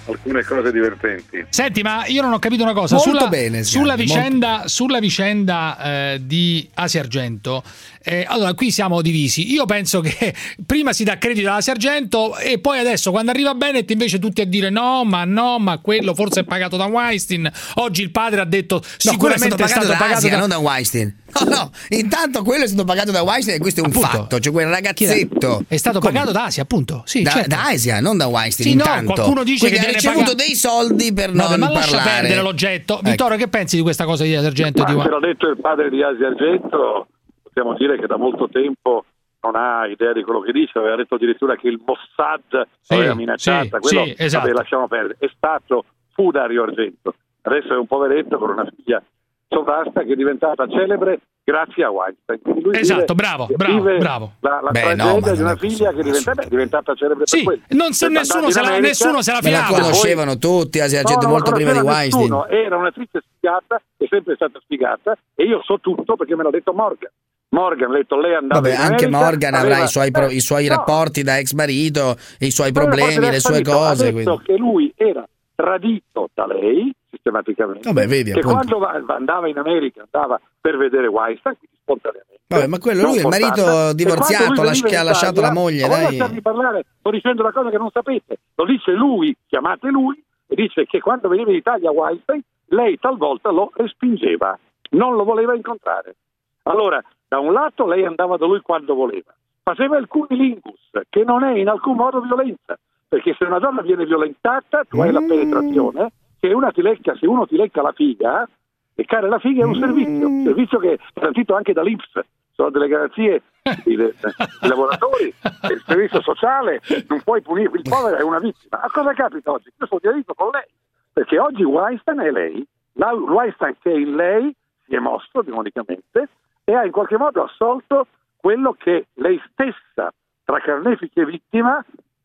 [0.06, 1.46] alcune cose divertenti.
[1.50, 2.96] Senti, ma io non ho capito una cosa.
[2.96, 5.78] Molto sulla, bene, sulla molto- vicenda, sulla vicenda
[6.14, 7.64] eh, di Asia Argento,
[8.06, 9.52] eh, allora qui siamo divisi.
[9.52, 10.34] Io penso che
[10.66, 14.42] prima si dà credito alla Asia Argento e poi adesso quando arriva Bennett invece tutti
[14.42, 17.52] a dire no, ma no, ma quello forse è pagato da Weinstein.
[17.76, 20.50] Oggi il padre ha detto No, quello è sicuramente stato pagato, da Asia, da- non
[20.50, 21.16] da Weinstein.
[21.36, 24.08] No, no, intanto quello è stato pagato da Weinstein e questo è un Appunto.
[24.08, 24.40] fatto.
[24.40, 25.66] Cioè quel ragazzetto.
[25.68, 26.14] È stato Come?
[26.14, 27.02] pagato da Asia, appunto.
[27.06, 27.50] Sì, da, certo.
[27.50, 28.70] da Asia, non da Weinstein.
[28.70, 29.14] Sì, no, intanto.
[29.14, 32.20] qualcuno dice Quindi che ha ricevuto pagato- dei soldi per Vabbè, non ma lascia parlare.
[32.22, 33.00] perdere l'oggetto.
[33.00, 33.10] Ecco.
[33.10, 34.84] Vittorio, che pensi di questa cosa di Asia Argento?
[34.84, 37.08] Ma Di l'ha detto il padre di Asia Argento,
[37.56, 39.06] possiamo dire che da molto tempo
[39.42, 43.16] non ha idea di quello che dice, aveva detto addirittura che il Mossad Sì, aveva
[43.16, 44.46] minacciata, sì, quello sì, esatto.
[44.48, 47.14] vabbè, lasciamo perdere, è stato, fu Dario Argento,
[47.44, 49.02] adesso è un poveretto con una figlia
[49.48, 52.40] sovrasta che è diventata celebre grazie a Weinstein.
[52.74, 54.32] Esatto, vive- bravo, bravo, vive bravo.
[54.40, 57.46] La, la Beh, no, di una figlia che diventa- beh, è diventata celebre Sì, per
[57.46, 57.62] quello.
[57.70, 61.28] non se- nessuno se la- nessuno se la Ma la conoscevano tutti, Asia No, Argento,
[61.28, 62.24] non la molto prima di Weinstein.
[62.24, 66.50] nessuno, Era un'attrice sfigata, è sempre stata sfigata e io so tutto perché me l'ha
[66.50, 67.12] detto Morgan.
[67.50, 70.40] Morgan, ha detto lei andava Vabbè, anche America, Morgan avrà aveva- i suoi, pro- i
[70.40, 74.08] suoi no, rapporti da ex marito, i suoi problemi, le sue cose.
[74.08, 74.44] Ha detto quindi.
[74.44, 77.88] che lui era tradito da lei sistematicamente.
[77.92, 78.56] Vabbè, vedi, che appunto.
[78.58, 82.34] quando va- va- andava in America andava per vedere Weinstein, quindi spontaneamente.
[82.48, 85.96] Vabbè, ma quello lui è il marito divorziato, las- che ha lasciato la moglie, ma
[86.12, 86.42] dai.
[86.42, 86.84] parlare?
[87.00, 88.38] Sto dicendo una cosa che non sapete.
[88.56, 93.50] Lo dice lui, chiamate lui, e dice che quando veniva in Italia Weinstein, lei talvolta
[93.50, 94.60] lo respingeva,
[94.92, 96.16] non lo voleva incontrare.
[96.64, 97.02] Allora,
[97.36, 101.58] da un lato lei andava da lui quando voleva, faceva il cunilingus, che non è
[101.58, 102.78] in alcun modo violenza,
[103.10, 105.28] perché se una donna viene violentata, tu hai la Mm.
[105.28, 108.48] penetrazione, se, una ti lecca, se uno ti lecca la figa,
[108.96, 112.20] leccare la figa è un servizio, un servizio che è garantito anche dall'Inps,
[112.54, 113.42] sono delle garanzie
[113.84, 114.14] dei, dei
[114.62, 115.34] lavoratori,
[115.68, 116.80] del servizio sociale,
[117.10, 118.82] non puoi punire, il povero è una vittima.
[118.82, 119.70] A cosa capita oggi?
[119.78, 120.70] Io sono diritto con lei,
[121.12, 124.56] perché oggi Weinstein è lei, la Weinstein che in lei
[124.86, 126.30] si è mosso demonicamente
[126.66, 130.12] e ha in qualche modo assolto quello che lei stessa,
[130.44, 131.84] tra carnefici e vittima,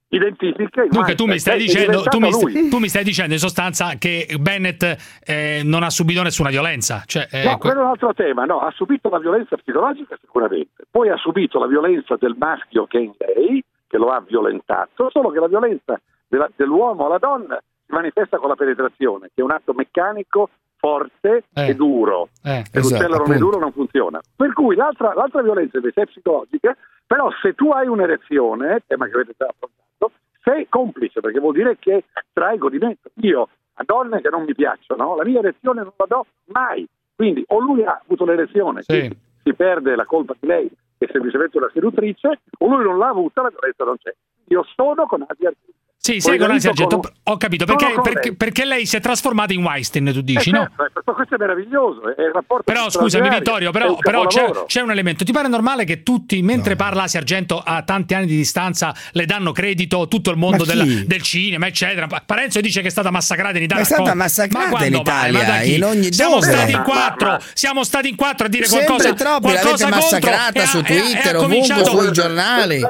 [0.08, 2.68] identifica Dunque tu mi, stai dicendo, tu, mi lui.
[2.68, 4.82] tu mi stai dicendo in sostanza che Bennett
[5.24, 7.04] eh, non ha subito nessuna violenza.
[7.06, 10.16] Cioè, eh, No, que- quello è un altro tema, no, ha subito la violenza psicologica
[10.20, 14.20] sicuramente, poi ha subito la violenza del maschio che è in lei, che lo ha
[14.20, 19.40] violentato, solo che la violenza della- dell'uomo alla donna si manifesta con la penetrazione, che
[19.40, 20.50] è un atto meccanico
[20.80, 21.68] forte Eh.
[21.68, 22.30] e duro.
[22.42, 22.64] eh.
[22.70, 24.20] Se Esatto, l'uccello non è duro non funziona.
[24.34, 26.76] Per cui l'altra, l'altra violenza invece è psicologica,
[27.06, 30.12] però se tu hai un'erezione, tema che avete già affrontato,
[30.42, 33.10] sei complice, perché vuol dire che trai godimento.
[33.20, 36.86] Io a donne che non mi piacciono, la mia erezione non la do mai.
[37.14, 39.14] Quindi o lui ha avuto l'erezione, Sì.
[39.42, 43.08] si perde la colpa di lei, che è semplicemente una seduttrice, o lui non l'ha
[43.08, 44.14] avuta, la violenza non c'è.
[44.48, 45.78] Io sono con Asia Argento.
[46.02, 46.98] Sì, Poi sei con garito Asia Argento.
[47.00, 48.34] con Ho capito, perché, perché- lei.
[48.36, 50.60] perché lei si è trasformata in Weinstein, tu dici, Eh, no?
[50.74, 52.16] certo, eh, questo è meraviglioso.
[52.16, 55.24] È il rapporto Però scusami Vittorio, però, un però c'è, c'è un elemento.
[55.24, 59.26] Ti pare normale che tutti, mentre parla Asia Argento a tanti anni di distanza, le
[59.26, 61.04] danno credito tutto il mondo Ma chi?
[61.06, 62.06] del cinema, eccetera?
[62.06, 63.82] Pa- Parenzo dice che è stata massacrata in Ma Italia.
[63.82, 65.00] è stata massacrata Ma quando in?
[65.02, 66.46] Italia, Ma in ogni- Siamo dove?
[66.46, 69.12] stati in Ma- quattro, ma- siamo stati in quattro a dire Sempre qualcosa.
[69.12, 72.82] troppi, l'avete qualcosa contro, massacrata ha- su Twitter, ovunque, sui giornali.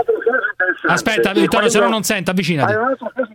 [0.92, 2.72] Aspetta, Vittorio, se no non sento, avvicinati.
[2.72, 3.32] Hai un'altra cosa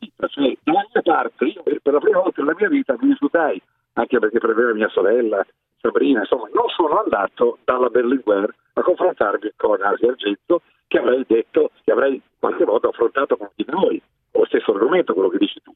[0.00, 3.62] interessante, cioè, dalla mia parte, io per la prima volta nella mia vita mi risultai,
[3.94, 5.44] anche perché prevede mia sorella,
[5.80, 11.70] Sabrina, insomma, non sono andato dalla Berlinguer a confrontarmi con Asia Argento, che avrei detto,
[11.84, 15.60] che avrei qualche volta affrontato con di noi, con lo stesso argomento, quello che dici
[15.62, 15.72] tu.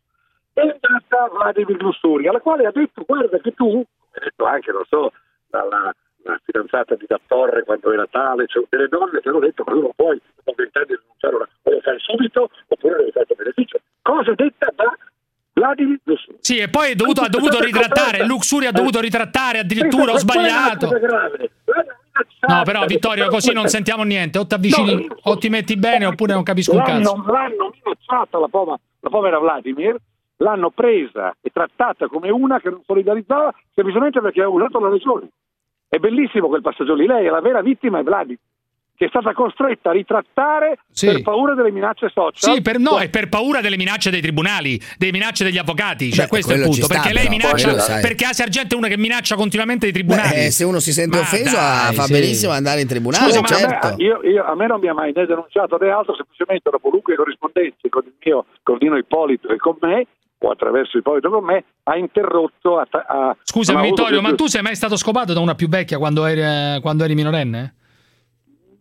[0.55, 5.12] È andata Vladimir Lussuri, alla quale ha detto, guarda che tu, detto anche, non so,
[5.49, 5.94] dalla
[6.24, 9.73] la fidanzata di Da Torre quando era tale, cioè delle donne che hanno detto ma
[9.74, 13.78] non puoi dopo vent'anni rinunciare una o lo fai subito oppure devi fare beneficio.
[14.03, 14.97] Cosa detta da
[15.55, 16.36] Vladimir Lussuri.
[16.40, 20.89] Sì, e poi dovuto- ha dovuto ritrattare, Luxury ha dovuto ritrattare addirittura, ho sbagliato.
[22.47, 24.39] No, però Vittorio, così non sentiamo niente.
[24.39, 27.15] O ti avvicini, o ti metti bene, oppure non capisco un cazzo.
[27.16, 29.97] L'hanno, l'hanno minacciata la, pova- la povera Vladimir,
[30.39, 35.28] l'hanno presa e trattata come una che non solidarizzava semplicemente perché aveva usato la regione.
[35.93, 37.05] È bellissimo quel passaggio lì.
[37.05, 38.39] Lei è la vera vittima, è Vladimir,
[38.97, 41.05] che è stata costretta a ritrattare Sì.
[41.05, 42.55] per paura delle minacce social.
[42.55, 46.10] Sì, per, no, è per paura delle minacce dei tribunali, delle minacce degli avvocati.
[46.10, 46.85] Cioè, Beh, questo è il punto.
[46.85, 47.74] sta, perché lei minaccia.
[47.74, 48.01] quello.
[48.01, 50.28] Perché Asia Argento è una che minaccia continuamente i tribunali.
[50.31, 52.12] Beh, eh, se uno si sente Ma offeso dai, ah, fa sì.
[52.12, 54.02] benissimo andare in tribunale, Scusa, ma a me- certo.
[54.02, 57.14] io- io- a me non mi ha mai né denunciato né altro, semplicemente dopo lunghe
[57.16, 60.06] corrispondenze con il mio con Dino Ippolito e con me,
[60.43, 62.78] o attraverso Ippolito con me, ha interrotto.
[62.78, 66.24] A, a, avuto Vittorio, ma tu sei mai stato scopato da una più vecchia quando
[66.27, 67.74] eri, eh, quando eri minorenne?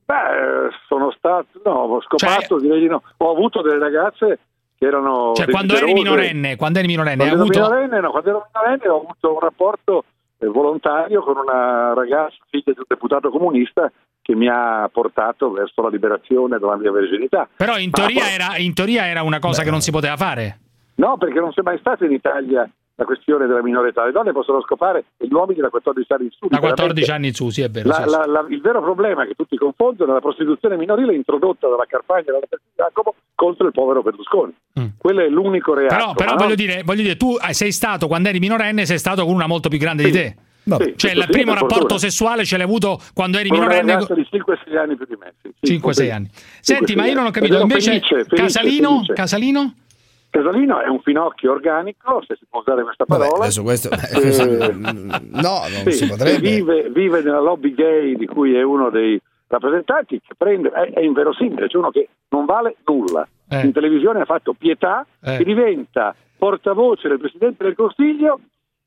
[0.06, 3.02] Beh, sono stato, no, ho scopato, direi di no.
[3.18, 4.40] Ho avuto delle ragazze
[4.78, 5.34] che erano.
[5.34, 7.76] Cioè, quando eri minorenne, quando eri minorenne, hai Quando ero avuto.
[7.76, 10.04] minorenne, no, quando ero minorenne ho avuto un rapporto
[10.40, 15.82] eh, volontario con una ragazza, figlia di un deputato comunista, che mi ha portato verso
[15.82, 17.48] la liberazione della mia verginità.
[17.56, 20.18] Però in Ma teoria, poi- era, in teoria era una cosa che non si poteva
[20.18, 20.60] fare.
[21.02, 24.06] No, perché non c'è mai stata in Italia la questione della minore età.
[24.06, 26.48] Le donne possono scopare e gli uomini da 14 anni in su.
[26.48, 27.12] Da 14 veramente.
[27.12, 27.88] anni in su, sì, è vero.
[27.88, 28.10] La- sì, sì.
[28.10, 32.22] la- la- il vero problema che tutti confondono è la prostituzione minorile introdotta dalla Carpagna
[32.22, 32.46] e dalla
[32.76, 34.54] Giacomo contro il povero Berlusconi.
[34.98, 35.96] Quello è l'unico reato.
[35.96, 35.98] Mm.
[35.98, 39.00] Però, però voglio, non- dire, voglio dire, tu eh, sei stato, quando eri minorenne, sei
[39.00, 40.36] stato con una molto più grande di te.
[40.64, 42.00] Sì, Cioè, questo il sì, primo rapporto fortuna.
[42.00, 43.94] sessuale ce l'hai avuto quando eri Con minorenne.
[43.94, 45.34] ragazza di 5-6 anni più di me.
[45.42, 46.10] sì, sì, 5-6 sì.
[46.12, 46.30] anni.
[46.60, 47.60] Senti, sei ma io non ho capito.
[47.60, 48.90] Invece, felice, felice, Casalino?
[48.92, 49.14] felice.
[49.14, 49.74] Casalino?
[50.32, 53.44] Casalino è un finocchio organico, se si può usare questa Vabbè, parola.
[53.44, 56.40] adesso questo Eh, no, non Sì, si potrebbe.
[56.40, 61.02] Vive, vive nella lobby gay di cui è uno dei rappresentanti che prende, è, è
[61.02, 63.28] inverosimile, cioè uno che non vale nulla.
[63.50, 63.62] Eh.
[63.66, 65.42] In televisione ha fatto pietà Eh.
[65.42, 68.40] e diventa portavoce del Presidente del Consiglio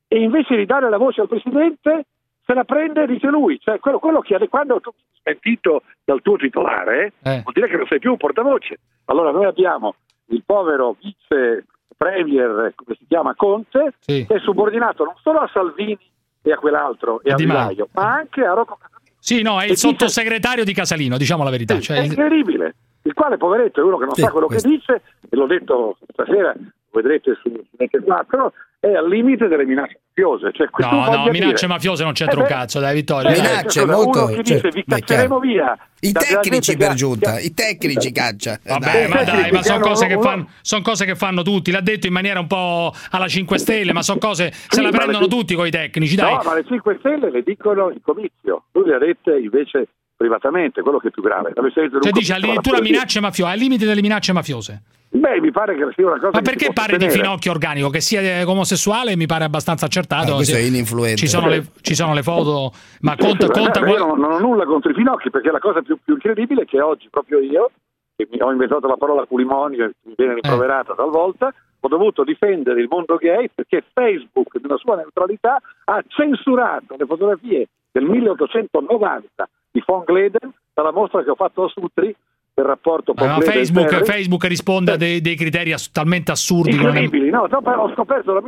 [0.08, 2.06] e invece di dare la voce al Presidente
[2.46, 3.58] se la prende e dice lui.
[3.60, 4.90] Cioè, quello, quello che quando tu
[5.22, 7.40] sei smentito dal tuo titolare Eh.
[7.42, 8.78] vuol dire che non sei più un portavoce.
[9.06, 9.94] Allora noi abbiamo
[10.26, 14.26] il povero vice premier, come si chiama, Conte, Sì.
[14.28, 15.98] è subordinato non solo a Salvini
[16.42, 17.88] e a quell'altro e a Di Maio.
[17.92, 19.12] Ma anche a Rocco Casalino.
[19.18, 21.78] Sì, no, è il sottosegretario di Casalino, diciamo la verità.
[21.80, 22.74] Cioè, È incredibile.
[23.02, 24.68] Il quale, poveretto, è uno che non Sì, sa quello questo.
[24.68, 26.55] che dice, e l'ho detto stasera,
[26.94, 30.50] vedrete su Net 4, è al limite delle minacce mafiose.
[30.52, 33.30] Cioè, No, no, minacce dire- mafiose non c'entra Eh un cazzo, dai Vittorio.
[33.30, 33.68] eh, dai.
[33.68, 35.76] cioè, uno che dice vi beh, cacceremo via.
[36.00, 38.58] I tecnici per giunta, i tecnici caccia.
[38.62, 39.08] Vabbè, dai.
[39.08, 41.70] ma dai, ma sono cose, che uno- fanno, son cose che fanno tutti.
[41.70, 44.96] L'ha detto in maniera un po' alla 5 Stelle, ma sono cose se la ma
[44.98, 46.34] prendono le- tutti con i tecnici, dai.
[46.34, 48.64] No, ma le 5 Stelle le dicono in comizio.
[48.72, 51.52] Lui le ha dette invece privatamente, quello che è più grave.
[51.54, 54.82] Cioè dice addirittura minacce mafiose, al limite delle minacce mafiose.
[55.14, 57.22] Beh, mi pare che sia una cosa Ma perché pare di sostenere.
[57.22, 57.88] finocchio organico?
[57.88, 60.32] Che sia eh, omosessuale mi pare abbastanza accertato.
[60.32, 61.16] Ah, questo è ininfluente.
[61.18, 62.72] Ci sono, le, ci sono le foto,
[63.02, 65.52] ma Sì, conta, sì, conta io quel- non, non ho nulla contro i finocchi perché
[65.52, 67.70] la cosa più, più incredibile è che oggi proprio io,
[68.16, 70.14] che mi ho inventato la parola pulimonio che mi Eh.
[70.16, 76.02] viene rimproverata talvolta, ho dovuto difendere il mondo gay perché Facebook, nella sua neutralità, ha
[76.08, 82.14] censurato le fotografie del 1890 di von Gleden dalla mostra che ho fatto a Sutri
[82.55, 84.05] del rapporto Ma von Gleden Facebook.
[84.05, 86.70] Facebook risponde a dei, dei criteri ass- talmente assurdi.
[86.70, 87.30] che non è- incredibili.
[87.30, 88.40] No, dopo ho scoperto da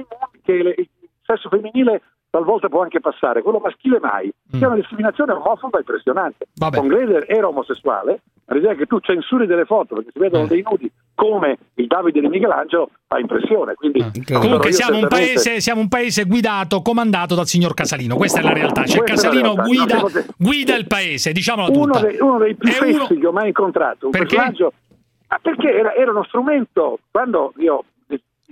[0.44, 0.88] che le- il
[1.24, 2.00] sesso femminile
[2.36, 4.30] talvolta può anche passare, quello maschile mai.
[4.50, 6.46] Che è una discriminazione omofoba impressionante.
[6.48, 6.52] Mm.
[6.56, 6.76] Vabbè.
[6.78, 10.20] Von Gleder era omosessuale, ma l'idea che tu censuri delle foto perché si Eh.
[10.20, 13.74] vedono dei nudi come il Davide di Michelangelo fa impressione.
[13.74, 14.32] Quindi, Eh.
[14.38, 18.16] Comunque siamo un, paese, siamo un paese guidato, comandato dal signor Casalino.
[18.16, 18.84] Questa è la realtà.
[18.84, 19.62] Cioè Casalino realtà.
[19.62, 23.26] guida, poteva- guida il paese, diciamolo uno dei, uno dei più È uno- fessi che
[23.26, 24.36] ho mai incontrato, un Perché?
[24.36, 24.72] personaggio
[25.28, 27.82] ah, perché era, era uno strumento quando io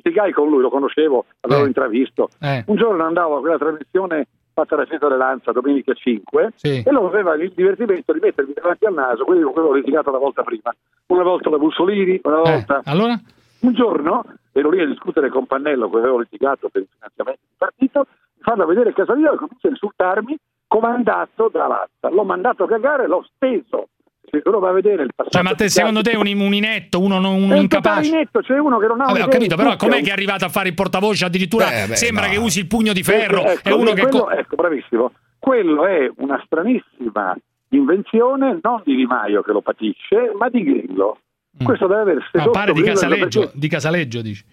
[0.05, 1.67] litigai con lui, lo conoscevo, l'avevo Eh.
[1.67, 2.29] intravisto.
[2.41, 2.63] Eh.
[2.67, 6.83] Un giorno andavo a quella trasmissione fatta da Fetore Lanza domenica 5 Sì.
[6.87, 10.11] e lui aveva il divertimento di mettermi davanti al naso quelli con cui avevo litigato
[10.11, 10.73] la volta prima.
[11.07, 13.19] Una volta da Mussolini, una Eh, volta allora?
[13.61, 17.57] un giorno ero lì a discutere con Pannello, che avevo litigato per il finanziamento del
[17.57, 18.07] partito,
[18.37, 20.37] mi fanno vedere Casalino e comincia a insultarmi,
[20.69, 22.11] comandato da Lazza.
[22.15, 23.89] L'ho mandato a cagare, l'ho steso.
[24.31, 25.37] Se uno va a vedere il passato...
[25.37, 28.09] Cioè, ma te, secondo te un, un inetto, uno, non- un un incapace?
[28.09, 30.45] inetto, c'è uno che non ha Vabbè, ho capito, però com'è un- che è arrivato
[30.45, 31.25] a fare il portavoce?
[31.25, 32.33] Addirittura Beh, beh, sembra no.
[32.33, 33.43] che usi il pugno di ferro.
[33.45, 34.03] Ecco, è uno che.
[34.03, 35.13] quello- co- ecco, bravissimo.
[35.39, 37.37] Quello è una stranissima
[37.69, 41.19] invenzione non di Di Maio che lo patisce, ma di Grillo.
[41.63, 44.45] Questo deve aver Ah, sedotto pare di Grillo Casaleggio, perché- di Casaleggio, dici.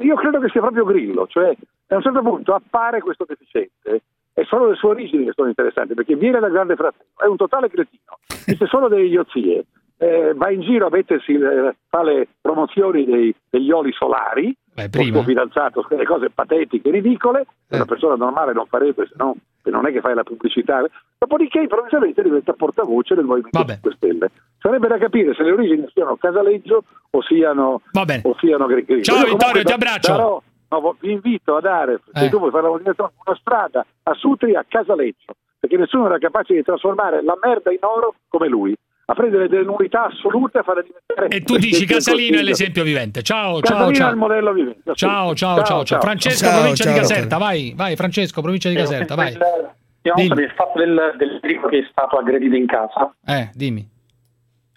[0.00, 1.54] io credo che sia proprio Grillo, cioè
[1.90, 4.02] a un certo punto appare questo deficiente
[4.38, 7.36] e solo le sue origini che sono interessanti, perché viene dal grande fratello, è un
[7.36, 9.64] totale cretino, dice solo delle idiozie,
[9.98, 14.74] eh, va in giro a mettersi, eh, fa le promozioni dei- degli oli solari, Beh,
[14.74, 15.16] con il prima.
[15.16, 19.34] suo fidanzato, delle cose patetiche, ridicole, che una persona normale non farebbe, se no
[19.68, 20.82] non è che fai la pubblicità.
[21.18, 24.30] Dopodiché improvvisamente diventa portavoce del Movimento 5 Stelle.
[24.58, 27.82] Sarebbe da capire se le origini siano Casaleggio o siano,
[28.22, 29.02] o siano Grillo.
[29.02, 30.12] Ciao, Io Vittorio, ti abbraccio.
[30.12, 32.28] darò- no, vi invito a dare, se Eh.
[32.28, 36.54] tu vuoi fare la motivazione, una strada a Sutri a Casaleggio, perché nessuno era capace
[36.54, 38.74] di trasformare la merda in oro come lui,
[39.10, 41.28] a prendere delle nullità assolute e farle diventare...
[41.28, 43.22] E tu dici del Casalino è l'esempio vivente.
[43.22, 44.10] Ciao, ciao, Casalino è ciao.
[44.10, 44.94] il modello vivente.
[44.94, 46.00] Ciao, ciao, ciao, ciao.
[46.00, 46.98] Francesco, Ciao, provincia ciao, di.
[46.98, 49.32] Caserta, vai, vai, Francesco, provincia di Caserta, vai.
[49.32, 50.48] Stiamo Dimmi.
[50.54, 53.12] fatto del, del Enrico che è stato aggredito in casa.
[53.26, 53.86] Eh, dimmi.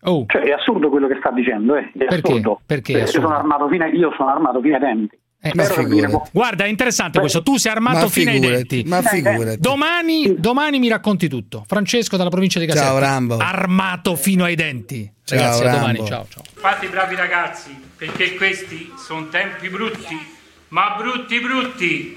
[0.03, 1.91] Oh, Cioè, è assurdo quello che sta dicendo, eh.
[1.93, 2.15] È Perché?
[2.15, 2.59] assurdo.
[2.65, 3.27] Perché è Io assurdo?
[3.27, 5.19] sono armato fino ai, io sono armato fino ai denti.
[5.43, 5.51] Eh,
[6.31, 7.41] Guarda, è interessante questo.
[7.41, 8.89] Tu sei armato Ma fino ai figurati, denti.
[8.89, 9.57] ma figurati.
[9.59, 11.63] Domani, domani mi racconti tutto.
[11.67, 12.89] Francesco dalla provincia di Caserta.
[12.89, 13.37] Ciao, Rambo.
[13.37, 15.11] Armato fino ai denti.
[15.23, 15.97] Ciao, Ragazzi, a domani.
[15.97, 16.05] Rambo.
[16.11, 16.43] Ciao, ciao.
[16.53, 20.15] Fate i bravi ragazzi, perché questi sono tempi brutti,
[20.67, 22.13] ma brutti brutti.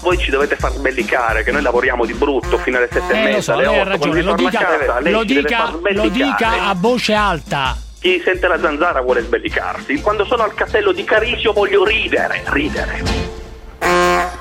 [0.00, 3.22] Voi ci dovete far sbellicare che noi lavoriamo di brutto fino alle sette e Eh,
[3.22, 4.36] lo mezza, so, alle lei ha otto, quando ragione.
[4.36, 5.70] si Lo dica, casa, lo dica,
[6.02, 7.78] lo dica a voce alta.
[8.04, 10.02] Chi sente la zanzara vuole sbellicarsi.
[10.02, 13.02] Quando sono al castello di Carisio voglio ridere, ridere.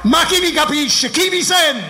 [0.01, 1.09] Ma chi mi capisce?
[1.09, 1.81] Chi mi sente?